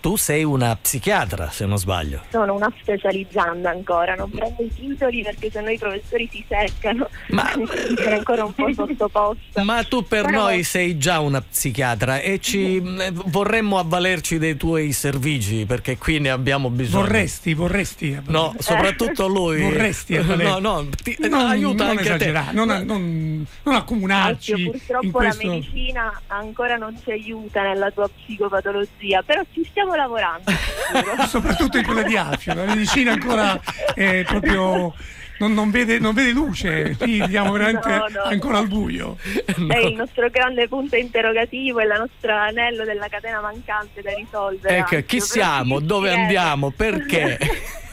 Tu 0.00 0.16
sei 0.16 0.44
una 0.44 0.76
psichiatra, 0.76 1.50
se 1.50 1.66
non 1.66 1.76
sbaglio. 1.76 2.22
Sono 2.30 2.54
una 2.54 2.72
specializzanda 2.80 3.70
ancora, 3.70 4.14
non 4.14 4.30
prendo 4.30 4.62
i 4.62 4.72
titoli 4.72 5.22
perché 5.22 5.50
sennò 5.50 5.70
i 5.70 5.78
professori 5.78 6.28
si 6.30 6.44
seccano, 6.48 7.08
Ma- 7.28 7.50
sono 7.96 8.14
ancora 8.14 8.44
un 8.44 8.54
po' 8.54 8.72
sottoposta. 8.72 9.64
Ma 9.64 9.82
tu 9.82 10.04
per 10.06 10.26
Però- 10.26 10.42
noi 10.44 10.62
sei 10.62 10.96
già 10.98 11.18
una 11.20 11.40
psichiatra 11.40 12.20
e 12.20 12.38
ci 12.38 12.76
eh, 12.76 13.10
vorremmo 13.12 13.78
avvalerci 13.78 14.38
dei 14.38 14.56
tuoi 14.56 14.92
servigi 14.92 15.64
perché 15.66 15.98
qui 15.98 16.20
ne 16.20 16.30
abbiamo 16.30 16.70
bisogno. 16.70 17.04
Vorresti, 17.04 17.54
vorresti. 17.54 18.20
No, 18.26 18.54
soprattutto 18.58 19.26
lui. 19.28 19.60
Vorresti 19.62 20.16
avvalerti. 20.16 20.60
No, 20.60 20.80
no, 20.80 20.88
ti- 21.02 21.16
Non- 21.18 21.46
aiuta 21.46 21.86
non 21.86 21.96
anche 21.98 22.12
a 22.12 22.16
te. 22.16 22.24
esagerare, 22.28 22.52
non, 22.52 22.68
non, 22.86 23.46
non 23.64 23.74
accomunarci 23.74 24.52
Alfio, 24.52 24.64
in 24.66 24.70
purtroppo 24.72 25.20
la 25.20 25.24
questo... 25.28 25.48
medicina 25.48 26.20
ancora 26.28 26.76
non 26.76 26.96
ci 27.02 27.10
aiuta 27.10 27.62
nella 27.62 27.90
tua 27.90 28.08
psicopatologia, 28.08 29.22
però 29.22 29.42
ci 29.52 29.64
stiamo 29.68 29.94
lavorando. 29.98 30.50
soprattutto 31.28 31.78
in 31.78 31.84
quella 31.84 32.02
di 32.02 32.16
Alfio. 32.16 32.54
La 32.54 32.64
medicina 32.64 33.12
ancora 33.12 33.60
è 33.94 34.24
proprio. 34.24 34.94
Non, 35.40 35.54
non 35.54 35.70
vede, 35.70 36.00
non 36.00 36.14
vede 36.14 36.32
luce, 36.32 36.96
qui 36.98 37.20
andiamo 37.20 37.52
veramente 37.52 37.88
No, 37.88 38.06
no. 38.08 38.22
ancora 38.24 38.58
al 38.58 38.66
buio. 38.66 39.16
È 39.44 39.76
il 39.76 39.94
nostro 39.94 40.28
grande 40.30 40.66
punto 40.66 40.96
interrogativo, 40.96 41.78
è 41.78 41.84
il 41.84 41.94
nostro 41.96 42.34
anello 42.34 42.84
della 42.84 43.06
catena 43.06 43.40
mancante 43.40 44.02
da 44.02 44.12
risolvere. 44.14 44.78
Ecco, 44.78 45.00
chi 45.06 45.20
siamo? 45.20 45.78
Dove 45.78 46.10
andiamo? 46.10 46.70
Perché? 46.70 47.38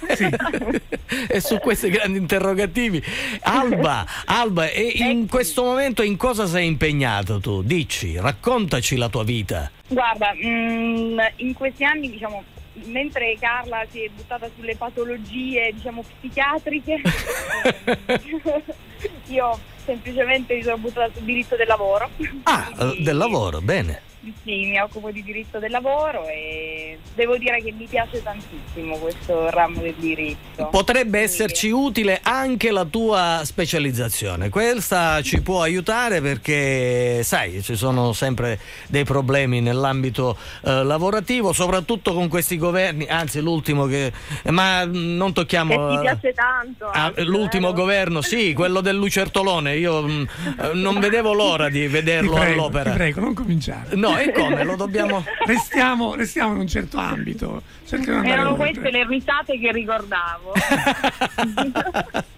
e 1.27 1.39
su 1.39 1.59
questi 1.59 1.89
grandi 1.89 2.17
interrogativi. 2.17 3.03
Alba, 3.41 4.05
Alba, 4.25 4.67
e 4.67 4.93
in 4.95 5.27
questo 5.27 5.63
momento 5.63 6.01
in 6.01 6.17
cosa 6.17 6.47
sei 6.47 6.65
impegnato 6.65 7.39
tu? 7.39 7.61
Dici, 7.61 8.17
raccontaci 8.17 8.95
la 8.95 9.09
tua 9.09 9.23
vita. 9.23 9.69
Guarda, 9.87 10.33
mm, 10.33 11.19
in 11.37 11.53
questi 11.53 11.83
anni, 11.83 12.09
diciamo, 12.09 12.43
mentre 12.85 13.37
Carla 13.39 13.85
si 13.89 14.03
è 14.03 14.09
buttata 14.09 14.49
sulle 14.55 14.75
patologie, 14.75 15.71
diciamo, 15.73 16.03
psichiatriche, 16.19 17.01
io 19.27 19.59
semplicemente 19.83 20.55
mi 20.55 20.63
sono 20.63 20.77
buttata 20.77 21.11
sul 21.13 21.23
diritto 21.23 21.55
del 21.55 21.67
lavoro. 21.67 22.09
Ah, 22.43 22.71
eh, 22.79 23.01
del 23.01 23.17
lavoro, 23.17 23.61
bene. 23.61 24.13
Sì, 24.43 24.65
mi 24.65 24.79
occupo 24.79 25.11
di 25.11 25.21
diritto 25.21 25.59
del 25.59 25.69
lavoro 25.69 26.27
e 26.27 26.97
devo 27.13 27.37
dire 27.37 27.61
che 27.61 27.71
mi 27.71 27.85
piace 27.85 28.23
tantissimo 28.23 28.97
questo 28.97 29.49
ramo 29.51 29.81
del 29.81 29.93
diritto. 29.97 30.67
Potrebbe 30.71 31.19
esserci 31.19 31.69
utile 31.69 32.19
anche 32.23 32.71
la 32.71 32.85
tua 32.85 33.41
specializzazione. 33.43 34.49
Questa 34.49 35.21
ci 35.21 35.41
può 35.41 35.61
aiutare 35.61 36.21
perché, 36.21 37.21
sai, 37.23 37.61
ci 37.61 37.75
sono 37.75 38.13
sempre 38.13 38.59
dei 38.87 39.03
problemi 39.03 39.61
nell'ambito 39.61 40.37
eh, 40.63 40.83
lavorativo, 40.83 41.53
soprattutto 41.53 42.13
con 42.13 42.27
questi 42.27 42.57
governi, 42.57 43.05
anzi 43.07 43.41
l'ultimo 43.41 43.85
che... 43.85 44.11
Ma 44.45 44.85
non 44.85 45.27
Che 45.27 45.33
tocchiamo... 45.33 45.89
ti 45.89 45.95
eh, 45.97 45.99
piace 45.99 46.33
tanto. 46.33 46.87
Ah, 46.87 47.13
l'ultimo 47.17 47.67
vero? 47.67 47.79
governo, 47.79 48.21
sì, 48.21 48.53
quello 48.53 48.81
del 48.81 48.94
lucertolone. 48.95 49.75
Io 49.77 50.01
mm, 50.03 50.23
eh, 50.61 50.71
non 50.73 50.99
vedevo 50.99 51.33
l'ora 51.33 51.69
di 51.69 51.81
Ti 51.81 51.87
vederlo 51.87 52.33
prego, 52.33 52.51
all'opera. 52.51 52.89
ti 52.91 52.95
prego, 52.97 53.19
non 53.21 53.33
cominciare. 53.33 53.95
No, 53.95 54.17
e 54.17 54.31
come? 54.31 54.63
Lo 54.63 54.75
dobbiamo. 54.75 55.23
Restiamo, 55.45 56.15
restiamo 56.15 56.53
in 56.53 56.59
un 56.59 56.67
certo 56.67 56.97
ambito. 56.97 57.61
Erano 57.87 58.51
oltre. 58.53 58.71
queste 58.73 58.91
le 58.91 59.05
risate 59.07 59.59
che 59.59 59.71
ricordavo. 59.71 60.53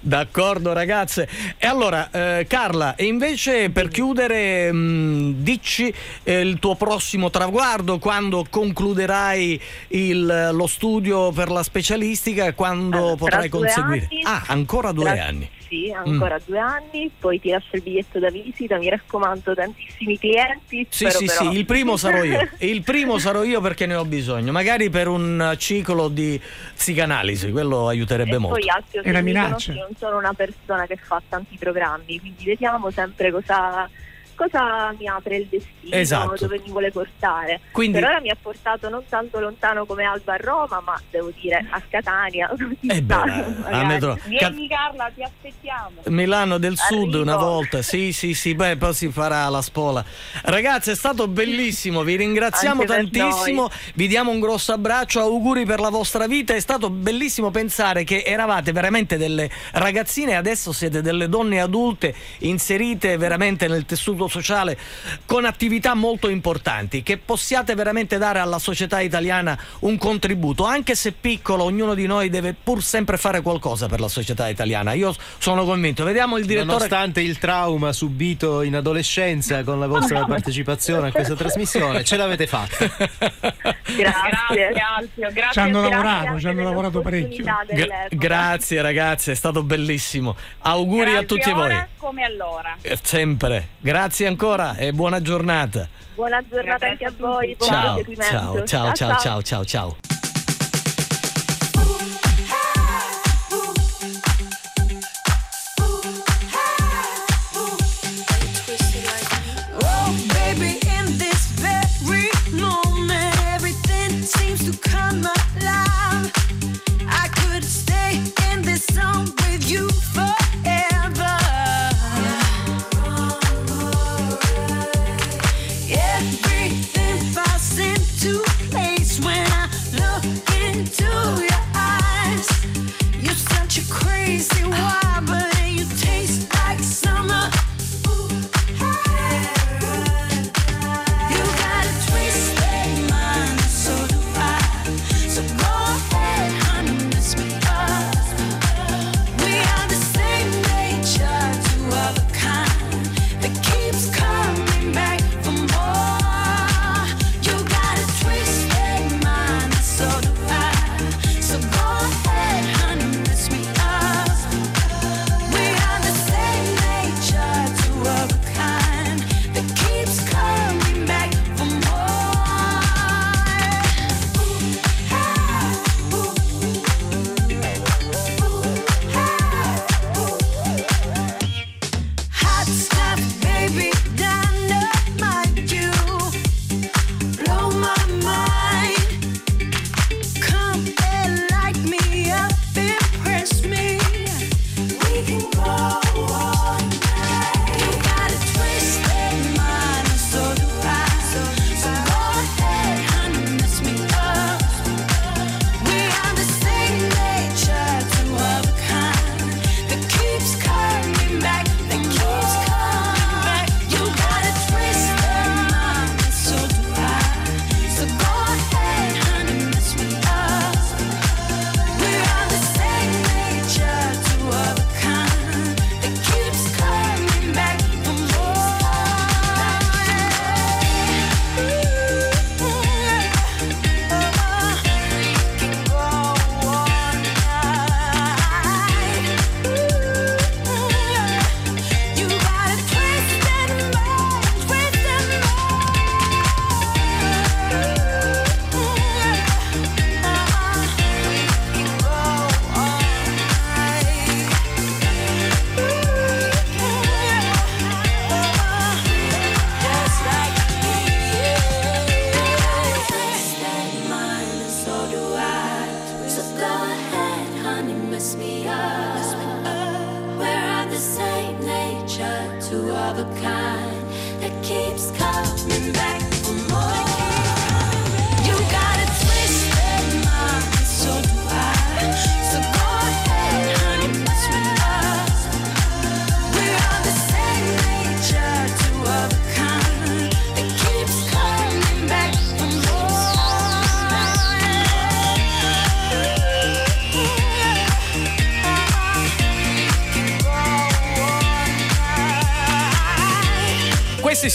D'accordo, 0.00 0.72
ragazze. 0.72 1.28
E 1.58 1.66
allora, 1.66 2.10
eh, 2.10 2.46
Carla, 2.48 2.94
e 2.94 3.04
invece 3.04 3.70
per 3.70 3.88
chiudere, 3.88 4.70
mh, 4.72 5.34
dici 5.42 5.92
eh, 6.22 6.40
il 6.40 6.58
tuo 6.58 6.74
prossimo 6.76 7.30
traguardo 7.30 7.98
quando 7.98 8.44
concluderai 8.48 9.60
il- 9.88 10.50
lo 10.52 10.66
studio 10.66 11.30
per 11.32 11.50
la 11.50 11.62
specialistica 11.62 12.46
e 12.46 12.54
quando 12.54 12.96
Allora, 12.98 13.16
potrai 13.16 13.48
tra 13.48 13.58
due 13.58 13.66
conseguire. 13.68 14.08
anni- 14.10 14.22
ah, 14.24 14.42
ancora 14.48 14.92
due 14.92 15.04
tra- 15.04 15.24
anni. 15.24 15.50
Sì, 15.68 15.90
ancora 15.92 16.38
due 16.44 16.58
anni, 16.60 17.10
poi 17.18 17.40
ti 17.40 17.50
lascio 17.50 17.74
il 17.76 17.82
biglietto 17.82 18.18
da 18.20 18.30
visita, 18.30 18.78
mi 18.78 18.88
raccomando 18.88 19.52
tantissimi 19.54 20.16
clienti. 20.18 20.86
Sì, 20.88 21.04
spero 21.08 21.18
sì, 21.18 21.24
però- 21.26 21.50
sì, 21.50 21.58
il 21.58 21.64
primo 21.64 21.96
sarò 21.96 22.22
io. 22.22 22.48
Il 22.60 22.82
primo 22.82 23.18
sarò 23.18 23.42
io 23.42 23.60
perché 23.60 23.86
ne 23.86 23.94
ho 23.96 24.04
bisogno. 24.04 24.52
Magari 24.52 24.90
per 24.90 25.08
un 25.08 25.54
ciclo 25.58 26.08
di 26.08 26.40
psicanalisi, 26.74 27.50
quello 27.50 27.88
aiuterebbe 27.88 28.36
E 28.36 28.38
molto. 28.38 28.58
poi 28.60 28.68
se 28.90 29.00
È 29.00 29.08
una 29.10 29.18
mi 29.20 29.24
minaccia. 29.32 29.48
conosci, 29.48 29.70
non 29.72 29.88
sono 29.98 30.18
una 30.18 30.32
persona 30.34 30.86
che 30.86 30.96
fa 30.96 31.20
tanti 31.28 31.56
programmi, 31.58 32.18
quindi 32.20 32.44
vediamo 32.44 32.90
sempre 32.90 33.30
cosa, 33.32 33.88
cosa 34.36 34.94
mi 34.98 35.08
apre 35.08 35.36
il 35.38 35.46
destino, 35.50 35.96
Esatto. 35.96 36.34
dove 36.46 36.60
mi 36.64 36.70
vuole 36.70 36.92
portare. 36.92 37.60
Quindi- 37.72 37.98
Per 37.98 38.08
ora 38.08 38.20
mi 38.20 38.30
ha 38.30 38.36
portato 38.40 38.88
non 38.88 39.02
tanto 39.08 39.40
lontano 39.40 39.84
come 39.86 40.04
Alba 40.04 40.34
a 40.34 40.36
Roma, 40.36 40.80
ma 40.84 41.00
devo 41.10 41.32
dire 41.40 41.66
a 41.70 41.82
Catania. 41.88 42.48
Eh 42.88 43.02
beh, 43.02 43.14
a 43.70 43.84
metro- 43.84 44.18
Vieni 44.26 44.68
Carla, 44.68 45.10
ti 45.14 45.22
aspettiamo. 45.22 45.90
Milano 46.04 46.58
del 46.58 46.76
Sud 46.76 47.08
Arrivo. 47.08 47.22
una 47.22 47.36
volta, 47.36 47.82
sì 47.82 48.12
sì 48.12 48.34
sì, 48.34 48.54
beh 48.54 48.76
poi 48.76 48.94
si 48.94 49.10
farà 49.10 49.48
la 49.48 49.62
spola. 49.62 50.04
Ragazzi 50.42 50.90
è 50.90 50.94
stato 50.94 51.26
bellissimo, 51.26 52.02
vi 52.02 52.16
ringraziamo 52.16 52.84
tantissimo, 52.84 53.68
vi 53.94 54.06
diamo 54.06 54.30
un 54.30 54.40
grosso 54.40 54.72
abbraccio, 54.72 55.20
auguri 55.20 55.64
per 55.64 55.80
la 55.80 55.88
vostra 55.90 56.26
vita, 56.26 56.54
è 56.54 56.60
stato 56.60 56.90
bellissimo 56.90 57.50
pensare 57.50 58.04
che 58.04 58.22
eravate 58.24 58.72
veramente 58.72 59.16
delle 59.16 59.50
ragazzine 59.72 60.32
e 60.32 60.34
adesso 60.34 60.72
siete 60.72 61.00
delle 61.00 61.28
donne 61.28 61.60
adulte 61.60 62.14
inserite 62.40 63.16
veramente 63.16 63.66
nel 63.68 63.84
tessuto 63.84 64.25
tessuto 64.26 64.28
sociale 64.28 64.76
con 65.24 65.44
attività 65.44 65.94
molto 65.94 66.28
importanti, 66.28 67.02
che 67.02 67.16
possiate 67.18 67.74
veramente 67.74 68.18
dare 68.18 68.38
alla 68.38 68.58
società 68.58 69.00
italiana 69.00 69.58
un 69.80 69.96
contributo, 69.96 70.64
anche 70.64 70.94
se 70.94 71.12
piccolo, 71.12 71.64
ognuno 71.64 71.94
di 71.94 72.06
noi 72.06 72.28
deve 72.28 72.54
pur 72.54 72.82
sempre 72.82 73.16
fare 73.16 73.40
qualcosa 73.40 73.86
per 73.86 74.00
la 74.00 74.08
società 74.08 74.48
italiana. 74.48 74.92
Io 74.92 75.14
sono 75.38 75.64
convinto. 75.64 76.04
Vediamo 76.04 76.36
il 76.36 76.44
direttore. 76.44 76.72
Nonostante 76.72 77.20
il 77.20 77.38
trauma 77.38 77.92
subito 77.92 78.62
in 78.62 78.76
adolescenza 78.76 79.62
con 79.64 79.78
la 79.78 79.86
vostra 79.86 80.24
partecipazione 80.26 81.08
a 81.08 81.12
questa 81.12 81.34
trasmissione, 81.34 82.04
ce 82.04 82.16
l'avete 82.16 82.46
fatta. 82.46 82.76
Grazie, 83.96 84.72
grazie. 84.72 85.52
Ci 85.52 85.58
hanno 85.60 85.80
lavorato, 85.88 86.38
ci 86.40 86.48
hanno 86.48 86.62
lavorato 86.64 87.00
parecchio. 87.00 87.44
Gra- 87.44 88.06
grazie 88.10 88.82
ragazzi, 88.82 89.30
è 89.30 89.34
stato 89.34 89.62
bellissimo. 89.62 90.36
Auguri 90.62 91.10
a 91.10 91.22
Grazie 91.22 91.26
tutti 91.26 91.52
voi. 91.52 91.84
come 91.96 92.24
allora. 92.24 92.76
Eh, 92.82 92.98
Sempre. 93.00 93.68
Grazie 93.78 94.15
ancora 94.24 94.76
e 94.76 94.92
buona 94.92 95.20
giornata. 95.20 95.88
Buona 96.14 96.42
giornata 96.48 96.86
anche 96.86 97.04
a 97.04 97.12
voi, 97.16 97.56
Ciao, 97.58 98.02
ciao, 98.14 98.64
ciao, 98.64 98.92
ciao, 98.94 99.16
ciao, 99.18 99.42
ciao, 99.42 99.64
ciao. 99.64 100.05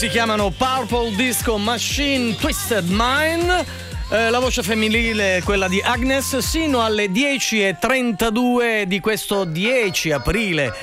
Si 0.02 0.08
chiamano 0.10 0.50
Purple 0.50 1.14
Disco 1.16 1.60
Machine 1.60 2.36
Twisted 2.36 2.86
Mind. 2.90 3.66
Eh, 4.10 4.32
la 4.32 4.40
voce 4.40 4.64
femminile 4.64 5.38
è 5.38 5.44
quella 5.44 5.68
di 5.68 5.80
Agnes 5.80 6.40
sino 6.40 6.84
alle 6.84 7.06
10.32 7.06 8.82
di 8.82 9.00
questo 9.00 9.46
10 9.46 10.12
aprile 10.12 10.74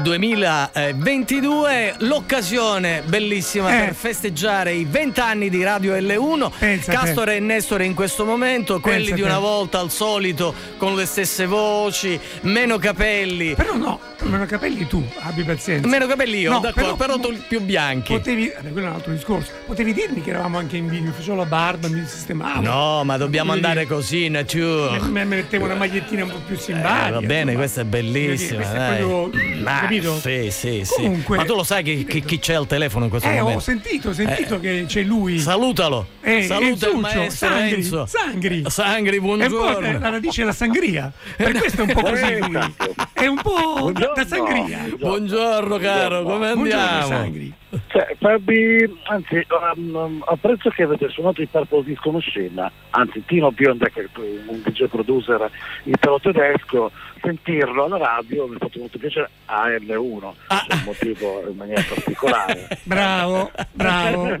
2022 0.00 1.96
l'occasione 1.98 3.02
bellissima 3.04 3.74
Eh. 3.74 3.84
per 3.84 3.94
festeggiare 3.94 4.72
i 4.72 4.86
20 4.88 5.20
anni 5.20 5.50
di 5.50 5.62
Radio 5.64 5.94
L1 5.94 6.50
Pensa 6.58 6.92
te. 6.92 6.96
Castore 6.98 7.36
e 7.36 7.40
Nestore 7.40 7.84
in 7.84 7.92
questo 7.94 8.24
momento 8.24 8.80
quelli 8.80 9.08
Pensa 9.08 9.14
di 9.16 9.20
te. 9.20 9.26
una 9.26 9.38
volta 9.38 9.78
al 9.78 9.90
solito 9.90 10.54
con 10.78 10.94
le 10.94 11.04
stesse 11.04 11.44
voci 11.44 12.18
meno 12.42 12.78
capelli 12.78 13.54
Però 13.54 13.74
no, 13.74 14.00
meno 14.24 14.46
capelli 14.46 14.86
tu, 14.86 15.06
abbi 15.20 15.42
pazienza. 15.42 15.86
meno 15.88 16.06
capelli 16.06 16.38
io 16.40 16.50
No, 16.52 16.60
d'accordo 16.60 16.96
però, 16.96 17.18
tu 17.18 17.36
più 17.48 17.60
bianchi 17.60 18.12
Potevi, 18.14 18.48
eh, 18.48 18.70
quello 18.72 18.86
è 18.86 18.90
un 18.90 18.94
altro 18.96 19.12
discorso. 19.12 19.50
Potevi 19.66 19.92
dirmi 19.92 20.22
che 20.22 20.30
eravamo 20.30 20.58
anche 20.58 20.76
in 20.76 20.88
video, 20.88 21.12
facevo 21.12 21.36
la 21.36 21.44
barba, 21.44 21.88
mi 21.88 22.04
sistemavo. 22.06 22.60
No, 22.62 23.04
ma 23.04 23.16
dobbiamo 23.16 23.52
andare 23.52 23.82
dire, 23.82 23.86
così, 23.94 24.28
nature. 24.28 25.00
Me, 25.00 25.08
me 25.08 25.24
mettevo 25.24 25.64
una 25.64 25.74
magliettina 25.74 26.24
un 26.24 26.30
po' 26.30 26.40
più 26.46 26.54
Eh, 26.56 26.58
simpatica. 26.58 27.10
va 27.10 27.20
bene, 27.20 27.38
insomma. 27.40 27.56
questa 27.56 27.80
è 27.80 27.84
bellissima. 27.84 28.56
Questa 28.60 28.96
è 28.96 28.98
proprio- 28.98 29.60
Ma, 29.62 29.78
capito? 29.80 30.18
Sì, 30.18 30.48
sì, 30.50 30.82
sì. 30.84 30.94
Comunque- 30.94 31.36
Ma 31.36 31.44
tu 31.44 31.54
lo 31.54 31.64
sai 31.64 31.82
chi, 31.82 32.04
chi- 32.04 32.22
chi 32.22 32.38
c'è 32.38 32.54
al 32.54 32.66
telefono 32.66 33.04
in 33.04 33.10
questo 33.10 33.28
Eh, 33.28 33.34
momento? 33.38 33.58
ho 33.58 33.60
sentito, 33.60 34.08
ho 34.10 34.12
sentito 34.12 34.54
Eh, 34.56 34.60
che 34.60 34.84
c'è 34.86 35.02
lui. 35.02 35.38
Salutalo. 35.38 36.06
Eh, 36.20 36.42
Saluta 36.44 36.88
il 36.88 36.96
maestro 36.96 37.48
Sangri, 37.48 37.74
Enzo. 37.74 38.06
Sangri. 38.06 38.64
Sangri, 38.68 39.16
È 39.16 39.18
un 39.18 39.26
po' 39.26 39.36
buongiorno. 39.36 39.98
la 39.98 40.08
radice 40.10 40.40
della 40.42 40.52
sangria. 40.52 41.12
Per 41.36 41.52
questo 41.52 41.82
è 41.82 41.84
un 41.84 41.92
po' 41.92 42.02
così 42.02 42.38
lui. 42.38 42.74
È 43.12 43.26
un 43.26 43.40
po' 43.42 43.92
da 44.14 44.26
sangria. 44.26 44.78
Buongiorno 44.98 45.78
caro, 45.78 46.22
come 46.22 46.52
Buongiorno, 46.52 46.62
andiamo? 46.62 47.06
Sangri. 47.06 47.54
Cioè, 47.92 48.16
Fabi, 48.18 49.00
anzi, 49.04 49.46
um, 49.70 50.24
apprezzo 50.26 50.70
che 50.70 50.84
avete 50.84 51.10
suonato 51.10 51.42
il 51.42 51.48
Purple 51.48 51.84
Disco 51.84 52.10
Machine, 52.10 52.72
anzi 52.88 53.22
Tino 53.26 53.52
Bionda 53.52 53.86
che 53.90 54.00
è 54.00 54.06
un 54.46 54.62
DJ 54.64 54.86
producer 54.86 55.50
italo 55.84 56.18
tedesco, 56.18 56.90
sentirlo 57.20 57.84
alla 57.84 57.98
radio 57.98 58.46
mi 58.46 58.54
ha 58.54 58.58
fatto 58.58 58.78
molto 58.78 58.96
piacere 58.98 59.28
a 59.44 59.68
L1, 59.68 60.32
Ah. 60.46 60.64
per 60.66 60.76
un 60.78 60.82
motivo 60.84 61.48
in 61.50 61.56
maniera 61.56 61.82
particolare. 61.86 62.80
Bravo, 62.84 63.50
bravo. 63.72 64.30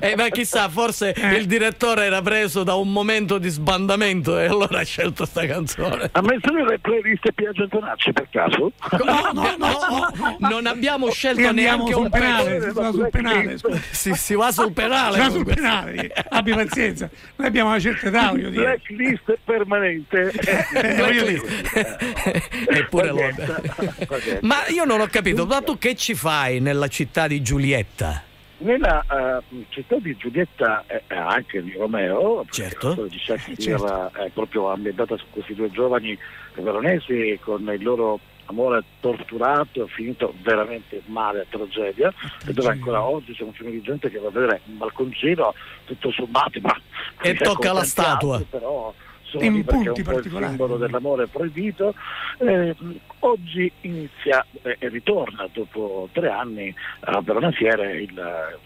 Eh, 0.00 0.14
ma 0.16 0.28
chissà, 0.28 0.68
forse 0.68 1.14
il 1.16 1.46
direttore 1.46 2.04
era 2.04 2.20
preso 2.22 2.62
da 2.62 2.74
un 2.74 2.92
momento 2.92 3.38
di 3.38 3.48
sbandamento 3.48 4.38
e 4.38 4.46
allora 4.46 4.80
ha 4.80 4.84
scelto 4.84 5.24
sta 5.24 5.46
canzone. 5.46 6.08
Ha 6.12 6.20
messo 6.20 6.52
nelle 6.52 6.78
playlist 6.78 7.30
Piaggio 7.32 7.62
Antonacci 7.62 8.12
per 8.12 8.28
caso? 8.30 8.72
No, 9.02 9.30
no, 9.32 9.54
no, 9.56 10.36
non 10.48 10.66
abbiamo 10.66 11.10
scelto 11.10 11.52
neanche 11.52 11.94
un 11.94 12.08
penale, 12.58 12.68
pezzo. 12.68 12.72
si 12.72 12.80
va 12.80 12.90
sul 12.92 13.08
penale. 13.10 13.58
Si, 13.90 14.14
si 14.14 14.34
va 14.34 14.52
sul 14.52 14.72
penale. 14.72 15.14
Si 15.14 15.20
va 15.20 15.30
sul 15.30 15.44
penale, 15.44 16.12
abbi 16.28 16.52
pazienza. 16.52 17.10
Noi 17.36 17.48
abbiamo 17.48 17.68
una 17.70 17.78
certa 17.78 18.08
età, 18.08 18.30
voglio 18.30 18.50
dire. 18.50 18.64
Blacklist 18.64 19.38
permanente. 19.44 20.32
Eppure 22.68 23.08
lo 23.08 23.20
Ma 24.40 24.66
io 24.68 24.84
non 24.84 25.00
ho 25.00 25.06
capito, 25.06 25.46
ma 25.46 25.62
tu 25.62 25.78
che 25.78 25.94
ci 25.94 26.14
fai 26.14 26.60
nella 26.60 26.88
città 26.88 27.26
di 27.26 27.40
Giulietta? 27.42 28.22
Nella 28.58 29.00
eh, 29.00 29.64
città 29.70 29.96
di 29.98 30.14
Giulietta 30.16 30.84
e 30.86 31.02
eh, 31.06 31.16
anche 31.16 31.62
di 31.62 31.72
Romeo, 31.78 32.44
Certo. 32.50 33.06
di 33.06 33.18
Shakespeare 33.18 33.78
certo. 33.78 34.12
è 34.18 34.28
proprio 34.34 34.70
ambientata 34.70 35.16
su 35.16 35.24
questi 35.30 35.54
due 35.54 35.70
giovani 35.70 36.18
veronesi 36.56 37.38
con 37.42 37.62
il 37.72 37.82
loro 37.82 38.20
amore 38.50 38.84
torturato, 39.00 39.86
finito 39.86 40.34
veramente 40.42 41.02
male 41.06 41.40
a 41.40 41.46
tragedia, 41.48 42.12
e 42.46 42.52
dove 42.52 42.68
ancora 42.68 43.02
oggi 43.02 43.32
c'è 43.32 43.44
un 43.44 43.52
film 43.52 43.70
di 43.70 43.80
gente 43.80 44.10
che 44.10 44.18
va 44.18 44.28
a 44.28 44.30
vedere 44.30 44.60
un 44.66 44.76
balconcino 44.78 45.54
tutto 45.84 46.10
sommato, 46.10 46.60
ma 46.60 46.76
E 47.22 47.34
tocca 47.34 47.72
la 47.72 47.84
statua. 47.84 48.42
Però 48.48 48.92
In 49.32 49.64
punti 49.64 49.88
un 49.88 49.94
po' 49.94 50.00
il 50.00 50.02
particolari. 50.02 50.46
simbolo 50.48 50.76
dell'amore 50.76 51.26
proibito. 51.28 51.94
Eh, 52.38 52.74
oggi 53.20 53.70
inizia 53.82 54.44
eh, 54.62 54.76
e 54.78 54.88
ritorna 54.88 55.48
dopo 55.52 56.08
tre 56.12 56.28
anni 56.30 56.74
a 57.00 57.20
Verona 57.20 57.50
Fiere 57.52 58.00
il 58.00 58.58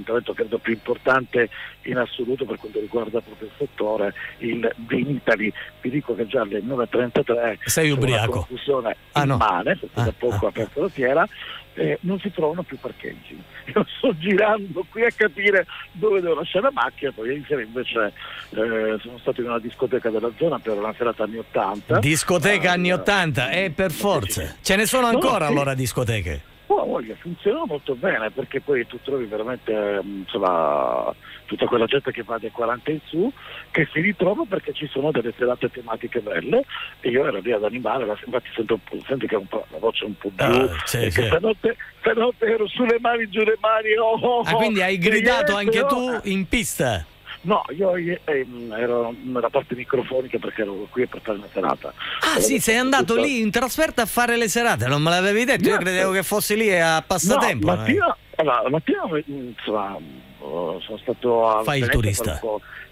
appuntamento 0.00 0.32
credo 0.34 0.58
più 0.58 0.72
importante 0.72 1.48
in 1.82 1.96
assoluto 1.96 2.44
per 2.44 2.56
quanto 2.58 2.80
riguarda 2.80 3.20
proprio 3.20 3.48
il 3.48 3.54
settore, 3.58 4.14
il 4.38 4.70
Vinitali. 4.88 5.52
Vi 5.80 5.90
dico 5.90 6.14
che 6.14 6.26
già 6.26 6.42
alle 6.42 6.60
9.33 6.60 7.58
Sei 7.64 7.86
c'è 7.88 7.92
ubriaco? 7.92 8.30
una 8.32 8.40
confusione 8.46 8.96
Ah, 9.12 9.24
no. 9.24 9.34
immane, 9.34 9.76
perché 9.76 10.02
da 10.02 10.12
poco 10.16 10.46
ha 10.46 10.48
aperto 10.48 10.80
la 10.82 10.88
fiera, 10.88 11.26
eh, 11.74 11.98
non 12.02 12.18
si 12.18 12.30
trovano 12.32 12.62
più 12.62 12.78
parcheggi. 12.78 13.40
Io 13.74 13.86
sto 13.98 14.16
girando 14.18 14.84
qui 14.90 15.04
a 15.04 15.10
capire 15.14 15.66
dove 15.92 16.20
devo 16.20 16.34
lasciare 16.34 16.64
la 16.64 16.72
macchina, 16.72 17.12
poi 17.12 17.28
ieri 17.28 17.44
sera 17.46 17.62
invece 17.62 18.12
eh, 18.50 18.96
sono 19.00 19.18
stato 19.18 19.40
in 19.40 19.48
una 19.48 19.58
discoteca 19.58 20.10
della 20.10 20.30
zona 20.36 20.58
per 20.58 20.76
una 20.76 20.92
serata 20.96 21.24
anni 21.24 21.38
80. 21.38 21.98
Discoteca 22.00 22.70
Ah, 22.70 22.72
anni 22.74 22.92
80, 22.92 23.50
eh, 23.50 23.70
per 23.70 23.90
forza. 23.92 24.56
Ce 24.60 24.76
ne 24.76 24.86
sono 24.86 25.10
No, 25.10 25.18
ancora 25.18 25.46
sì. 25.46 25.52
allora 25.52 25.74
discoteche? 25.74 26.42
Oh, 26.72 26.84
voglia, 26.86 27.16
funziona 27.18 27.64
molto 27.66 27.96
bene 27.96 28.30
perché 28.30 28.60
poi 28.60 28.86
tu 28.86 28.96
trovi 29.02 29.24
veramente 29.24 29.72
ehm, 29.72 30.18
insomma, 30.20 31.12
tutta 31.46 31.66
quella 31.66 31.86
gente 31.86 32.12
che 32.12 32.22
va 32.22 32.38
dai 32.38 32.52
40 32.52 32.90
in 32.92 33.00
su 33.06 33.32
che 33.72 33.88
si 33.92 34.00
ritrova 34.00 34.44
perché 34.48 34.72
ci 34.72 34.86
sono 34.86 35.10
delle 35.10 35.32
serate 35.36 35.68
tematiche 35.68 36.20
belle 36.20 36.62
e 37.00 37.08
io 37.10 37.26
ero 37.26 37.40
lì 37.40 37.50
ad 37.50 37.64
animare, 37.64 38.04
infatti 38.06 38.50
sento 38.54 38.74
un 38.74 38.80
po', 38.84 39.04
senti 39.04 39.26
che 39.26 39.34
la 39.50 39.78
voce 39.80 40.04
è 40.04 40.06
un 40.06 40.16
po' 40.16 40.30
giù, 40.32 40.44
Ah, 40.44 40.76
sì, 40.84 41.10
sì. 41.10 41.20
che 41.20 41.26
stanotte, 41.26 41.76
stanotte 41.98 42.46
ero 42.46 42.68
sulle 42.68 42.98
mani, 43.00 43.28
giù 43.28 43.40
le 43.42 43.58
mani, 43.60 43.96
oh, 43.96 44.12
oh, 44.20 44.40
Ah, 44.42 44.54
quindi 44.54 44.80
hai 44.80 44.94
oh, 44.94 44.98
gridato 45.00 45.50
e 45.50 45.54
anche 45.56 45.76
io- 45.78 45.86
tu 45.86 46.20
in 46.28 46.46
pista? 46.46 47.04
No, 47.42 47.62
io 47.74 47.94
ehm, 47.94 48.74
ero 48.76 49.14
nella 49.24 49.48
parte 49.48 49.74
microfonica 49.74 50.38
perché 50.38 50.60
ero 50.62 50.86
qui 50.90 51.06
per 51.06 51.20
fare 51.22 51.38
una 51.38 51.48
serata. 51.52 51.92
Ah 52.20 52.38
sì, 52.40 52.58
sei 52.60 52.76
andato 52.76 53.16
lì 53.16 53.40
in 53.40 53.50
trasferta 53.50 54.02
a 54.02 54.06
fare 54.06 54.36
le 54.36 54.48
serate, 54.48 54.86
non 54.88 55.00
me 55.02 55.08
l'avevi 55.10 55.44
detto, 55.44 55.64
io 55.68 55.74
No. 55.76 55.80
credevo 55.80 56.10
che 56.12 56.22
fossi 56.22 56.54
lì 56.56 56.78
a 56.78 57.02
passatempo. 57.06 57.66
No, 57.66 57.72
eh. 57.72 57.76
mattina, 57.76 58.16
allora, 58.36 58.68
mattina 58.68 59.02
mm, 59.06 59.48
insomma, 59.56 59.96
sono 60.38 60.98
stato 61.00 61.48
a 61.48 61.62
Fai 61.62 61.80
il 61.80 61.88
turista. 61.88 62.38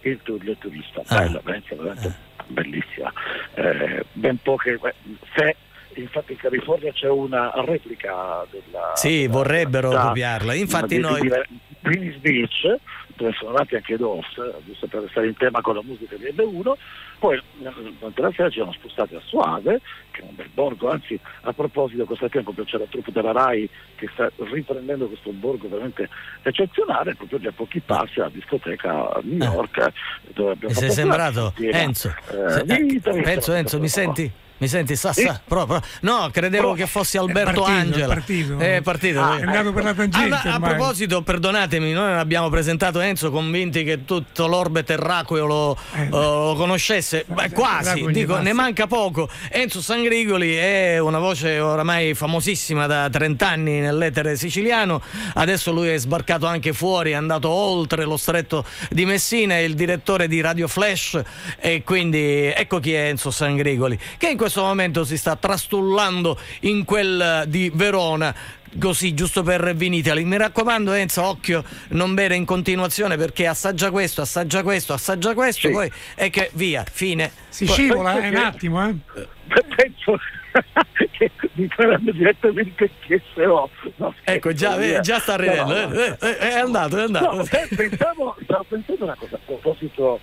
Il, 0.02 0.18
tu- 0.22 0.38
il 0.42 0.56
turista, 0.58 1.02
Ah. 1.08 1.16
bello, 1.18 1.40
Venezia 1.44 1.76
veramente 1.76 2.16
bellissima. 2.46 3.12
Eh, 3.54 4.04
ben 4.12 4.38
poche, 4.42 4.78
se 5.37 5.56
infatti 5.96 6.32
in 6.32 6.38
California 6.38 6.90
c'è 6.92 7.08
una 7.11 7.50
replica 7.66 8.46
della 8.50 8.92
Sì, 8.94 9.22
della- 9.22 9.32
vorrebbero 9.32 9.90
da- 9.90 10.02
copiarla. 10.06 10.54
Infatti 10.54 10.94
di- 10.96 11.00
noi- 11.02 11.30
Venice 11.80 12.18
Beach 12.18 12.76
nati 13.53 13.75
anche 13.77 13.95
i 13.95 13.97
Doors, 13.97 14.29
giusto 14.64 14.87
per 14.87 15.03
restare 15.03 15.27
in 15.27 15.37
tema 15.37 15.61
con 15.61 15.75
la 15.75 15.83
musica 15.83 16.16
di 16.16 16.25
L1, 16.25 16.73
poi 17.19 17.41
durante 17.59 18.21
la 18.21 18.33
sera 18.35 18.49
ci 18.49 18.57
siamo 18.57 18.73
spostati 18.73 19.14
a 19.14 19.21
Suave, 19.25 19.81
che 20.11 20.21
è 20.21 20.25
un 20.29 20.35
bel 20.35 20.49
borgo, 20.53 20.91
anzi 20.91 21.19
a 21.43 21.53
proposito 21.53 22.05
questo 22.05 22.29
tempo 22.29 22.53
c'è 22.53 22.79
la 22.79 22.87
truppa 22.89 23.11
della 23.11 23.33
RAI 23.33 23.69
che 23.97 24.09
sta 24.12 24.31
riprendendo 24.37 25.07
questo 25.07 25.31
borgo 25.33 25.69
veramente 25.69 26.09
eccezionale, 26.43 27.14
proprio 27.14 27.39
lì 27.39 27.47
a 27.47 27.53
pochi 27.53 27.81
passi 27.81 28.21
alla 28.21 28.31
discoteca 28.31 28.91
a 29.12 29.21
New 29.23 29.39
York, 29.39 29.93
dove 30.35 30.53
abbiamo 30.53 30.75
Mi 30.75 30.81
sei 30.81 30.91
sembrato 30.91 31.53
Enzo. 31.57 32.09
eh, 32.09 32.49
Se- 32.51 32.61
eh, 32.69 32.83
vita, 32.83 33.11
Enzo, 33.57 33.79
mi 33.81 33.89
senti? 33.89 34.31
Mi 34.59 34.66
senti? 34.68 34.96
Sa, 34.96 35.12
Sì. 35.12 35.22
sa, 35.22 35.40
proprio. 35.46 35.80
No, 36.00 36.28
credevo 36.32 36.72
che 36.74 36.86
fossi 36.86 37.16
Alberto 37.16 37.62
partito, 37.62 37.66
è 37.66 37.80
Angela. 37.80 38.14
partito. 38.14 38.59
È 38.59 38.80
partito. 38.82 39.20
Ah, 39.22 39.38
è 39.38 39.42
andato 39.42 39.72
per 39.72 39.84
la 39.84 39.94
tangente 39.94 40.28
ma 40.28 40.54
a 40.54 40.59
proposito, 40.61 41.22
perdonatemi, 41.22 41.92
noi 41.92 42.12
abbiamo 42.14 42.48
presentato 42.48 42.98
Enzo 42.98 43.30
convinti 43.30 43.84
che 43.84 44.04
tutto 44.04 44.46
l'orbe 44.48 44.82
terracqueo 44.82 45.46
lo, 45.46 45.76
Eh, 45.94 46.09
lo 46.09 46.54
conoscesse. 46.56 47.24
Beh, 47.28 47.50
quasi, 47.50 48.04
dico, 48.11 48.38
ne 48.38 48.52
manca 48.52 48.88
poco. 48.88 49.28
Enzo 49.48 49.80
Sangrigoli 49.80 50.54
è 50.54 50.98
una 50.98 51.18
voce 51.20 51.61
oramai 51.61 52.14
famosissima 52.14 52.86
da 52.86 53.09
30 53.09 53.48
anni 53.48 53.78
nell'etere 53.78 54.36
siciliano. 54.36 55.00
Adesso 55.34 55.70
lui 55.72 55.88
è 55.88 55.96
sbarcato 55.98 56.46
anche 56.46 56.72
fuori, 56.72 57.12
è 57.12 57.14
andato 57.14 57.48
oltre 57.48 58.04
lo 58.04 58.16
stretto 58.16 58.64
di 58.90 59.04
Messina, 59.04 59.54
è 59.54 59.59
il 59.59 59.74
direttore 59.74 60.26
di 60.26 60.40
Radio 60.40 60.66
Flash 60.66 61.20
e 61.61 61.84
quindi 61.84 62.46
ecco 62.52 62.80
chi 62.80 62.92
è 62.92 63.06
Enzo 63.06 63.30
Sangrigoli, 63.30 63.96
che 64.16 64.28
in 64.30 64.36
questo 64.36 64.46
momento 64.57 65.05
si 65.05 65.16
sta 65.16 65.36
trastullando 65.36 66.38
in 66.61 66.84
quel 66.84 67.20
eh, 67.20 67.49
di 67.49 67.70
Verona. 67.74 68.34
Così, 68.78 69.14
giusto 69.14 69.42
per 69.42 69.74
Vinitali. 69.74 70.24
Mi 70.24 70.36
raccomando, 70.36 70.92
Enzo, 70.92 71.22
occhio, 71.24 71.64
non 71.88 72.12
bere 72.14 72.34
in 72.36 72.44
continuazione 72.44 73.16
perché 73.16 73.46
assaggia 73.46 73.90
questo, 73.90 74.20
assaggia 74.20 74.62
questo, 74.62 74.92
assaggia 74.92 75.32
questo, 75.32 75.68
Sì. 75.68 75.72
poi 75.72 75.90
è 76.14 76.28
che 76.28 76.51
via, 76.53 76.84
fine. 76.90 77.32
Si 77.49 77.64
Poi- 77.64 77.74
scivola, 77.74 78.20
è 78.20 78.28
un 78.28 78.36
attimo, 78.36 78.86
eh. 78.86 78.94
penso 79.74 80.18
che 81.12 81.30
dichiarando 81.53 82.12
direttamente 82.12 82.90
che 83.07 83.22
se 83.34 83.46
ho 83.46 83.70
no, 83.96 84.14
Ecco, 84.22 84.53
già, 84.53 84.78
eh, 84.78 85.01
già 85.01 85.18
sta 85.18 85.36
No, 85.36 85.42
ridendo. 85.42 85.72
no, 85.74 85.86
no. 85.86 85.94
eh, 85.94 86.16
eh, 86.20 86.28
eh, 86.28 86.38
è 86.38 86.59
andato, 86.59 86.99
è 86.99 87.03
andato. 87.03 87.36
No, 87.36 87.42
eh, 87.42 87.68
pensavo, 87.74 88.36
stavo 88.42 88.64
pensando 88.68 89.05
una 89.05 89.16
cosa 89.18 89.36
a 89.36 89.40
proposito 89.46 90.20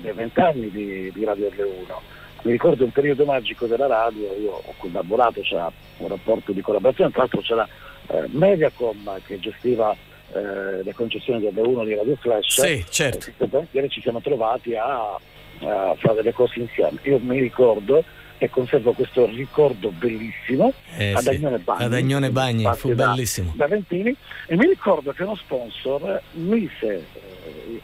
dei 0.00 0.12
vent'anni 0.12 0.68
di, 0.68 1.12
di 1.14 1.24
Radio 1.24 1.48
L1. 1.48 2.13
Mi 2.44 2.52
ricordo 2.52 2.84
un 2.84 2.92
periodo 2.92 3.24
magico 3.24 3.66
della 3.66 3.86
radio, 3.86 4.34
io 4.38 4.50
ho 4.52 4.74
collaborato, 4.76 5.40
c'era 5.40 5.70
un 5.98 6.08
rapporto 6.08 6.52
di 6.52 6.60
collaborazione, 6.60 7.10
tra 7.10 7.20
l'altro 7.22 7.40
c'era 7.40 7.66
eh, 8.08 8.24
Mediacom 8.28 9.18
che 9.26 9.38
gestiva 9.40 9.96
eh, 10.32 10.82
le 10.82 10.92
concessioni 10.94 11.40
di 11.40 11.46
L1 11.46 11.84
di 11.86 11.94
Radio 11.94 12.16
Flash. 12.16 12.60
Sì, 12.60 12.84
certo. 12.90 13.30
Eh, 13.38 13.66
ieri 13.70 13.88
ci 13.88 14.02
siamo 14.02 14.20
trovati 14.20 14.74
a, 14.74 15.14
a 15.14 15.94
fare 15.96 16.14
delle 16.16 16.32
cose 16.34 16.60
insieme. 16.60 16.98
Io 17.04 17.18
mi 17.18 17.40
ricordo 17.40 18.04
e 18.36 18.50
conservo 18.50 18.92
questo 18.92 19.24
ricordo 19.24 19.90
bellissimo 19.90 20.70
Eh, 20.98 21.12
ad. 21.14 21.26
Agnone 21.26 21.58
Bagni. 21.58 21.84
Ad 21.84 21.94
Agnone 21.94 22.30
Bagni, 22.30 22.70
fu 22.74 22.92
da- 22.92 23.06
bellissimo. 23.08 23.52
da 23.56 23.66
Ventini 23.68 24.14
e 24.48 24.56
mi 24.56 24.66
ricordo 24.66 25.12
che 25.12 25.22
uno 25.22 25.34
sponsor 25.36 26.20
mise 26.32 27.06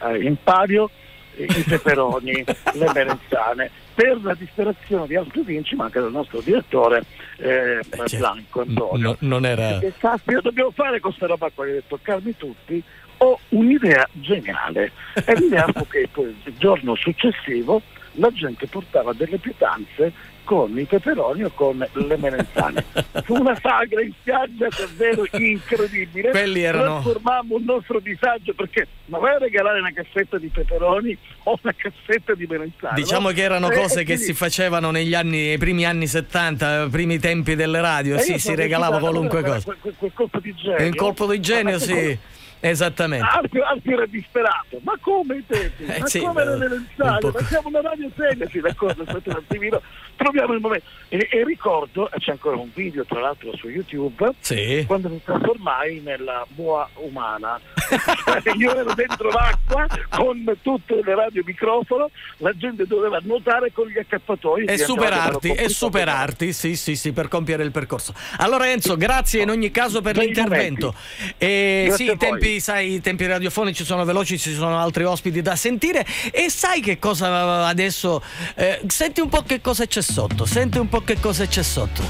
eh, 0.03 0.19
in 0.23 0.37
palio 0.43 0.91
i 1.37 1.63
peperoni, 1.67 2.45
le 2.75 2.91
merenzane 2.93 3.71
per 4.01 4.19
la 4.23 4.33
disperazione 4.33 5.07
di 5.07 5.15
Alto 5.15 5.43
Vinci 5.43 5.75
ma 5.75 5.85
anche 5.85 6.01
del 6.01 6.11
nostro 6.11 6.41
direttore 6.41 7.05
eh, 7.37 7.81
Blanco 8.17 8.63
Antonio. 8.63 9.09
No- 9.11 9.17
non 9.29 9.45
era. 9.45 9.79
che 9.79 9.93
caspita 9.99 10.41
dobbiamo 10.41 10.71
fare 10.71 11.01
questa 11.01 11.27
roba 11.27 11.51
qua? 11.55 11.67
Gli 11.67 11.71
ho 11.71 11.75
detto 11.75 11.99
calmi 12.01 12.35
tutti 12.35 12.83
ho 13.19 13.39
un'idea 13.51 14.09
geniale 14.13 14.93
e 15.23 15.35
l'idea 15.35 15.67
fu 15.77 15.87
che 15.87 16.09
poi 16.11 16.35
il 16.45 16.55
giorno 16.57 16.95
successivo 16.95 17.83
la 18.13 18.31
gente 18.33 18.67
portava 18.67 19.13
delle 19.13 19.37
pietanze 19.37 20.11
con 20.51 20.77
i 20.77 20.85
peperoni 20.85 21.45
o 21.45 21.51
con 21.55 21.79
le 21.93 22.17
melenzane. 22.17 22.85
Fu 23.23 23.35
una 23.39 23.57
sagra 23.63 24.03
in 24.03 24.13
spiaggia 24.19 24.67
davvero 24.77 25.25
incredibile. 25.31 26.31
Quelli 26.31 26.63
erano- 26.63 27.01
Trasformammo 27.03 27.57
il 27.59 27.63
nostro 27.65 28.01
disagio 28.01 28.53
perché 28.55 28.89
ma 29.05 29.19
vai 29.19 29.37
a 29.37 29.39
regalare 29.39 29.79
una 29.79 29.93
cassetta 29.93 30.39
di 30.39 30.49
peperoni 30.49 31.17
o 31.45 31.57
una 31.63 31.73
cassetta 31.77 32.35
di 32.35 32.47
melenzane? 32.49 32.97
Diciamo 33.01 33.29
no? 33.29 33.35
che 33.35 33.43
erano 33.43 33.71
Eh, 33.71 33.77
cose 33.77 33.99
che 34.01 34.05
quindi- 34.07 34.25
si 34.25 34.35
facevano 34.35 34.91
negli 34.91 35.15
anni, 35.15 35.47
nei 35.47 35.59
primi 35.59 35.85
anni 35.87 36.09
70, 36.09 36.89
primi 36.91 37.21
tempi 37.21 37.55
delle 37.55 37.81
radio, 37.81 38.17
E 38.17 38.19
sì, 38.19 38.37
si 38.41 38.53
regalava 38.57 38.99
qualunque 38.99 39.43
cosa. 39.43 39.63
Quel, 39.63 39.77
quel- 39.81 39.95
quel 39.97 40.13
colpo 40.13 40.41
di 40.41 40.53
genio. 40.53 40.85
Il 40.85 40.97
colpo 40.97 41.31
di 41.31 41.39
genio, 41.39 41.79
sì, 41.79 42.19
esattamente. 42.59 43.25
Alfio, 43.25 43.65
Alfio 43.65 43.93
era 43.93 44.07
disperato, 44.07 44.81
ma 44.83 44.95
come 45.01 45.37
i 45.37 45.45
tempi? 45.47 45.85
Eh, 45.85 45.99
ma 46.01 46.07
sì, 46.07 46.19
come 46.19 46.45
le 46.45 46.51
un 46.53 46.59
melenzane? 46.59 47.19
po' 47.21 47.31
Ma 47.33 47.43
siamo 47.45 47.69
una 47.69 47.81
radio 47.83 48.11
seria, 48.17 48.49
sì 48.49 48.59
d'accordo, 48.61 49.03
aspetta 49.07 49.31
un 49.31 49.37
attimino, 49.37 49.81
troviamo 50.21 50.53
il 50.53 50.61
momento. 50.61 50.87
E, 51.09 51.27
e 51.31 51.45
ricordo, 51.45 52.11
c'è 52.19 52.33
ancora 52.33 52.57
un 52.57 52.71
video 52.75 53.05
tra 53.05 53.21
l'altro 53.21 53.57
su 53.57 53.69
YouTube, 53.69 54.31
Sì. 54.41 54.85
quando 54.87 55.09
mi 55.09 55.21
trasformai 55.25 56.01
nella 56.05 56.45
boa 56.51 56.89
umana. 56.97 57.59
Io 58.59 58.77
ero 58.77 58.93
dentro 58.95 59.31
l'acqua 59.31 59.87
con 60.11 60.57
tutte 60.63 61.01
le 61.03 61.15
radio 61.15 61.43
microfono, 61.45 62.11
la 62.39 62.53
gente 62.55 62.87
doveva 62.87 63.19
nuotare 63.23 63.73
con 63.73 63.89
gli 63.89 63.99
accappatoi. 63.99 64.67
E 64.67 64.79
superarti, 64.79 65.53
e 65.53 65.69
superarti, 65.69 66.53
sì, 66.53 66.77
sì, 66.77 66.95
sì, 66.97 67.13
per 67.13 67.29
compiere 67.29 67.65
il 67.65 67.71
percorso. 67.71 68.13
Allora 68.39 68.71
Enzo, 68.71 68.97
grazie 68.97 69.43
in 69.43 69.51
ogni 69.51 69.71
caso 69.71 70.03
per 70.03 70.17
l'intervento. 70.17 70.95
E 71.39 71.91
sì, 71.93 72.11
i 72.11 72.17
tempi, 72.17 72.61
sai, 72.61 72.95
i 72.95 73.01
tempi 73.01 73.27
radiofonici 73.27 73.85
sono 73.85 74.05
veloci, 74.05 74.39
ci 74.39 74.53
sono 74.53 74.79
altri 74.79 75.05
ospiti 75.05 75.41
da 75.41 75.57
sentire. 75.57 76.05
E 76.31 76.51
sai 76.51 76.81
che 76.81 76.99
cosa 76.99 77.67
adesso? 77.67 78.23
Eh, 78.55 78.81
senti 78.87 79.21
un 79.21 79.29
po' 79.29 79.43
che 79.43 79.61
cosa 79.61 79.87
c'è 79.87 80.03
sotto, 80.11 80.45
senti 80.45 80.79
un 80.79 80.89
po' 80.89 81.03
che 81.03 81.21
cosa 81.21 81.47
c'è 81.47 81.63
sotto. 81.63 82.03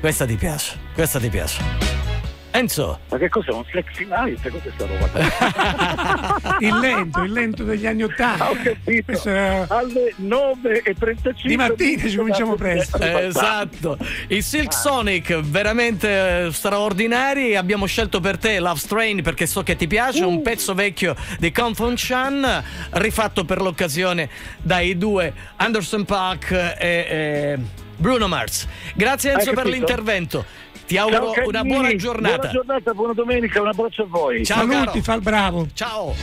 Questa 0.00 0.24
ti 0.24 0.36
piace, 0.36 0.78
questa 0.94 1.20
ti 1.20 1.28
piace. 1.28 1.99
Enzo. 2.52 2.98
Ma 3.10 3.16
che 3.18 3.28
cos'è? 3.28 3.50
Un 3.50 3.64
flexi 3.64 4.04
night? 4.06 4.48
Cos'è 4.48 4.70
sta 4.74 4.86
roba? 4.86 6.56
Il 6.60 6.78
lento, 6.78 7.22
il 7.22 7.32
lento 7.32 7.62
degli 7.64 7.86
anni 7.86 8.02
Ottanta. 8.02 8.44
Ah, 8.46 8.50
ho 8.50 8.56
capito. 8.62 9.04
Questo 9.04 9.28
era- 9.30 9.66
Alle 9.68 10.14
9.35 10.20 11.32
Di 11.46 11.56
mattina 11.56 12.08
ci 12.08 12.16
cominciamo 12.16 12.54
presto. 12.56 12.98
Esatto, 13.00 13.96
i 14.28 14.42
Silk 14.42 14.72
Sonic 14.72 15.40
veramente 15.40 16.46
eh, 16.46 16.52
straordinari. 16.52 17.56
Abbiamo 17.56 17.86
scelto 17.86 18.20
per 18.20 18.36
te 18.38 18.58
Love 18.58 18.78
Strain 18.78 19.22
perché 19.22 19.46
so 19.46 19.62
che 19.62 19.76
ti 19.76 19.86
piace, 19.86 20.24
un 20.24 20.42
pezzo 20.42 20.74
vecchio 20.74 21.14
di 21.38 21.50
Confon 21.52 21.94
Chan, 21.96 22.64
rifatto 22.90 23.44
per 23.44 23.60
l'occasione 23.60 24.28
dai 24.60 24.98
due 24.98 25.32
Anderson 25.56 26.04
Park 26.04 26.50
e, 26.50 26.76
e 26.80 27.58
Bruno 27.96 28.28
Mars. 28.28 28.66
Grazie 28.94 29.32
Enzo 29.32 29.52
per 29.52 29.66
l'intervento. 29.66 30.44
Ti 30.90 30.96
auguro 30.96 31.32
Ciao, 31.32 31.46
una 31.46 31.62
buona 31.62 31.94
giornata. 31.94 32.36
Buona 32.36 32.50
giornata, 32.50 32.94
buona 32.94 33.12
domenica, 33.12 33.60
un 33.62 33.68
abbraccio 33.68 34.02
a 34.02 34.06
voi. 34.08 34.44
Ciao, 34.44 34.58
Saluti, 34.58 34.86
caro. 34.86 35.02
fa 35.02 35.14
il 35.14 35.20
bravo. 35.20 35.66
Ciao. 35.72 36.14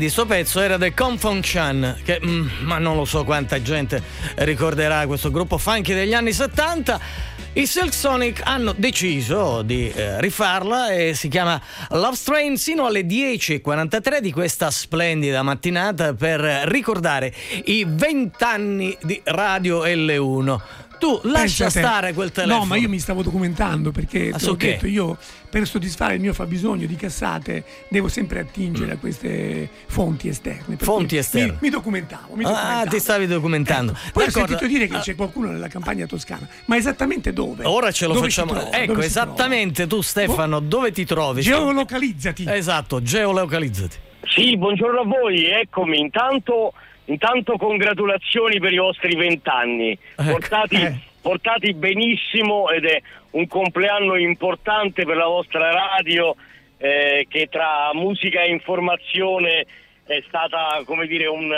Quindi 0.00 0.16
sto 0.16 0.24
pezzo 0.24 0.60
era 0.60 0.78
The 0.78 0.94
Confunction, 0.94 2.00
che 2.02 2.22
mm, 2.24 2.48
ma 2.60 2.78
non 2.78 2.96
lo 2.96 3.04
so 3.04 3.22
quanta 3.22 3.60
gente 3.60 4.02
ricorderà 4.36 5.06
questo 5.06 5.30
gruppo 5.30 5.58
funky 5.58 5.92
degli 5.92 6.14
anni 6.14 6.32
70. 6.32 7.00
I 7.52 7.66
Silk 7.66 7.92
Sonic 7.92 8.40
hanno 8.42 8.72
deciso 8.74 9.60
di 9.60 9.90
eh, 9.90 10.18
rifarla 10.18 10.90
e 10.90 11.12
si 11.12 11.28
chiama 11.28 11.60
Love 11.90 12.16
Strain 12.16 12.56
sino 12.56 12.86
alle 12.86 13.02
10.43 13.02 14.20
di 14.20 14.32
questa 14.32 14.70
splendida 14.70 15.42
mattinata 15.42 16.14
per 16.14 16.40
ricordare 16.40 17.34
i 17.66 17.84
20 17.86 18.42
anni 18.42 18.96
di 19.02 19.20
Radio 19.24 19.84
L1. 19.84 20.60
Tu 21.00 21.20
lascia 21.24 21.70
stare 21.70 22.12
quel 22.12 22.30
telefono. 22.30 22.60
No, 22.60 22.66
ma 22.66 22.76
io 22.76 22.88
mi 22.88 22.98
stavo 22.98 23.22
documentando 23.22 23.90
perché 23.90 24.30
Ah, 24.32 24.38
ho 24.50 24.54
che? 24.56 24.66
detto, 24.72 24.86
io 24.86 25.16
per 25.48 25.66
soddisfare 25.66 26.14
il 26.14 26.20
mio 26.20 26.34
fabbisogno 26.34 26.86
di 26.86 26.94
cassate 26.94 27.64
devo 27.88 28.06
sempre 28.08 28.38
attingere 28.40 28.92
a 28.92 28.96
queste 28.98 29.68
fonti 29.86 30.28
esterne. 30.28 30.76
Fonti 30.76 31.16
esterne. 31.16 31.52
Mi, 31.52 31.58
mi 31.62 31.70
documentavo, 31.70 32.34
mi 32.34 32.44
Ah, 32.44 32.48
documentavo. 32.50 32.90
ti 32.90 32.98
stavi 33.00 33.26
documentando. 33.26 33.92
Poi 34.12 34.24
ho 34.24 34.26
D'accordo. 34.26 34.48
sentito 34.58 34.66
dire 34.66 34.86
che 34.88 34.98
c'è 34.98 35.14
qualcuno 35.14 35.50
nella 35.50 35.68
campagna 35.68 36.04
toscana, 36.06 36.46
ma 36.66 36.76
esattamente 36.76 37.32
dove? 37.32 37.64
Ora 37.64 37.90
ce 37.90 38.06
lo 38.06 38.12
Dove 38.12 38.26
facciamo. 38.28 38.52
si 38.52 38.58
trova? 38.60 38.76
ecco, 38.76 39.00
esattamente 39.00 39.86
tu 39.86 40.02
Stefano, 40.02 40.60
dove 40.60 40.92
ti 40.92 41.06
trovi? 41.06 41.40
Geolocalizzati. 41.40 42.44
Esatto, 42.46 43.00
geolocalizzati. 43.02 43.96
Sì, 44.34 44.54
buongiorno 44.58 45.00
a 45.00 45.04
voi, 45.04 45.46
eccomi. 45.46 45.98
Intanto, 45.98 46.74
intanto 47.06 47.56
congratulazioni 47.56 48.58
per 48.60 48.72
i 48.72 48.78
vostri 48.78 49.16
vent'anni, 49.16 49.90
Ecco. 50.16 50.30
portati, 50.30 51.00
portati 51.20 51.74
benissimo 51.74 52.70
ed 52.70 52.84
è 52.84 53.00
un 53.32 53.46
compleanno 53.46 54.16
importante 54.16 55.04
per 55.04 55.16
la 55.16 55.26
vostra 55.26 55.70
radio 55.72 56.34
eh, 56.78 57.26
che 57.28 57.48
tra 57.50 57.90
musica 57.92 58.42
e 58.42 58.50
informazione 58.50 59.66
è 60.04 60.22
stata, 60.26 60.82
come 60.86 61.06
dire, 61.06 61.26
un, 61.26 61.50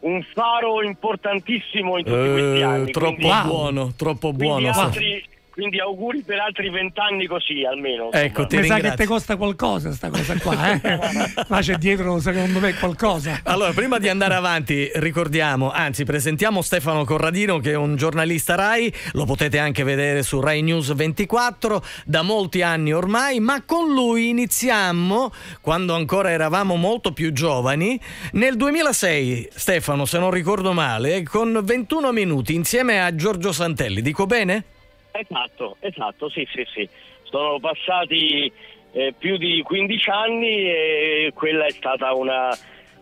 un 0.00 0.22
faro 0.32 0.82
importantissimo 0.82 1.98
in 1.98 2.04
tutti 2.04 2.30
questi 2.30 2.58
Eh, 2.60 2.62
anni. 2.62 2.90
troppo 2.90 3.14
quindi- 3.14 3.46
buono, 3.46 3.92
troppo 3.96 4.32
buono. 4.32 4.70
altri- 4.70 5.24
quindi 5.60 5.78
auguri 5.78 6.22
per 6.22 6.38
altri 6.38 6.70
vent'anni 6.70 7.26
così 7.26 7.66
almeno. 7.66 8.10
Ecco, 8.12 8.46
ti 8.46 8.56
Mi 8.56 8.62
sa 8.62 8.76
che 8.76 8.80
ringrazio. 8.80 8.96
te 8.96 9.04
costa 9.04 9.36
qualcosa 9.36 9.92
sta 9.92 10.08
cosa 10.08 10.34
qua, 10.38 10.72
eh? 10.72 10.80
Ma 11.48 11.60
c'è 11.60 11.74
dietro, 11.74 12.18
secondo 12.18 12.60
me, 12.60 12.72
qualcosa. 12.76 13.40
Allora, 13.42 13.70
prima 13.72 13.98
di 13.98 14.08
andare 14.08 14.32
avanti, 14.32 14.90
ricordiamo, 14.94 15.70
anzi, 15.70 16.04
presentiamo 16.04 16.62
Stefano 16.62 17.04
Corradino, 17.04 17.58
che 17.58 17.72
è 17.72 17.74
un 17.74 17.96
giornalista 17.96 18.54
Rai, 18.54 18.90
lo 19.12 19.26
potete 19.26 19.58
anche 19.58 19.82
vedere 19.82 20.22
su 20.22 20.40
Rai 20.40 20.62
News 20.62 20.94
24 20.94 21.84
da 22.06 22.22
molti 22.22 22.62
anni 22.62 22.94
ormai, 22.94 23.38
ma 23.38 23.62
con 23.62 23.92
lui 23.92 24.30
iniziammo, 24.30 25.30
quando 25.60 25.94
ancora 25.94 26.30
eravamo 26.30 26.76
molto 26.76 27.12
più 27.12 27.34
giovani, 27.34 28.00
nel 28.32 28.56
2006, 28.56 29.50
Stefano, 29.52 30.06
se 30.06 30.18
non 30.18 30.30
ricordo 30.30 30.72
male, 30.72 31.22
con 31.22 31.60
21 31.62 32.12
minuti 32.12 32.54
insieme 32.54 33.02
a 33.04 33.14
Giorgio 33.14 33.52
Santelli, 33.52 34.00
dico 34.00 34.24
bene? 34.24 34.64
Esatto, 35.12 35.76
esatto, 35.80 36.28
sì, 36.30 36.46
sì, 36.52 36.64
sì. 36.72 36.88
Sono 37.24 37.58
passati 37.60 38.50
eh, 38.92 39.14
più 39.16 39.36
di 39.36 39.62
15 39.62 40.10
anni 40.10 40.64
e 40.68 41.30
quella 41.34 41.66
è 41.66 41.70
stata 41.72 42.12
una, 42.14 42.56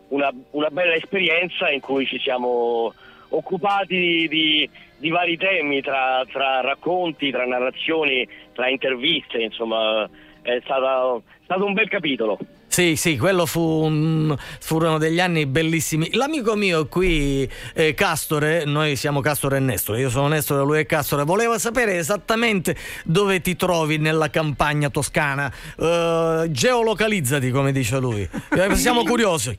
una- 0.08 0.32
una 0.50 0.68
bella 0.70 0.94
esperienza 0.94 1.70
in 1.70 1.80
cui 1.80 2.06
ci 2.06 2.18
siamo 2.18 2.92
occupati 3.30 3.94
di, 3.96 4.28
di- 4.28 4.70
di 4.98 5.10
vari 5.10 5.36
temi, 5.36 5.80
tra, 5.80 6.24
tra 6.30 6.60
racconti, 6.60 7.30
tra 7.30 7.46
narrazioni, 7.46 8.26
tra 8.52 8.68
interviste, 8.68 9.38
insomma, 9.38 10.08
è 10.42 10.58
stata- 10.64 11.16
è 11.16 11.44
stato 11.44 11.64
un 11.64 11.72
bel 11.72 11.88
capitolo. 11.88 12.38
Sì, 12.78 12.94
sì, 12.94 13.18
quello 13.18 13.44
fu 13.44 13.60
un- 13.60 14.36
furono 14.38 14.98
degli 14.98 15.18
anni 15.18 15.46
bellissimi. 15.46 16.10
L'amico 16.12 16.54
mio 16.54 16.86
qui, 16.86 17.50
eh, 17.74 17.92
Castore, 17.94 18.64
noi 18.66 18.94
siamo 18.94 19.18
Castore 19.20 19.56
e 19.56 19.58
Nestore, 19.58 19.98
io 19.98 20.10
sono 20.10 20.28
Nestore, 20.28 20.62
lui 20.62 20.78
è 20.78 20.86
Castore, 20.86 21.24
voleva 21.24 21.58
sapere 21.58 21.96
esattamente 21.96 22.76
dove 23.02 23.40
ti 23.40 23.56
trovi 23.56 23.98
nella 23.98 24.30
campagna 24.30 24.90
toscana. 24.90 25.52
Eh, 25.76 26.46
geolocalizzati, 26.50 27.50
come 27.50 27.72
dice 27.72 27.98
lui. 27.98 28.20
Eh, 28.20 28.74
siamo 28.76 29.02
curiosi. 29.02 29.58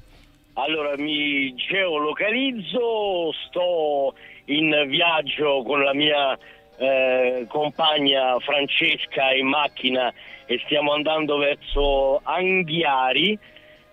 Allora 0.54 0.94
mi 0.96 1.54
geolocalizzo, 1.56 3.34
sto 3.50 4.14
in 4.46 4.72
viaggio 4.88 5.62
con 5.64 5.84
la 5.84 5.94
mia 5.94 6.40
eh, 6.80 7.46
compagna 7.50 8.40
Francesca 8.40 9.34
in 9.34 9.48
macchina 9.48 10.12
e 10.46 10.60
stiamo 10.66 10.94
andando 10.94 11.38
verso 11.38 12.22
Anghiari, 12.24 13.38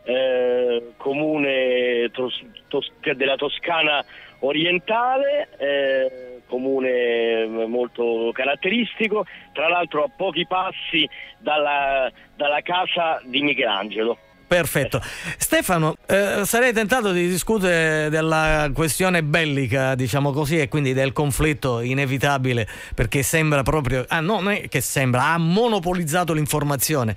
eh, 0.05 0.93
comune 0.97 2.09
tos- 2.13 2.45
tos- 2.69 2.93
della 3.15 3.35
Toscana 3.37 4.05
orientale, 4.41 5.49
eh, 5.59 6.41
comune 6.47 7.47
molto 7.67 8.31
caratteristico, 8.33 9.27
tra 9.53 9.69
l'altro 9.69 10.05
a 10.05 10.11
pochi 10.17 10.47
passi 10.47 11.09
dalla, 11.39 12.11
dalla 12.37 12.61
casa 12.61 13.21
di 13.25 13.43
Michelangelo. 13.43 14.19
Perfetto. 14.47 15.03
Stefano, 15.39 15.97
eh, 16.07 16.43
sarei 16.45 16.73
tentato 16.73 17.11
di 17.11 17.29
discutere 17.29 18.09
della 18.11 18.71
questione 18.73 19.25
bellica, 19.25 19.97
diciamo 19.97 20.31
così, 20.31 20.61
e 20.61 20.69
quindi 20.69 20.93
del 20.93 21.13
conflitto 21.13 21.81
inevitabile, 21.81 22.69
perché 22.95 23.25
sembra 23.25 23.63
proprio, 23.63 24.05
ah, 24.09 24.21
no, 24.21 24.41
non 24.41 24.53
è 24.53 24.69
che 24.69 24.81
sembra, 24.81 25.33
ha 25.33 25.39
monopolizzato 25.39 26.33
l'informazione. 26.33 27.17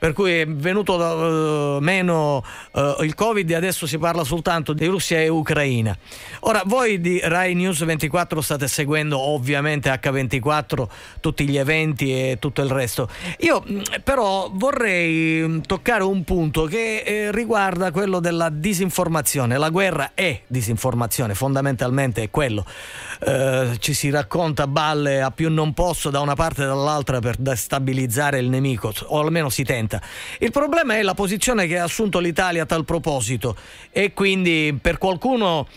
Per 0.00 0.14
cui 0.14 0.38
è 0.38 0.46
venuto 0.46 1.76
eh, 1.76 1.80
meno 1.82 2.42
eh, 2.72 2.96
il 3.00 3.14
Covid 3.14 3.50
e 3.50 3.54
adesso 3.54 3.86
si 3.86 3.98
parla 3.98 4.24
soltanto 4.24 4.72
di 4.72 4.86
Russia 4.86 5.20
e 5.20 5.28
Ucraina. 5.28 5.94
Ora, 6.40 6.62
voi 6.64 7.02
di 7.02 7.20
Rai 7.22 7.54
News 7.54 7.84
24 7.84 8.40
state 8.40 8.66
seguendo 8.66 9.18
ovviamente 9.18 9.92
H24 9.92 10.88
tutti 11.20 11.46
gli 11.46 11.58
eventi 11.58 12.12
e 12.12 12.38
tutto 12.40 12.62
il 12.62 12.70
resto. 12.70 13.10
Io 13.40 13.62
mh, 13.62 13.82
però 14.02 14.50
vorrei 14.50 15.46
mh, 15.46 15.60
toccare 15.66 16.02
un 16.02 16.24
punto 16.24 16.64
che 16.64 17.02
eh, 17.04 17.30
riguarda 17.30 17.90
quello 17.90 18.20
della 18.20 18.48
disinformazione. 18.48 19.58
La 19.58 19.68
guerra 19.68 20.12
è 20.14 20.40
disinformazione, 20.46 21.34
fondamentalmente 21.34 22.22
è 22.22 22.30
quello. 22.30 22.64
Eh, 23.22 23.76
ci 23.80 23.92
si 23.92 24.08
racconta 24.08 24.66
balle 24.66 25.20
a 25.20 25.30
più 25.30 25.50
non 25.50 25.74
posso 25.74 26.08
da 26.08 26.20
una 26.20 26.34
parte 26.34 26.62
e 26.62 26.66
dall'altra 26.66 27.20
per 27.20 27.36
destabilizzare 27.36 28.38
il 28.38 28.48
nemico, 28.48 28.92
o 29.06 29.20
almeno 29.20 29.50
si 29.50 29.62
tenta. 29.62 30.00
Il 30.38 30.50
problema 30.50 30.96
è 30.96 31.02
la 31.02 31.12
posizione 31.12 31.66
che 31.66 31.78
ha 31.78 31.84
assunto 31.84 32.18
l'Italia 32.18 32.62
a 32.62 32.66
tal 32.66 32.86
proposito 32.86 33.56
e 33.90 34.14
quindi 34.14 34.76
per 34.80 34.96
qualcuno 34.96 35.68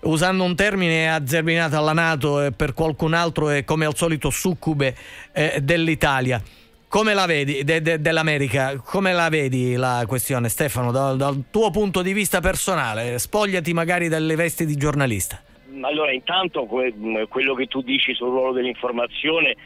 usando 0.00 0.44
un 0.44 0.54
termine 0.54 1.12
azzerminato 1.12 1.76
alla 1.76 1.92
Nato 1.92 2.42
e 2.42 2.52
per 2.52 2.72
qualcun 2.72 3.12
altro 3.12 3.50
è 3.50 3.64
come 3.64 3.84
al 3.84 3.94
solito 3.94 4.30
succube 4.30 4.96
eh, 5.32 5.60
dell'Italia. 5.62 6.40
Come 6.88 7.12
la 7.12 7.26
vedi, 7.26 7.62
de- 7.62 7.82
de- 7.82 8.00
dell'America, 8.00 8.76
come 8.82 9.12
la 9.12 9.28
vedi 9.28 9.74
la 9.74 10.04
questione 10.06 10.48
Stefano 10.48 10.92
dal, 10.92 11.18
dal 11.18 11.44
tuo 11.50 11.70
punto 11.70 12.00
di 12.00 12.14
vista 12.14 12.40
personale? 12.40 13.18
Spogliati 13.18 13.74
magari 13.74 14.08
dalle 14.08 14.34
vesti 14.34 14.64
di 14.64 14.76
giornalista. 14.76 15.42
Allora, 15.80 16.12
intanto 16.12 16.64
que- 16.66 16.94
quello 17.28 17.54
che 17.54 17.66
tu 17.66 17.82
dici 17.82 18.14
sul 18.14 18.28
ruolo 18.28 18.52
dell'informazione 18.52 19.56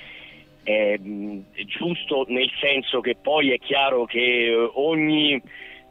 è, 0.62 0.98
è 1.52 1.64
giusto 1.64 2.24
nel 2.28 2.50
senso 2.60 3.00
che 3.00 3.16
poi 3.20 3.52
è 3.52 3.58
chiaro 3.58 4.04
che 4.04 4.46
eh, 4.46 4.70
ogni 4.74 5.40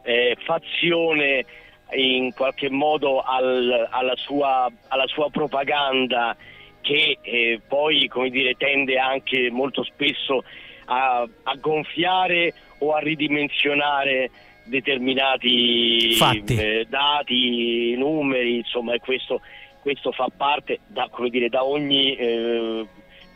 eh, 0.02 0.36
fazione 0.44 1.44
in 1.92 2.32
qualche 2.34 2.70
modo 2.70 3.20
al- 3.20 3.88
alla, 3.90 4.16
sua, 4.16 4.70
alla 4.88 5.06
sua 5.08 5.28
propaganda 5.30 6.36
che 6.80 7.18
eh, 7.20 7.60
poi 7.66 8.06
come 8.08 8.30
dire, 8.30 8.54
tende 8.54 8.98
anche 8.98 9.50
molto 9.50 9.82
spesso 9.84 10.44
a, 10.86 11.28
a 11.42 11.54
gonfiare 11.56 12.54
o 12.78 12.94
a 12.94 13.00
ridimensionare 13.00 14.30
determinati 14.64 16.14
eh, 16.54 16.86
dati, 16.88 17.94
numeri, 17.96 18.56
insomma, 18.56 18.94
e 18.94 19.00
questo, 19.00 19.40
questo 19.80 20.12
fa 20.12 20.28
parte 20.34 20.80
da, 20.86 21.08
come 21.10 21.30
dire, 21.30 21.48
da 21.48 21.64
ogni, 21.64 22.14
eh, 22.16 22.86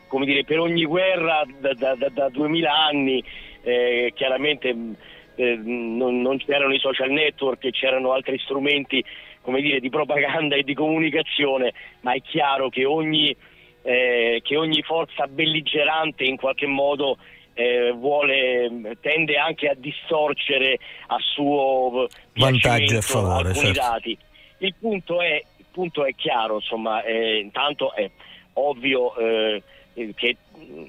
come 0.06 0.26
dire, 0.26 0.44
per 0.44 0.60
ogni 0.60 0.84
guerra 0.84 1.42
da, 1.60 1.72
da, 1.74 1.94
da, 1.94 2.08
da 2.08 2.28
2000 2.28 2.72
anni, 2.72 3.24
eh, 3.62 4.12
chiaramente 4.14 4.72
mh, 4.72 4.96
eh, 5.36 5.56
non, 5.56 6.20
non 6.20 6.38
c'erano 6.38 6.74
i 6.74 6.78
social 6.78 7.10
network, 7.10 7.68
c'erano 7.70 8.12
altri 8.12 8.38
strumenti 8.38 9.04
come 9.44 9.60
dire, 9.60 9.78
di 9.78 9.90
propaganda 9.90 10.56
e 10.56 10.62
di 10.62 10.74
comunicazione, 10.74 11.74
ma 12.00 12.14
è 12.14 12.22
chiaro 12.22 12.70
che 12.70 12.86
ogni, 12.86 13.36
eh, 13.82 14.40
che 14.42 14.56
ogni 14.56 14.82
forza 14.82 15.26
belligerante 15.26 16.24
in 16.24 16.36
qualche 16.38 16.66
modo 16.66 17.18
eh, 17.52 17.92
vuole, 17.92 18.96
tende 19.02 19.36
anche 19.36 19.68
a 19.68 19.74
distorcere 19.76 20.78
a 21.08 21.18
suo 21.18 22.08
Vantaggio 22.32 22.56
e 22.56 22.78
piacimento 22.78 23.00
favore, 23.02 23.48
alcuni 23.48 23.74
certo. 23.74 23.80
dati. 23.80 24.18
Il 24.58 24.74
punto 24.80 25.20
è, 25.20 25.44
punto 25.74 26.04
è 26.04 26.14
chiaro, 26.14 26.54
insomma, 26.54 27.02
eh, 27.02 27.38
intanto 27.40 27.92
è 27.92 28.08
ovvio 28.54 29.16
eh, 29.16 29.62
che 30.14 30.36
mh, 30.56 30.84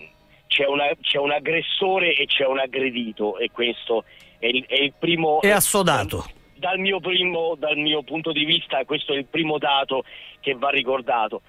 c'è, 0.45 0.67
una- 0.67 0.95
c'è 1.01 1.17
un 1.17 1.31
aggressore 1.31 2.15
e 2.15 2.27
c'è 2.27 2.45
un 2.45 2.59
aggredito 2.59 3.39
e 3.39 3.49
questo 3.51 4.05
è 4.37 4.45
il, 4.45 4.63
è 4.67 4.79
il 4.79 4.93
primo... 4.97 5.41
È 5.41 5.49
assodato. 5.49 6.23
dal 6.55 6.77
mio, 6.77 6.99
primo, 6.99 7.55
dal 7.57 7.77
mio 7.77 8.03
punto 8.03 8.31
di 8.31 8.45
vista 8.45 8.85
questo 8.85 9.13
è 9.13 9.17
il 9.17 9.25
primo 9.25 9.57
dato 9.57 10.03
che 10.39 10.53
va 10.53 10.69
ricordato. 10.69 11.41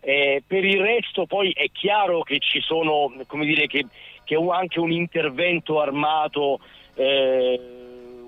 Eh, 0.00 0.42
per 0.46 0.64
il 0.64 0.80
resto 0.80 1.26
poi 1.26 1.50
è 1.52 1.66
chiaro 1.72 2.22
che 2.22 2.38
ci 2.38 2.60
sono, 2.60 3.12
come 3.26 3.44
dire, 3.44 3.66
che, 3.66 3.84
che 4.24 4.36
anche 4.36 4.80
un 4.80 4.92
intervento 4.92 5.80
armato, 5.80 6.60
eh, 6.94 7.60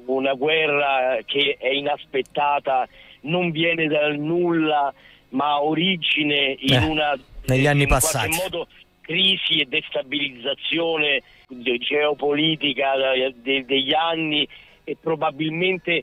una 0.06 0.34
guerra 0.34 1.18
che 1.24 1.56
è 1.58 1.68
inaspettata, 1.68 2.86
non 3.22 3.50
viene 3.50 3.86
dal 3.86 4.18
nulla, 4.18 4.92
ma 5.30 5.44
ha 5.52 5.62
origine 5.62 6.56
in 6.58 6.74
Eh, 6.74 6.84
una 6.84 7.18
negli 7.46 7.66
anni 7.66 7.82
in 7.82 7.88
passati. 7.88 8.28
qualche 8.28 8.42
modo 8.42 8.66
crisi 9.00 9.60
e 9.60 9.66
destabilizzazione 9.66 11.22
ge- 11.48 11.78
geopolitica 11.78 12.92
de- 13.42 13.64
degli 13.64 13.92
anni 13.92 14.46
e 14.84 14.96
probabilmente 15.00 16.02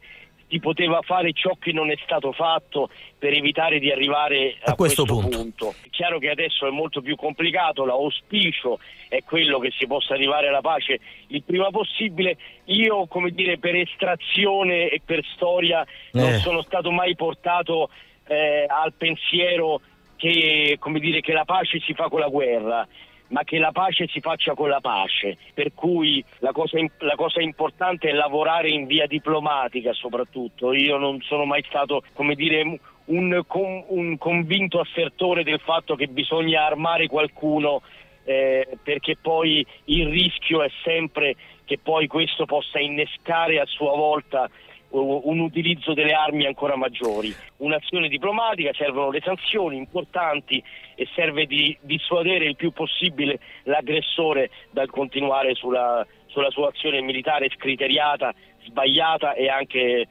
si 0.50 0.60
poteva 0.60 1.02
fare 1.02 1.34
ciò 1.34 1.56
che 1.60 1.72
non 1.74 1.92
è 1.92 1.98
stato 2.04 2.32
fatto 2.32 2.90
per 3.18 3.34
evitare 3.34 3.80
di 3.80 3.92
arrivare 3.92 4.56
a, 4.64 4.72
A 4.72 4.76
questo 4.76 5.04
punto. 5.04 5.74
È 5.84 5.90
chiaro 5.90 6.20
che 6.20 6.30
adesso 6.30 6.66
è 6.66 6.70
molto 6.70 7.02
più 7.02 7.16
complicato, 7.16 7.86
l'auspicio 7.86 8.80
è 9.10 9.24
quello 9.24 9.60
che 9.60 9.72
si 9.78 9.86
possa 9.88 10.14
arrivare 10.14 10.48
alla 10.48 10.62
pace 10.62 11.00
il 11.28 11.44
prima 11.44 11.70
possibile. 11.70 12.38
Io, 12.66 13.08
come 13.08 13.32
dire, 13.32 13.58
per 13.58 13.76
estrazione 13.76 14.90
e 14.90 15.02
per 15.04 15.24
storia 15.36 15.86
non 16.12 16.30
Eh. 16.34 16.40
sono 16.40 16.62
stato 16.62 16.92
mai 16.92 17.16
portato 17.16 17.90
eh, 18.28 18.66
al 18.68 18.94
pensiero 18.94 19.82
che, 20.16 20.78
come 20.80 21.00
dire, 21.00 21.22
che 21.22 21.34
la 21.34 21.46
pace 21.46 21.80
si 21.82 21.94
fa 21.94 22.08
con 22.10 22.20
la 22.20 22.28
guerra 22.30 22.88
ma 23.30 23.44
che 23.44 23.58
la 23.58 23.72
pace 23.72 24.08
si 24.08 24.20
faccia 24.20 24.54
con 24.54 24.70
la 24.70 24.80
pace, 24.80 25.38
per 25.54 25.74
cui 25.74 26.24
la 26.40 26.52
cosa, 26.52 26.78
la 27.00 27.16
cosa 27.16 27.42
importante 27.42 28.10
è 28.10 28.14
lavorare 28.14 28.70
in 28.70 28.86
via 28.86 29.08
diplomatica 29.08 29.94
soprattutto. 29.94 30.74
Io 30.74 30.98
non 30.98 31.22
sono 31.22 31.46
mai 31.46 31.64
stato, 31.68 32.04
come 32.14 32.36
dire, 32.36 32.80
un, 33.06 33.44
un 33.88 34.18
convinto 34.18 34.80
assertore 34.80 35.44
del 35.44 35.60
fatto 35.60 35.96
che 35.96 36.08
bisogna 36.08 36.66
armare 36.66 37.08
qualcuno 37.08 37.82
eh, 38.24 38.68
perché 38.84 39.16
poi 39.22 39.66
il 39.86 40.08
rischio 40.10 40.62
è 40.62 40.70
sempre 40.84 41.36
che 41.64 41.80
poi 41.82 42.08
questo 42.08 42.46
possa 42.46 42.80
innescare 42.80 43.60
a 43.60 43.66
sua 43.66 43.96
volta 43.96 44.50
un 44.90 45.40
utilizzo 45.40 45.94
delle 45.94 46.14
armi 46.14 46.46
ancora 46.46 46.76
maggiori. 46.76 47.34
Un'azione 47.58 48.08
diplomatica, 48.08 48.72
servono 48.74 49.12
le 49.12 49.22
sanzioni 49.24 49.78
importanti 49.78 50.64
e 50.96 51.08
serve 51.14 51.46
di 51.46 51.78
dissuadere 51.82 52.46
il 52.46 52.56
più 52.56 52.72
possibile 52.72 53.40
l'aggressore 53.64 54.50
dal 54.72 54.90
continuare 54.90 55.54
sulla, 55.56 56.06
sulla 56.28 56.50
sua 56.52 56.70
azione 56.70 57.02
militare 57.02 57.50
scriteriata, 57.50 58.34
sbagliata 58.66 59.34
e 59.34 59.50
anche, 59.50 60.08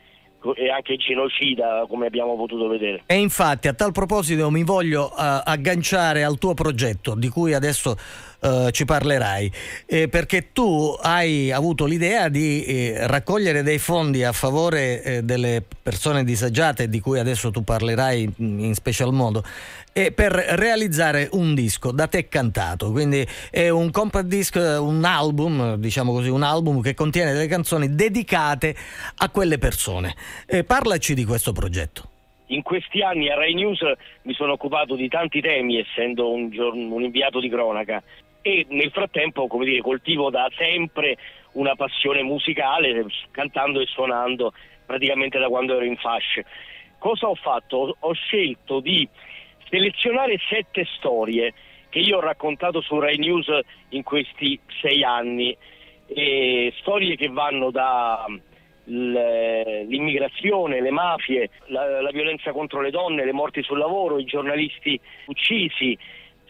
e 0.54 0.70
anche 0.70 0.96
genocida, 0.96 1.84
come 1.88 2.06
abbiamo 2.06 2.36
potuto 2.36 2.68
vedere. 2.68 3.02
E 3.06 3.16
infatti 3.16 3.68
a 3.68 3.72
tal 3.72 3.92
proposito 3.92 4.50
mi 4.50 4.64
voglio 4.64 5.10
eh, 5.10 5.40
agganciare 5.44 6.24
al 6.24 6.38
tuo 6.38 6.54
progetto 6.54 7.14
di 7.14 7.28
cui 7.28 7.54
adesso 7.54 7.96
eh, 8.40 8.68
ci 8.72 8.84
parlerai, 8.84 9.50
eh, 9.86 10.08
perché 10.08 10.52
tu 10.52 10.96
hai 11.00 11.50
avuto 11.50 11.84
l'idea 11.84 12.28
di 12.28 12.64
eh, 12.64 13.06
raccogliere 13.06 13.62
dei 13.62 13.78
fondi 13.78 14.22
a 14.24 14.32
favore 14.32 15.02
eh, 15.02 15.22
delle 15.22 15.62
persone 15.86 16.24
disagiate 16.24 16.88
di 16.88 16.98
cui 16.98 17.20
adesso 17.20 17.52
tu 17.52 17.62
parlerai 17.62 18.28
in, 18.38 18.74
special 18.74 19.12
modo 19.12 19.44
e 19.92 20.10
per 20.10 20.32
realizzare 20.32 21.28
un 21.30 21.54
disco 21.54 21.92
da 21.92 22.08
te 22.08 22.26
cantato, 22.26 22.90
quindi 22.90 23.24
è 23.52 23.68
un 23.68 23.92
compact 23.92 24.26
disc, 24.26 24.56
un 24.56 25.04
album, 25.04 25.76
diciamo 25.76 26.10
così, 26.10 26.28
un 26.28 26.42
album 26.42 26.82
che 26.82 26.94
contiene 26.94 27.32
delle 27.32 27.46
canzoni 27.46 27.94
dedicate 27.94 28.74
a 29.18 29.30
quelle 29.30 29.58
persone. 29.58 30.16
Eh, 30.48 30.64
parlaci 30.64 31.14
di 31.14 31.24
questo 31.24 31.52
progetto. 31.52 32.10
In 32.46 32.62
questi 32.62 33.02
anni 33.02 33.30
a 33.30 33.36
Rai 33.36 33.54
News 33.54 33.80
mi 34.22 34.34
sono 34.34 34.54
occupato 34.54 34.96
di 34.96 35.06
tanti 35.08 35.40
temi, 35.40 35.78
essendo 35.78 36.32
un, 36.32 36.50
giorn- 36.50 36.90
un 36.90 37.04
inviato 37.04 37.38
di 37.38 37.48
cronaca, 37.48 38.02
e 38.42 38.66
nel 38.70 38.90
frattempo, 38.90 39.46
come 39.46 39.64
dire, 39.64 39.82
coltivo 39.82 40.30
da 40.30 40.48
sempre 40.56 41.16
una 41.52 41.76
passione 41.76 42.24
musicale, 42.24 43.06
cantando 43.30 43.80
e 43.80 43.86
suonando 43.86 44.52
praticamente 44.86 45.38
da 45.38 45.48
quando 45.48 45.74
ero 45.74 45.84
in 45.84 45.96
fasce. 45.96 46.44
Cosa 46.98 47.28
ho 47.28 47.34
fatto? 47.34 47.96
Ho- 47.98 48.12
scelto 48.14 48.80
di 48.80 49.06
selezionare 49.68 50.38
sette 50.48 50.86
storie 50.96 51.52
che 51.88 51.98
io 51.98 52.18
ho 52.18 52.20
raccontato 52.20 52.80
su 52.80 52.98
Rai 52.98 53.18
News 53.18 53.48
in 53.90 54.02
questi 54.02 54.58
sei 54.80 55.02
anni, 55.02 55.56
e 56.06 56.72
storie 56.80 57.16
che 57.16 57.28
vanno 57.28 57.70
da 57.70 58.24
l- 58.28 59.86
l'immigrazione, 59.86 60.80
le 60.80 60.90
mafie, 60.90 61.50
la, 61.66 62.00
la 62.00 62.10
violenza 62.10 62.52
contro 62.52 62.80
le 62.80 62.90
donne, 62.90 63.24
le 63.24 63.32
morti 63.32 63.62
sul 63.62 63.78
lavoro, 63.78 64.18
i 64.18 64.24
giornalisti 64.24 64.98
uccisi. 65.26 65.98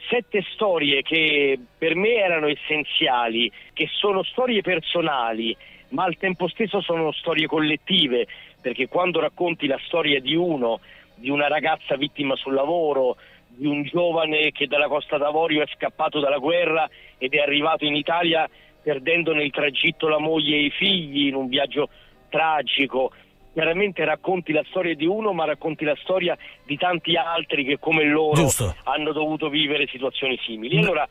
Sette 0.09 0.45
storie 0.53 1.03
che 1.03 1.59
per 1.77 1.97
me 1.97 2.15
erano 2.15 2.47
essenziali, 2.47 3.51
che 3.73 3.89
sono 3.91 4.23
storie 4.23 4.61
personali, 4.61 5.57
ma 5.89 6.05
al 6.05 6.17
tempo 6.17 6.49
stesso 6.49 6.81
sono 6.81 7.13
storie 7.13 7.47
collettive, 7.47 8.27
perché 8.61 8.89
quando 8.89 9.21
racconti 9.21 9.67
la 9.67 9.79
storia 9.87 10.21
di 10.21 10.35
uno, 10.35 10.81
di 11.15 11.31
una 11.31 11.49
ragazza 11.49 11.97
vittima 11.97 12.37
sul 12.37 12.55
lavoro, 12.55 13.17
di 13.49 13.67
un 13.67 13.85
giovane 13.85 14.53
che 14.53 14.67
dalla 14.67 14.89
Costa 14.89 15.17
d'Avorio 15.17 15.63
è 15.63 15.67
scappato 15.75 16.21
dalla 16.21 16.39
guerra 16.39 16.89
ed 17.17 17.33
è 17.33 17.39
arrivato 17.39 17.85
in 17.85 17.97
Italia 17.97 18.49
perdendo 18.83 19.33
nel 19.33 19.51
tragitto 19.51 20.09
la 20.09 20.21
moglie 20.21 20.57
e 20.57 20.65
i 20.67 20.71
figli 20.71 21.27
in 21.27 21.35
un 21.35 21.49
viaggio 21.49 21.89
tragico. 22.29 23.13
Chiaramente 23.53 24.05
racconti 24.05 24.53
la 24.53 24.63
storia 24.69 24.95
di 24.95 25.07
uno, 25.07 25.33
ma 25.33 25.47
racconti 25.47 25.85
la 25.85 25.97
storia 26.03 26.37
di 26.65 26.77
tanti 26.77 27.17
altri 27.17 27.65
che 27.65 27.79
come 27.79 28.05
loro 28.05 28.35
Giusto. 28.35 28.77
hanno 28.85 29.13
dovuto 29.13 29.49
vivere 29.49 29.89
situazioni 29.89 30.39
simili. 30.45 30.79
Allora, 30.79 31.09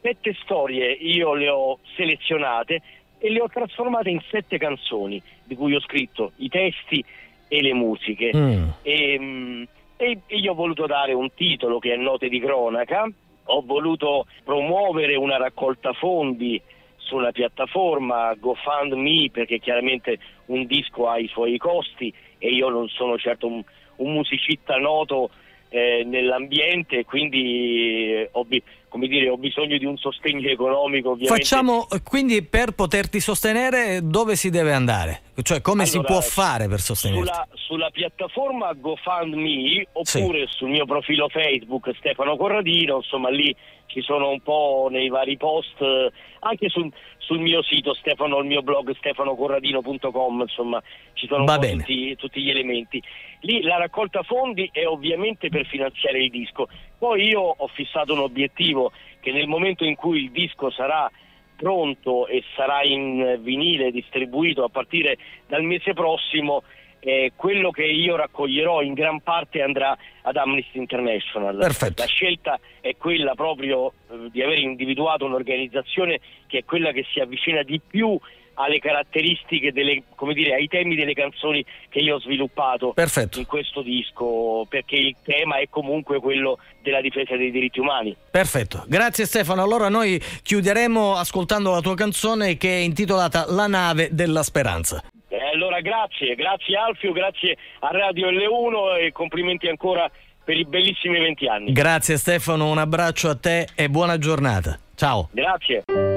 sette 0.00 0.34
storie 0.42 0.92
io 0.92 1.34
le 1.34 1.48
ho 1.48 1.80
selezionate 1.96 2.80
e 3.22 3.30
le 3.30 3.40
ho 3.42 3.48
trasformate 3.48 4.08
in 4.08 4.20
sette 4.30 4.58
canzoni, 4.58 5.22
di 5.44 5.54
cui 5.54 5.74
ho 5.74 5.80
scritto 5.80 6.32
i 6.36 6.48
testi 6.48 7.04
e 7.46 7.62
le 7.62 7.74
musiche. 7.74 8.30
Mm. 8.34 8.68
E, 8.82 9.18
mm, 9.20 9.62
e- 9.96 10.20
e 10.26 10.36
io 10.36 10.52
ho 10.52 10.54
voluto 10.54 10.86
dare 10.86 11.12
un 11.12 11.32
titolo 11.34 11.78
che 11.78 11.92
è 11.92 11.96
Note 11.96 12.28
di 12.28 12.40
cronaca, 12.40 13.06
ho 13.44 13.62
voluto 13.62 14.26
promuovere 14.42 15.16
una 15.16 15.36
raccolta 15.36 15.92
fondi 15.92 16.60
sulla 16.96 17.32
piattaforma 17.32 18.34
GoFundMe 18.34 19.30
perché 19.32 19.58
chiaramente 19.58 20.18
un 20.46 20.64
disco 20.64 21.08
ha 21.08 21.18
i 21.18 21.26
suoi 21.26 21.58
costi 21.58 22.12
e 22.38 22.48
io 22.48 22.68
non 22.68 22.88
sono 22.88 23.18
certo 23.18 23.48
un, 23.48 23.62
un 23.96 24.12
musicista 24.12 24.76
noto 24.76 25.30
eh, 25.70 26.04
nell'ambiente 26.04 27.04
quindi 27.04 28.12
eh, 28.12 28.28
ho, 28.30 28.46
come 28.90 29.06
dire, 29.06 29.30
ho 29.30 29.38
bisogno 29.38 29.78
di 29.78 29.86
un 29.86 29.96
sostegno 29.96 30.48
economico 30.48 31.12
ovviamente 31.12 31.42
Facciamo 31.42 31.86
quindi 32.04 32.42
per 32.42 32.72
poterti 32.72 33.20
sostenere 33.20 34.00
dove 34.02 34.36
si 34.36 34.50
deve 34.50 34.72
andare? 34.72 35.22
Cioè 35.40 35.62
come 35.62 35.86
si 35.86 35.96
Allora, 35.96 36.12
può 36.12 36.20
fare 36.20 36.68
per 36.68 36.80
sostenerti? 36.80 37.24
sulla, 37.24 37.48
sulla 37.54 37.90
piattaforma 37.90 38.72
GoFundMe 38.74 39.86
oppure 39.92 40.46
sul 40.48 40.68
mio 40.68 40.84
profilo 40.84 41.28
Facebook 41.28 41.94
Stefano 41.98 42.36
Corradino, 42.36 42.96
insomma 42.96 43.30
lì 43.30 43.54
ci 43.90 44.02
sono 44.02 44.30
un 44.30 44.40
po' 44.40 44.88
nei 44.90 45.08
vari 45.08 45.36
post, 45.36 45.80
eh, 45.80 46.10
anche 46.40 46.68
sul, 46.68 46.90
sul 47.18 47.40
mio 47.40 47.62
sito 47.62 47.92
Stefano, 47.94 48.38
il 48.38 48.46
mio 48.46 48.62
blog 48.62 48.94
stefanocorradino.com, 48.96 50.40
insomma 50.40 50.82
ci 51.14 51.26
sono 51.26 51.44
tutti, 51.44 52.16
tutti 52.16 52.40
gli 52.40 52.50
elementi. 52.50 53.02
Lì 53.40 53.62
la 53.62 53.78
raccolta 53.78 54.22
fondi 54.22 54.68
è 54.72 54.86
ovviamente 54.86 55.48
per 55.48 55.66
finanziare 55.66 56.22
il 56.22 56.30
disco, 56.30 56.68
poi 56.98 57.28
io 57.28 57.40
ho 57.40 57.66
fissato 57.68 58.12
un 58.12 58.20
obiettivo 58.20 58.79
che 59.20 59.32
nel 59.32 59.46
momento 59.46 59.84
in 59.84 59.94
cui 59.94 60.24
il 60.24 60.30
disco 60.30 60.70
sarà 60.70 61.10
pronto 61.56 62.26
e 62.26 62.42
sarà 62.56 62.82
in 62.82 63.38
vinile 63.42 63.90
distribuito 63.90 64.64
a 64.64 64.68
partire 64.70 65.18
dal 65.46 65.62
mese 65.62 65.92
prossimo, 65.92 66.62
eh, 67.00 67.32
quello 67.36 67.70
che 67.70 67.84
io 67.84 68.16
raccoglierò 68.16 68.82
in 68.82 68.94
gran 68.94 69.20
parte 69.20 69.62
andrà 69.62 69.96
ad 70.22 70.36
Amnesty 70.36 70.78
International. 70.78 71.56
Perfetto. 71.56 72.02
La 72.02 72.08
scelta 72.08 72.60
è 72.80 72.96
quella 72.96 73.34
proprio 73.34 73.88
eh, 73.88 74.30
di 74.30 74.42
aver 74.42 74.58
individuato 74.58 75.24
un'organizzazione 75.24 76.20
che 76.46 76.58
è 76.58 76.64
quella 76.64 76.92
che 76.92 77.04
si 77.10 77.20
avvicina 77.20 77.62
di 77.62 77.80
più 77.80 78.18
alle 78.62 78.78
caratteristiche, 78.78 79.72
delle, 79.72 80.02
come 80.14 80.34
dire, 80.34 80.54
ai 80.54 80.68
temi 80.68 80.94
delle 80.94 81.14
canzoni 81.14 81.64
che 81.88 81.98
io 81.98 82.16
ho 82.16 82.20
sviluppato 82.20 82.92
Perfetto. 82.92 83.38
in 83.38 83.46
questo 83.46 83.82
disco, 83.82 84.66
perché 84.68 84.96
il 84.96 85.16
tema 85.22 85.58
è 85.58 85.68
comunque 85.68 86.20
quello 86.20 86.58
della 86.82 87.00
difesa 87.00 87.36
dei 87.36 87.50
diritti 87.50 87.80
umani. 87.80 88.14
Perfetto, 88.30 88.84
grazie 88.86 89.24
Stefano. 89.24 89.62
Allora 89.62 89.88
noi 89.88 90.20
chiuderemo 90.42 91.16
ascoltando 91.16 91.70
la 91.72 91.80
tua 91.80 91.94
canzone 91.94 92.56
che 92.56 92.70
è 92.70 92.80
intitolata 92.80 93.46
La 93.48 93.66
nave 93.66 94.08
della 94.12 94.42
speranza. 94.42 95.02
Eh, 95.28 95.38
allora 95.54 95.80
grazie, 95.80 96.34
grazie 96.34 96.76
Alfio, 96.76 97.12
grazie 97.12 97.56
a 97.80 97.90
Radio 97.90 98.30
L1 98.30 99.04
e 99.04 99.12
complimenti 99.12 99.68
ancora 99.68 100.10
per 100.44 100.56
i 100.56 100.64
bellissimi 100.64 101.18
20 101.20 101.46
anni. 101.46 101.72
Grazie 101.72 102.16
Stefano, 102.16 102.68
un 102.68 102.78
abbraccio 102.78 103.28
a 103.28 103.36
te 103.36 103.68
e 103.76 103.88
buona 103.88 104.18
giornata. 104.18 104.78
Ciao. 104.96 105.28
Grazie. 105.32 106.09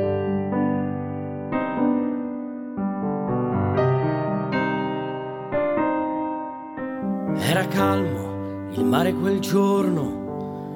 Era 7.55 7.67
calmo 7.67 8.71
il 8.71 8.83
mare 8.83 9.13
quel 9.13 9.37
giorno, 9.37 10.73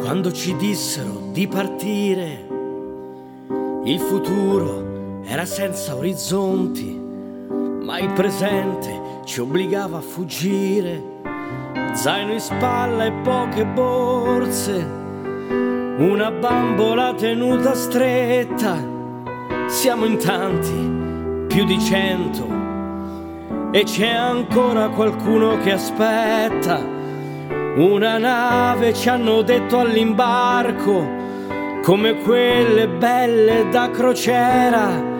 quando 0.00 0.32
ci 0.32 0.56
dissero 0.56 1.28
di 1.30 1.46
partire. 1.46 2.48
Il 3.84 4.00
futuro 4.00 5.22
era 5.24 5.44
senza 5.44 5.94
orizzonti, 5.94 7.00
ma 7.80 8.00
il 8.00 8.12
presente 8.12 9.20
ci 9.24 9.40
obbligava 9.40 9.98
a 9.98 10.00
fuggire. 10.00 11.00
Zaino 11.92 12.32
in 12.32 12.40
spalla 12.40 13.04
e 13.04 13.12
poche 13.22 13.64
borse, 13.64 14.84
una 15.98 16.32
bambola 16.32 17.14
tenuta 17.14 17.72
stretta. 17.72 18.76
Siamo 19.68 20.04
in 20.04 20.18
tanti, 20.18 21.46
più 21.46 21.64
di 21.64 21.78
cento, 21.78 22.48
e 23.70 23.84
c'è 23.84 24.08
ancora 24.08 24.88
qualcuno 24.88 25.58
che 25.58 25.72
aspetta. 25.72 26.94
Una 27.76 28.16
nave 28.16 28.94
ci 28.94 29.08
hanno 29.08 29.42
detto 29.42 29.78
all'imbarco, 29.78 31.06
come 31.82 32.16
quelle 32.22 32.88
belle 32.88 33.68
da 33.68 33.90
crociera. 33.90 35.14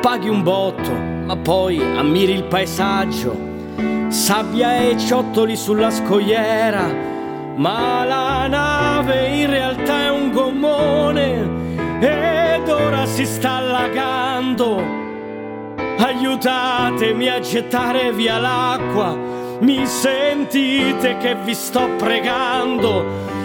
Paghi 0.00 0.28
un 0.28 0.42
botto, 0.42 0.90
ma 0.92 1.36
poi 1.36 1.80
ammiri 1.80 2.32
il 2.32 2.44
paesaggio. 2.44 3.52
Sabbia 4.08 4.76
e 4.82 4.98
ciottoli 4.98 5.56
sulla 5.56 5.90
scogliera, 5.90 6.84
ma 7.56 8.04
la 8.04 8.46
nave 8.48 9.28
in 9.28 9.48
realtà 9.48 10.04
è 10.04 10.10
un 10.10 10.30
gommone 10.30 11.62
ed 12.00 12.68
ora 12.68 13.06
si 13.06 13.24
sta 13.24 13.52
allagando. 13.52 15.03
Aiutatemi 15.96 17.28
a 17.28 17.40
gettare 17.40 18.12
via 18.12 18.38
l'acqua, 18.38 19.16
mi 19.60 19.86
sentite 19.86 21.16
che 21.18 21.36
vi 21.44 21.54
sto 21.54 21.88
pregando. 21.96 23.04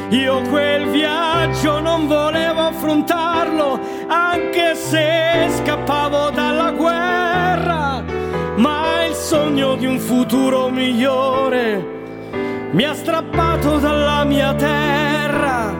Io 0.09 0.41
quel 0.49 0.89
viaggio 0.89 1.79
non 1.79 2.07
volevo 2.07 2.61
affrontarlo, 2.61 3.79
anche 4.07 4.75
se 4.75 5.47
scappavo 5.57 6.31
dalla 6.31 6.71
guerra, 6.71 8.03
ma 8.55 9.05
il 9.05 9.13
sogno 9.13 9.75
di 9.75 9.85
un 9.85 9.99
futuro 9.99 10.69
migliore 10.69 11.97
mi 12.71 12.83
ha 12.83 12.93
strappato 12.93 13.79
dalla 13.79 14.23
mia 14.25 14.53
terra. 14.53 15.78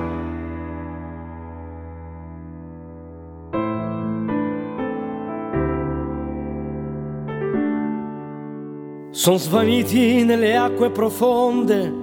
Sono 9.20 9.36
svaniti 9.36 10.24
nelle 10.24 10.55
acque 10.55 10.91
profonde, 10.91 11.93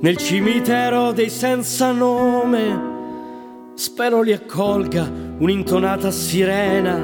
nel 0.00 0.16
cimitero 0.16 1.12
dei 1.12 1.28
senza 1.28 1.92
nome. 1.92 3.72
Spero 3.74 4.22
li 4.22 4.32
accolga 4.32 5.06
un'intonata 5.38 6.10
sirena 6.10 6.98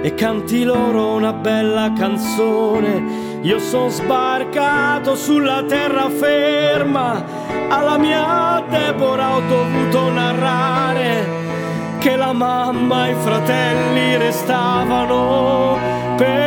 e 0.00 0.14
canti 0.14 0.64
loro 0.64 1.16
una 1.16 1.34
bella 1.34 1.92
canzone. 1.94 3.40
Io 3.42 3.58
sono 3.58 3.90
sbarcato 3.90 5.16
sulla 5.16 5.62
terraferma, 5.64 7.22
alla 7.68 7.98
mia 7.98 8.64
Deborah 8.70 9.36
ho 9.36 9.40
dovuto 9.40 10.10
narrare 10.12 11.26
che 11.98 12.16
la 12.16 12.32
mamma 12.32 13.06
e 13.06 13.10
i 13.10 13.16
fratelli 13.16 14.16
restavano 14.16 15.76
per 16.16 16.40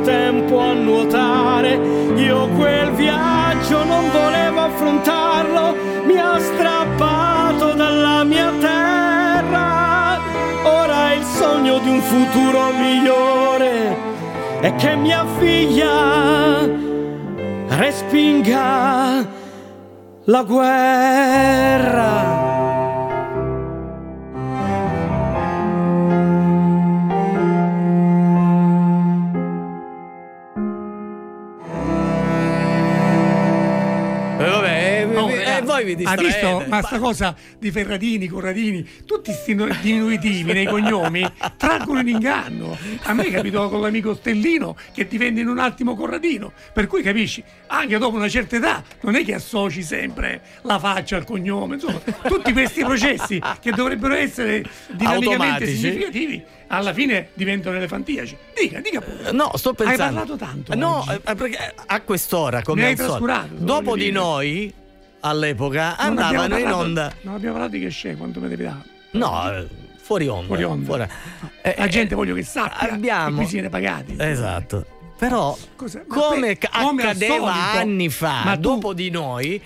tempo 0.00 0.58
a 0.58 0.72
nuotare. 0.72 1.74
Io 2.16 2.48
quel 2.56 2.90
viaggio 2.92 3.84
non 3.84 4.10
volevo 4.10 4.60
affrontarlo, 4.60 5.74
mi 6.06 6.16
ha 6.18 6.38
strappato 6.38 7.72
dalla 7.72 8.24
mia 8.24 8.52
terra. 8.60 10.18
Ora 10.64 11.12
il 11.12 11.24
sogno 11.24 11.78
di 11.78 11.88
un 11.88 12.00
futuro 12.00 12.72
migliore 12.72 13.96
è 14.60 14.74
che 14.76 14.94
mia 14.96 15.24
figlia 15.38 16.68
respinga 17.68 19.26
la 20.24 20.42
guerra. 20.42 22.20
Vi 35.94 36.04
ha 36.04 36.14
distraete. 36.16 36.54
visto? 36.56 36.70
Ma 36.70 36.82
sta 36.82 36.98
cosa 36.98 37.34
di 37.58 37.70
Ferradini, 37.70 38.26
Corradini, 38.28 38.86
tutti 39.04 39.30
questi 39.32 39.54
diminutivi 39.80 40.52
nei 40.52 40.66
cognomi 40.66 41.24
traggono 41.56 42.00
in 42.00 42.08
inganno. 42.08 42.76
A 43.02 43.12
me 43.14 43.30
capitò 43.30 43.68
con 43.68 43.80
l'amico 43.80 44.14
Stellino 44.14 44.76
che 44.92 45.06
divenne 45.06 45.40
in 45.40 45.48
un 45.48 45.58
attimo 45.58 45.94
Corradino. 45.96 46.52
Per 46.72 46.86
cui 46.86 47.02
capisci, 47.02 47.42
anche 47.68 47.98
dopo 47.98 48.16
una 48.16 48.28
certa 48.28 48.56
età, 48.56 48.82
non 49.02 49.14
è 49.14 49.24
che 49.24 49.34
associ 49.34 49.82
sempre 49.82 50.42
la 50.62 50.78
faccia 50.78 51.16
al 51.16 51.24
cognome. 51.24 51.74
Insomma, 51.76 52.00
tutti 52.26 52.52
questi 52.52 52.82
processi 52.84 53.40
che 53.60 53.70
dovrebbero 53.72 54.14
essere 54.14 54.64
dinamicamente 54.90 55.36
Automatici. 55.36 55.76
significativi, 55.76 56.42
alla 56.68 56.92
fine 56.92 57.28
diventano 57.34 57.76
elefantiaci. 57.76 58.36
Dica, 58.60 58.80
dica 58.80 59.00
pure. 59.00 59.32
No, 59.32 59.50
sto 59.56 59.72
pensando. 59.74 60.02
Hai 60.20 60.26
parlato 60.26 60.36
tanto. 60.36 60.74
No, 60.74 60.98
oggi. 61.00 61.20
eh, 61.24 61.34
perché 61.34 61.74
a 61.86 62.00
quest'ora, 62.02 62.62
come 62.62 62.80
Mi 62.80 62.86
hai 62.86 62.92
al 62.92 62.98
solito, 62.98 63.24
trascurato, 63.24 63.54
dopo 63.64 63.94
di 63.94 64.00
dire. 64.04 64.12
noi, 64.12 64.74
all'epoca, 65.20 65.96
Non 66.00 66.18
andavano 66.18 66.58
in 66.58 66.70
onda. 66.72 67.12
Non 67.22 67.34
abbiamo 67.34 67.54
parlato 67.54 67.76
di 67.76 67.80
che 67.82 67.88
c'è, 67.88 68.16
quanto 68.16 68.40
mi 68.40 68.48
devi 68.48 68.64
dare. 68.64 68.82
No, 69.12 69.52
eh, 69.52 69.66
fuori 69.96 70.28
onda. 70.28 70.46
Fuori 70.46 70.62
onda. 70.64 70.84
fuori- 70.86 71.06
La 71.76 71.86
gente 71.88 72.14
voglio 72.14 72.34
che 72.34 72.42
sappia 72.42 72.90
abbiamo- 72.92 73.28
che 73.30 73.34
qui 73.36 73.46
siete 73.46 73.68
pagati. 73.68 74.16
Esatto. 74.18 74.86
Però, 75.20 75.54
Cosa- 75.76 76.02
come 76.08 76.56
per- 76.56 76.70
accadeva 76.72 77.72
anni 77.72 78.08
fa, 78.08 78.40
Ma 78.42 78.54
tu- 78.54 78.60
dopo 78.62 78.94
di 78.94 79.10
noi, 79.10 79.60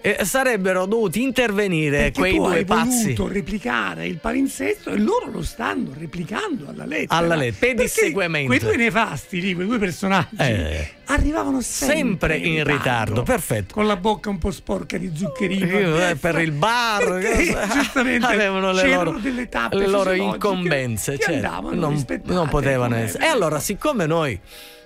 eh, 0.00 0.24
sarebbero 0.24 0.86
dovuti 0.86 1.20
intervenire 1.20 1.98
Perché 2.10 2.18
quei 2.20 2.34
tu 2.36 2.42
due 2.46 2.64
pazzi. 2.64 3.02
voluto 3.12 3.28
replicare 3.28 4.06
il 4.06 4.16
palinsesto 4.16 4.88
e 4.88 4.96
loro 4.98 5.30
lo 5.30 5.42
stanno 5.42 5.90
replicando 5.94 6.68
alla 6.70 6.86
lettera. 6.86 7.16
Alla 7.20 7.34
lettera, 7.34 7.74
pedissequamente. 7.74 8.46
Quei 8.46 8.58
due 8.60 8.76
nefasti 8.82 9.40
lì, 9.42 9.54
quei 9.54 9.66
due 9.66 9.78
personaggi, 9.78 10.36
Eh. 10.38 10.90
arrivavano 11.04 11.60
sempre, 11.60 11.92
Sempre 11.94 12.36
in 12.38 12.64
ritardo, 12.64 13.22
perfetto. 13.24 13.74
Con 13.74 13.86
la 13.86 13.96
bocca 13.96 14.30
un 14.30 14.38
po' 14.38 14.52
sporca 14.52 14.96
di 14.96 15.12
zuccherino. 15.14 15.66
Eh, 15.66 15.84
destra, 15.92 16.30
per 16.32 16.40
il 16.40 16.52
bar 16.52 17.18
eh, 17.18 17.54
giustamente 17.74 18.24
avevano 18.24 18.72
le 18.72 18.88
loro, 18.88 19.18
delle 19.18 19.50
tappe 19.50 19.76
le 19.76 19.86
loro 19.86 20.12
incombenze 20.12 21.18
andavano 21.26 21.74
non, 21.78 22.04
non 22.24 22.48
potevano 22.48 22.96
essere 22.96 23.24
e 23.26 23.28
allora 23.28 23.60
siccome 23.60 24.06
noi 24.06 24.40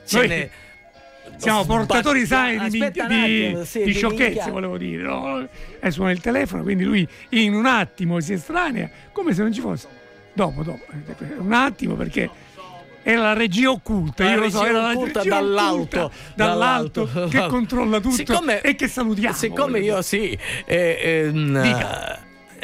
ce 0.08 0.26
ne 0.26 0.50
Siamo 1.36 1.64
portatori 1.64 2.26
sani 2.26 2.68
di, 2.68 2.82
attimo, 2.82 3.64
sì, 3.64 3.78
di 3.80 3.84
di 3.84 3.92
sciocchezze, 3.92 4.50
volevo 4.50 4.76
dire. 4.78 5.02
No? 5.02 5.46
E 5.78 5.90
suona 5.90 6.10
il 6.10 6.20
telefono, 6.20 6.62
quindi 6.62 6.84
lui 6.84 7.06
in 7.30 7.54
un 7.54 7.66
attimo 7.66 8.18
si 8.20 8.32
estranea, 8.32 8.90
come 9.12 9.34
se 9.34 9.42
non 9.42 9.52
ci 9.52 9.60
fosse. 9.60 9.88
Dopo, 10.32 10.62
dopo, 10.62 10.84
eh, 10.90 11.34
un 11.38 11.52
attimo 11.52 11.94
perché 11.94 12.30
era 13.02 13.22
la 13.22 13.32
regia 13.32 13.70
occulta, 13.70 14.24
La 14.24 14.30
io 14.30 14.40
lo 14.40 14.50
so, 14.50 14.64
era 14.64 14.80
la 14.80 14.92
regia 14.92 15.22
dall'alto, 15.22 16.04
occulta, 16.04 16.32
dall'alto, 16.34 17.04
dall'alto. 17.04 17.28
che 17.28 17.46
controlla 17.46 18.00
tutto 18.00 18.14
Siccome- 18.14 18.60
e 18.60 18.74
che 18.74 18.88
salutiamo. 18.88 19.34
siccome 19.34 19.80
io 19.80 20.02
sì 20.02 20.36
eh, 20.66 20.98
ehm, 21.26 21.56
eh, 21.56 22.18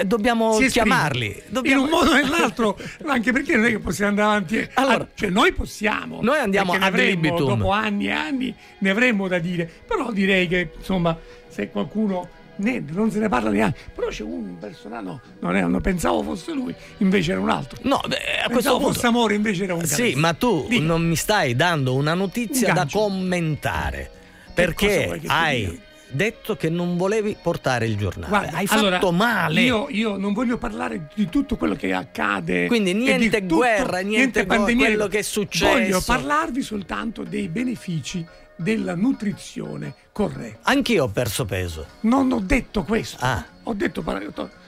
dobbiamo 0.07 0.59
chiamarli 0.59 1.43
dobbiamo- 1.49 1.83
in 1.87 1.93
un 1.93 1.99
modo 1.99 2.11
o 2.11 2.15
nell'altro, 2.15 2.79
anche 3.07 3.33
perché 3.33 3.57
non 3.57 3.67
è 3.67 3.71
che 3.71 3.79
possiamo 3.79 4.11
andare 4.11 4.29
avanti. 4.29 4.69
Allora, 4.75 4.95
Ah, 5.05 5.09
cioè, 5.15 5.31
noi 5.31 5.53
possiamo. 5.53 6.21
noi 6.23 6.39
andiamo 6.39 6.73
avremmo, 6.73 7.11
libitum. 7.23 7.57
dopo 7.59 7.71
anni 7.71 8.07
e 8.07 8.11
anni 8.13 8.55
ne 8.79 8.91
avremmo 8.91 9.29
da 9.29 9.39
dire. 9.39 9.71
Però 9.87 10.11
direi 10.13 10.47
che 10.49 10.71
insomma, 10.77 11.17
se 11.49 11.71
qualcuno 11.71 12.29
niente, 12.57 12.93
non 12.93 13.11
se 13.11 13.19
ne 13.19 13.29
parla 13.29 13.51
neanche. 13.51 13.79
Però 13.95 14.09
c'è 14.09 14.23
un 14.23 14.57
personaggio, 14.59 15.07
no, 15.07 15.21
non, 15.41 15.57
è, 15.57 15.63
non 15.63 15.81
pensavo 15.81 16.23
fosse 16.23 16.53
lui, 16.53 16.75
invece 16.99 17.33
era 17.33 17.41
un 17.41 17.51
altro. 17.51 17.79
No, 17.83 18.01
beh, 18.07 18.17
a 18.45 18.49
pensavo 18.49 18.79
punto 18.79 18.93
fosse 18.93 19.07
amore, 19.07 19.35
invece 19.35 19.65
era 19.65 19.75
un 19.75 19.85
Sì, 19.85 19.97
canestro. 19.97 20.21
ma 20.21 20.33
tu 20.35 20.67
Dica. 20.69 20.83
non 20.85 21.03
mi 21.07 21.17
stai 21.17 21.55
dando 21.57 21.95
una 21.95 22.15
notizia 22.15 22.69
Un 22.69 22.75
da 22.75 22.87
commentare 22.91 24.11
perché 24.55 25.21
hai? 25.27 25.81
Detto 26.09 26.57
che 26.57 26.69
non 26.69 26.97
volevi 26.97 27.37
portare 27.41 27.87
il 27.87 27.97
giornale. 27.97 28.29
Guarda, 28.29 28.57
hai 28.57 28.67
allora, 28.71 28.97
fatto 28.97 29.13
male. 29.13 29.61
Io, 29.63 29.87
io 29.91 30.17
non 30.17 30.33
voglio 30.33 30.59
parlare 30.59 31.09
di 31.15 31.29
tutto 31.29 31.57
quello 31.57 31.75
che 31.75 31.93
accade. 31.93 32.67
Quindi 32.67 32.93
di 32.93 32.99
niente 33.01 33.41
tutto- 33.41 33.57
guerra, 33.57 33.99
niente 34.01 34.47
go- 34.47 34.55
pandemia. 34.57 34.87
quello 34.87 35.09
che 35.09 35.19
è 35.19 35.23
successo. 35.23 35.73
Voglio 35.73 36.01
parlarvi 36.05 36.63
soltanto 36.63 37.23
dei 37.25 37.49
benefici 37.49 38.25
della 38.57 38.95
nutrizione 38.95 39.95
corretta. 40.13 40.71
Anch'io 40.71 41.05
ho 41.05 41.09
perso 41.09 41.45
peso. 41.45 41.87
Non 42.01 42.31
ho 42.31 42.41
detto 42.41 42.85
questo. 42.85 43.17
Ah. 43.21 43.45
Ho 43.65 43.75
detto, 43.75 44.05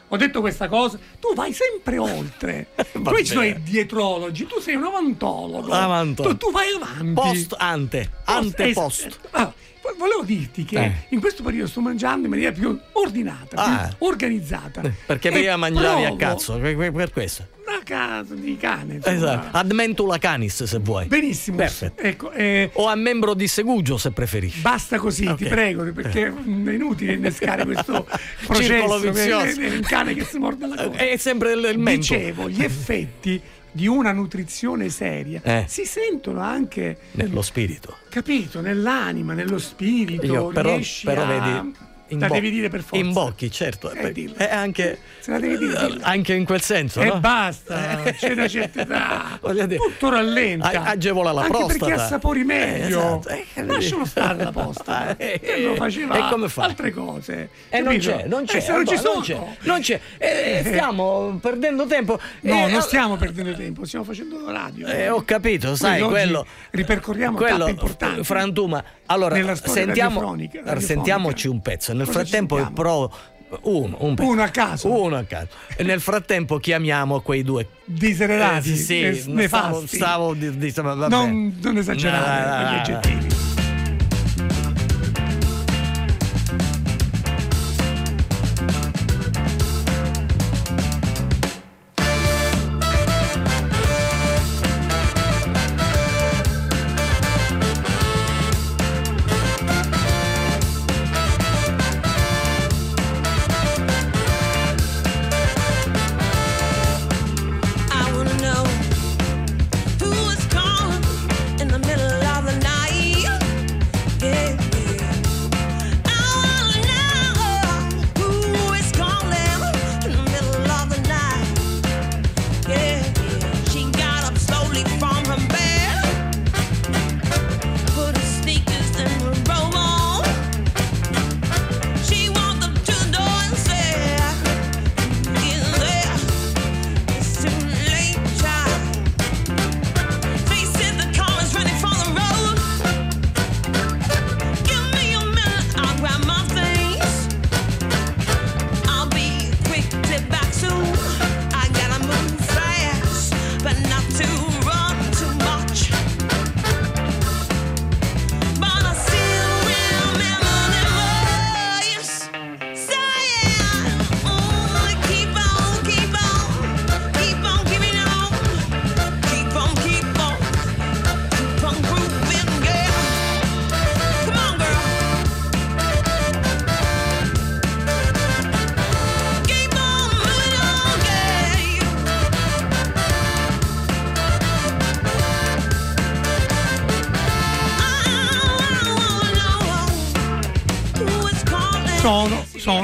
ho 0.09 0.17
detto 0.17 0.41
questa 0.41 0.69
cosa. 0.69 0.99
Tu 1.21 1.35
vai 1.35 1.53
sempre 1.53 1.99
oltre. 1.99 2.69
Tu 2.93 3.25
sono 3.25 3.41
bene. 3.41 3.57
i 3.59 3.63
dietrologi, 3.63 4.47
tu 4.47 4.59
sei 4.59 4.75
un 4.75 4.85
avantologo. 4.85 5.73
Avantologo. 5.73 6.37
Tu, 6.37 6.47
tu 6.47 6.53
vai 6.53 6.67
avanti. 6.75 7.13
Post 7.13 7.55
ante, 7.59 8.11
ante 8.25 8.69
Es- 8.69 8.75
post. 8.75 9.19
Ah, 9.31 9.53
volevo 9.97 10.23
dirti 10.25 10.65
che 10.65 10.79
Eh. 10.85 10.93
in 11.11 11.21
questo 11.21 11.43
periodo 11.43 11.69
sto 11.69 11.81
mangiando 11.81 12.25
in 12.25 12.31
maniera 12.31 12.53
più 12.53 12.79
ordinata, 12.93 13.57
Ah. 13.57 13.95
più 13.97 14.07
organizzata. 14.07 14.81
Perché 15.07 15.29
E 15.29 15.33
prima 15.33 15.57
mangiavi 15.57 16.05
a 16.05 16.17
cazzo, 16.17 16.59
per 16.59 17.11
questo. 17.13 17.47
Una 17.67 17.81
casa 17.83 18.35
di 18.35 18.57
cane. 18.57 18.95
insomma. 18.95 19.17
Esatto. 19.17 19.57
Ad 19.57 19.73
mentula 19.73 20.19
canis 20.19 20.63
se 20.65 20.79
vuoi. 20.79 21.07
Benissimo. 21.07 21.57
Perfetto. 21.57 22.01
Ecco, 22.01 22.31
eh, 22.31 22.71
O 22.75 22.87
a 22.87 22.95
membro 22.95 23.35
di 23.35 23.49
segugio 23.49 23.97
se 23.99 24.13
preferisci. 24.13 24.61
Basta 24.61 24.99
così, 24.99 25.25
ti 25.35 25.45
Ok. 25.45 25.49
prego, 25.49 25.93
perché 25.93 26.31
mm, 26.31 26.69
è 26.69 26.73
inutile 26.75 27.15
innescare 27.15 27.65
questo 27.65 28.07
Circolo 28.55 29.01
processo. 29.01 29.11
vizioso. 29.41 29.61
È 29.61 29.71
un 29.77 29.81
cane 29.83 30.15
che 30.15 30.25
si 30.25 30.39
morde 30.39 30.67
la 30.69 30.77
coda. 30.77 30.97
È 30.97 31.17
sempre 31.17 31.53
il, 31.55 31.65
il. 31.77 31.83
Dicevo, 31.83 32.49
gli 32.49 32.63
effetti 32.63 33.41
di 33.77 33.87
una 33.87 34.11
nutrizione 34.11 34.89
seria 34.89 35.41
Eh. 35.45 35.65
si 35.69 35.85
sentono 35.85 36.41
anche, 36.41 36.97
Nello 37.13 37.43
spirito. 37.43 37.99
capito, 38.09 38.61
nell'anima, 38.61 39.35
nello 39.35 39.59
spirito. 39.59 40.25
Io 40.25 40.47
però, 40.49 40.75
riesci 40.75 41.05
però 41.05 41.23
a... 41.23 41.27
vedi. 41.27 41.75
In 42.09 42.19
La 42.21 42.29
bo- 42.29 42.35
devi 42.35 42.51
dire 42.51 42.69
per 42.69 42.81
forza. 42.83 43.05
In 43.05 43.13
bocchi, 43.13 43.51
certo. 43.51 43.91
Eh. 43.91 44.33
È 44.37 44.49
anche, 44.53 44.99
Se 45.21 45.31
la 45.31 45.39
devi 45.41 45.59
dire, 45.59 45.87
dillo. 45.87 46.01
anche 46.03 46.35
in 46.35 46.45
quel 46.45 46.61
senso. 46.61 47.01
E 47.01 47.07
no? 47.07 47.19
basta, 47.21 48.03
c'è 48.17 48.33
una 48.33 48.49
certa. 48.49 49.39
Voglio 49.43 49.67
dire, 49.67 49.81
Tutto 49.81 50.09
rallenta. 50.11 50.69
a- 50.71 50.83
agevola 50.91 51.33
la 51.33 51.43
Anche 51.43 51.57
prostata. 51.57 51.85
perché 51.85 52.01
assapori 52.01 52.45
meglio. 52.45 53.23
Eh, 53.29 53.39
esatto. 53.41 53.61
Eh, 53.61 53.65
Lascialo 53.65 54.05
stare 54.05 54.45
la 54.45 54.53
posta. 54.53 55.17
Eh, 55.17 55.41
E 55.43 55.63
lo 55.63 55.75
faceva 55.75 56.17
e 56.17 56.31
come 56.31 56.49
fa? 56.49 56.65
altre 56.65 56.91
cose. 56.93 57.49
E 57.69 57.81
non 57.81 57.97
c'è, 57.99 58.25
non 58.27 58.45
c'è, 58.45 58.65
Eh, 58.65 58.71
non 58.73 58.87
ci 58.87 58.97
sono. 58.97 59.13
non 59.15 59.23
c'è, 59.23 59.39
non 59.63 59.81
c'è. 59.81 60.01
Eh, 60.19 60.63
stiamo 60.65 61.39
perdendo 61.41 61.87
tempo. 61.87 62.19
No, 62.43 62.53
Eh, 62.53 62.61
non 62.61 62.75
all- 62.75 62.81
stiamo 62.81 63.17
perdendo 63.17 63.55
tempo, 63.55 63.85
stiamo 63.85 64.05
facendo 64.05 64.41
la 64.41 64.53
radio. 64.53 64.87
Eh, 64.87 65.09
ho 65.09 65.23
capito, 65.25 65.61
Quindi 65.69 65.79
sai, 65.79 66.01
oggi 66.01 66.11
quello. 66.11 66.47
Ripercorriamo 66.71 67.37
quello, 67.37 67.59
tappe 67.59 67.71
importanti. 67.71 68.25
Frantuma. 68.25 68.85
Allora, 69.07 69.35
sentiamo, 69.37 70.21
radiofonica- 70.21 70.59
radiofonica. 70.59 70.81
sentiamoci 70.81 71.49
un 71.49 71.61
pezzo. 71.63 71.95
Nel 71.97 72.07
Cosa 72.07 72.19
frattempo, 72.21 72.57
sentiamo? 72.57 72.77
provo. 72.81 73.13
Uno, 73.63 73.97
un. 74.01 74.17
Uno 74.19 74.43
a 74.43 74.49
caso. 74.49 74.91
Uno 74.93 75.17
a 75.17 75.23
caso. 75.23 75.49
E 75.77 75.85
nel 75.85 76.01
frattempo 76.01 76.59
chiamiamo 76.59 77.21
quei 77.21 77.43
due. 77.45 77.69
Diseredati, 77.85 78.73
Eh, 78.73 78.77
sì, 78.77 79.03
eh, 79.03 79.15
stavo, 79.15 79.35
nefasti. 79.37 79.97
stavo 79.97 80.35
di, 80.35 80.57
di- 80.57 80.71
vabbè. 80.75 81.09
Non, 81.09 81.57
non 81.63 81.77
esagerare 81.79 82.41
No, 82.41 82.57
no, 82.57 82.61
gli 82.61 82.65
no, 82.65 82.71
no. 82.71 82.99
aggettivi. 82.99 83.46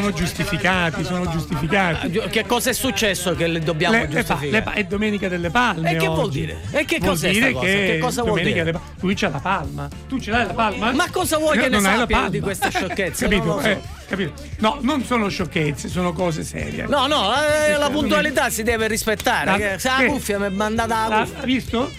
Sono, 0.02 0.14
giustificati, 0.14 1.04
sono 1.04 1.30
giustificati. 1.30 2.10
Che 2.28 2.44
cosa 2.44 2.70
è 2.70 2.72
successo 2.72 3.34
che 3.36 3.46
le 3.46 3.60
dobbiamo 3.60 3.94
Le- 3.94 4.00
le 4.00 4.06
pa- 4.06 4.14
giustificare? 4.34 4.50
le 4.50 4.62
pa- 4.62 4.72
è 4.72 4.84
Domenica 4.84 5.28
delle 5.28 5.50
Palme. 5.50 5.92
E 5.92 5.96
che 5.96 6.06
vuol 6.06 6.18
oggi. 6.18 6.40
dire? 6.40 6.56
E 6.72 6.84
che 6.84 6.98
Vuol 6.98 7.10
cos'è 7.10 7.30
dire 7.30 7.52
cosa? 7.52 7.64
che 7.66 7.72
Che 7.92 7.98
cosa 7.98 8.22
vuol 8.22 8.34
Domenica 8.38 8.62
dire? 8.62 8.64
delle 8.72 8.78
Pa- 8.78 9.00
Lui 9.00 9.14
c'ha 9.14 9.28
la 9.28 9.38
palma. 9.38 9.88
Tu 10.08 10.18
ce 10.18 10.30
l'hai 10.32 10.46
la 10.46 10.52
palma? 10.54 10.92
Ma 10.92 11.10
cosa 11.10 11.38
vuoi 11.38 11.56
che 11.56 11.68
ne 11.68 11.76
non 11.76 11.84
hai 11.86 11.92
la 11.92 11.98
sappia 12.00 12.16
palma. 12.16 12.30
di 12.30 12.40
queste 12.40 12.70
sciocchezze? 12.74 13.28
capito? 13.28 13.44
Non 13.44 13.54
lo 13.56 13.62
so. 13.62 13.68
Eh, 13.68 13.80
capito? 14.08 14.32
No, 14.58 14.78
non 14.80 15.04
sono 15.04 15.28
sciocchezze, 15.28 15.88
sono 15.88 16.12
cose 16.12 16.42
serie. 16.42 16.86
No, 16.88 17.06
no, 17.06 17.32
eh, 17.32 17.70
la 17.70 17.86
Secondo 17.86 17.98
puntualità 18.00 18.50
si 18.50 18.62
deve 18.64 18.88
rispettare. 18.88 19.44
La- 19.50 19.56
che- 19.56 19.78
se 19.78 19.88
la 19.88 19.96
che- 19.98 20.06
cuffia 20.06 20.38
mi 20.40 20.46
è 20.46 20.48
mandata 20.48 21.06
la 21.08 21.16
La- 21.16 21.22
cuffia. 21.22 21.38
Hai 21.40 21.46
visto? 21.46 21.90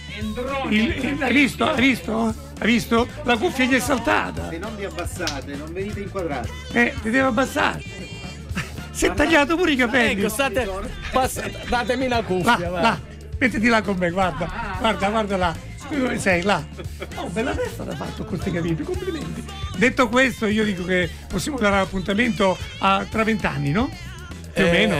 Hai 1.20 1.32
visto? 1.32 1.64
Hai 1.70 1.80
visto? 1.80 2.34
Hai 2.60 2.66
visto? 2.68 3.06
La 3.24 3.36
cuffia 3.36 3.64
gli 3.64 3.74
è 3.74 3.80
saltata. 3.80 4.48
Se 4.50 4.58
non 4.58 4.76
vi 4.76 4.84
abbassate, 4.84 5.54
non 5.56 5.72
venite 5.72 6.00
inquadrati. 6.00 6.48
Eh, 6.72 6.94
ti 7.02 7.10
devo 7.10 7.28
abbassare. 7.28 7.82
Si 8.94 9.06
è 9.06 9.12
tagliato 9.12 9.56
pure 9.56 9.72
i 9.72 9.76
capelli. 9.76 10.20
Ecco, 10.20 10.28
state. 10.28 10.68
passa- 11.10 11.42
datemi 11.68 12.06
la 12.08 12.18
Là, 12.18 12.22
cuffia. 12.22 12.70
va. 12.70 12.80
là, 12.80 13.00
mettiti 13.38 13.66
là 13.66 13.82
con 13.82 13.96
me, 13.98 14.10
guarda, 14.10 14.76
guarda, 14.78 15.08
guarda 15.08 15.36
là. 15.36 15.56
Tu 15.88 15.98
dove 15.98 16.18
sei? 16.18 16.42
Là. 16.42 16.64
Oh, 17.16 17.26
bella 17.28 17.54
testa 17.54 17.82
da 17.82 17.94
fatto 17.94 18.22
con 18.24 18.26
questi 18.28 18.50
capelli, 18.50 18.82
complimenti. 18.82 19.44
Detto 19.76 20.08
questo, 20.08 20.46
io 20.46 20.64
dico 20.64 20.84
che 20.84 21.10
possiamo 21.28 21.58
dare 21.58 21.76
appuntamento 21.78 22.56
a 22.78 23.04
tra 23.10 23.24
vent'anni, 23.24 23.70
no? 23.70 23.90
Più 24.54 24.62
o 24.62 24.66
Eh, 24.68 24.70
meno. 24.70 24.96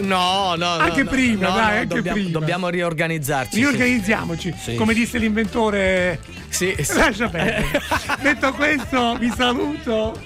No, 0.00 0.56
no. 0.56 0.66
Anche 0.72 1.04
no, 1.04 1.10
prima, 1.10 1.48
no, 1.48 1.54
dai, 1.54 1.60
no, 1.62 1.80
anche 1.80 1.86
dobbiamo, 1.94 2.16
prima. 2.18 2.38
Dobbiamo 2.38 2.68
riorganizzarci. 2.68 3.56
Riorganizziamoci. 3.56 4.52
Sì. 4.60 4.74
Come 4.74 4.92
disse 4.94 5.18
l'inventore. 5.18 6.18
Sì, 6.56 6.74
sì. 6.82 6.94
Lascia 6.96 7.28
perdere. 7.28 7.80
Detto 8.22 8.52
questo, 8.54 9.16
vi 9.18 9.30
saluto. 9.36 10.18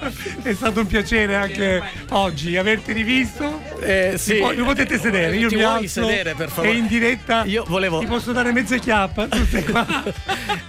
È 0.42 0.52
stato 0.52 0.80
un 0.80 0.86
piacere 0.86 1.34
anche 1.34 1.82
oggi 2.10 2.56
averti 2.56 2.92
rivisto. 2.92 3.60
Eh, 3.80 4.14
sì. 4.16 4.36
Po- 4.36 4.50
vi 4.50 4.62
potete 4.62 4.98
sedere. 4.98 5.36
Io 5.36 5.48
Ti 5.48 5.56
mi 5.56 5.62
vuoi 5.62 5.74
alzo 5.82 6.06
sedere, 6.06 6.34
per 6.34 6.48
favore? 6.50 6.70
E 6.72 6.76
in 6.76 6.86
diretta 6.86 7.42
Io 7.44 7.64
volevo- 7.66 7.98
ti 7.98 8.06
posso 8.06 8.30
dare 8.32 8.52
mezza 8.52 8.76
chiappa. 8.76 9.26
Tu 9.26 9.44
stai 9.44 9.64
qua. 9.64 9.86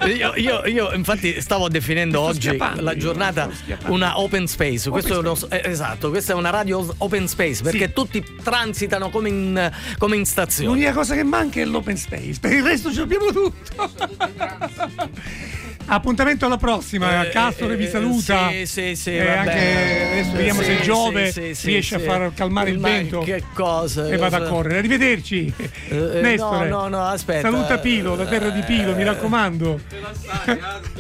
Io, 0.08 0.34
io- 0.36 0.66
io, 0.66 0.92
infatti 0.94 1.40
stavo 1.42 1.70
definendo 1.70 2.20
oggi 2.22 2.58
la 2.58 2.92
io, 2.92 2.98
giornata 2.98 3.48
una 3.86 4.20
open 4.20 4.48
space. 4.48 4.90
Questo 4.90 5.14
è 5.14 5.18
uno- 5.18 5.38
eh, 5.50 5.62
esatto, 5.66 6.10
questa 6.10 6.34
è 6.34 6.36
una 6.36 6.50
radio 6.50 6.92
open 6.98 7.28
space 7.28 7.62
perché 7.62 7.94
tutti 7.94 8.24
transitano 8.42 9.12
come 9.12 9.30
in, 9.30 9.72
come 10.00 10.16
in 10.16 10.26
stazione. 10.26 10.70
L'unica 10.70 10.92
cosa 10.92 11.14
che 11.14 11.24
manca 11.24 11.62
è 11.62 11.66
l'open 11.66 11.98
space. 11.98 12.40
Per 12.42 12.52
il 12.52 12.64
resto 12.64 12.92
ci 12.92 13.00
abbiamo 13.00 13.32
tutto. 13.32 13.90
Appuntamento 15.86 16.46
alla 16.46 16.58
prossima. 16.58 17.26
Eh, 17.26 17.30
Castore 17.30 17.74
eh, 17.74 17.78
vi 17.78 17.88
saluta. 17.88 18.50
Sì, 18.50 18.66
sì, 18.66 18.96
sì. 18.96 19.18
E 19.18 19.26
va 19.26 19.40
anche 19.40 19.54
bene. 19.54 20.12
adesso 20.12 20.32
vediamo 20.32 20.62
Sì, 20.62 20.66
se 20.66 20.82
Giove 20.82 21.32
sì, 21.32 21.54
sì, 21.54 21.68
riesce 21.68 22.00
sì. 22.00 22.06
a 22.06 22.10
far 22.10 22.34
calmare 22.34 22.70
il 22.70 22.80
vento. 22.80 23.20
Che 23.20 23.44
cosa? 23.54 24.08
E 24.08 24.18
vado 24.18 24.36
a 24.38 24.42
correre. 24.42 24.78
Arrivederci. 24.78 25.54
Eh, 25.90 26.20
Nestore. 26.22 26.70
no, 26.70 26.82
no, 26.82 26.88
no, 26.88 27.04
aspetta. 27.06 27.50
Saluta 27.50 27.78
Pilo, 27.80 28.16
la 28.16 28.26
terra 28.26 28.50
di 28.50 28.62
Pilo, 28.62 28.96
mi 28.96 29.04
raccomando. 29.04 29.80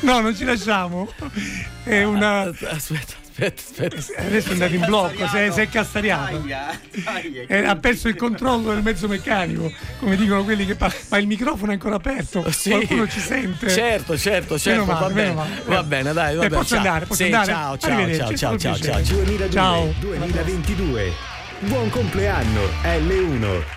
No, 0.00 0.20
non 0.20 0.34
ci 0.34 0.44
lasciamo. 0.44 1.08
È 1.84 2.02
una. 2.02 2.40
Aspetta, 2.42 3.12
aspetta. 3.38 3.96
aspetta. 3.96 4.22
Adesso 4.22 4.48
è 4.48 4.52
andato 4.52 4.74
in 4.74 4.84
blocco, 4.86 5.26
si 5.28 5.36
è, 5.36 5.50
si 5.50 5.60
è 5.60 5.68
castariato. 5.68 6.42
Eh, 7.48 7.64
ha 7.64 7.76
perso 7.76 8.08
il 8.08 8.16
controllo 8.16 8.72
del 8.72 8.82
mezzo 8.82 9.06
meccanico, 9.08 9.70
come 9.98 10.16
dicono 10.16 10.44
quelli 10.44 10.64
che 10.66 10.74
parlano. 10.74 11.02
Ma 11.10 11.18
il 11.18 11.26
microfono 11.26 11.70
è 11.70 11.74
ancora 11.74 11.96
aperto, 11.96 12.50
Sì. 12.50 12.70
qualcuno 12.70 13.06
ci 13.08 13.20
sente. 13.20 13.68
Certo, 13.68 14.16
certo, 14.16 14.58
certo. 14.58 14.84
Male, 14.84 15.00
va, 15.00 15.10
bene. 15.10 15.32
male. 15.34 15.62
va 15.66 15.82
bene, 15.82 16.12
dai, 16.12 16.36
va 16.36 16.44
Eh, 16.44 16.48
bene. 16.48 16.60
posso 16.60 16.74
ciao. 16.74 16.78
andare, 16.78 17.06
posso 17.06 17.24
Sì, 17.24 17.32
andare? 17.32 17.46
Ciao, 17.52 17.76
ciao, 17.76 17.90
ciao, 17.90 18.14
ciao, 18.16 18.36
ciao, 18.36 18.58
ciao, 18.58 18.74
piacere. 18.74 19.04
ciao. 19.04 19.14
2002 19.20 19.88
2022. 20.00 21.12
Buon 21.60 21.88
compleanno 21.90 22.60
L1. 22.82 23.74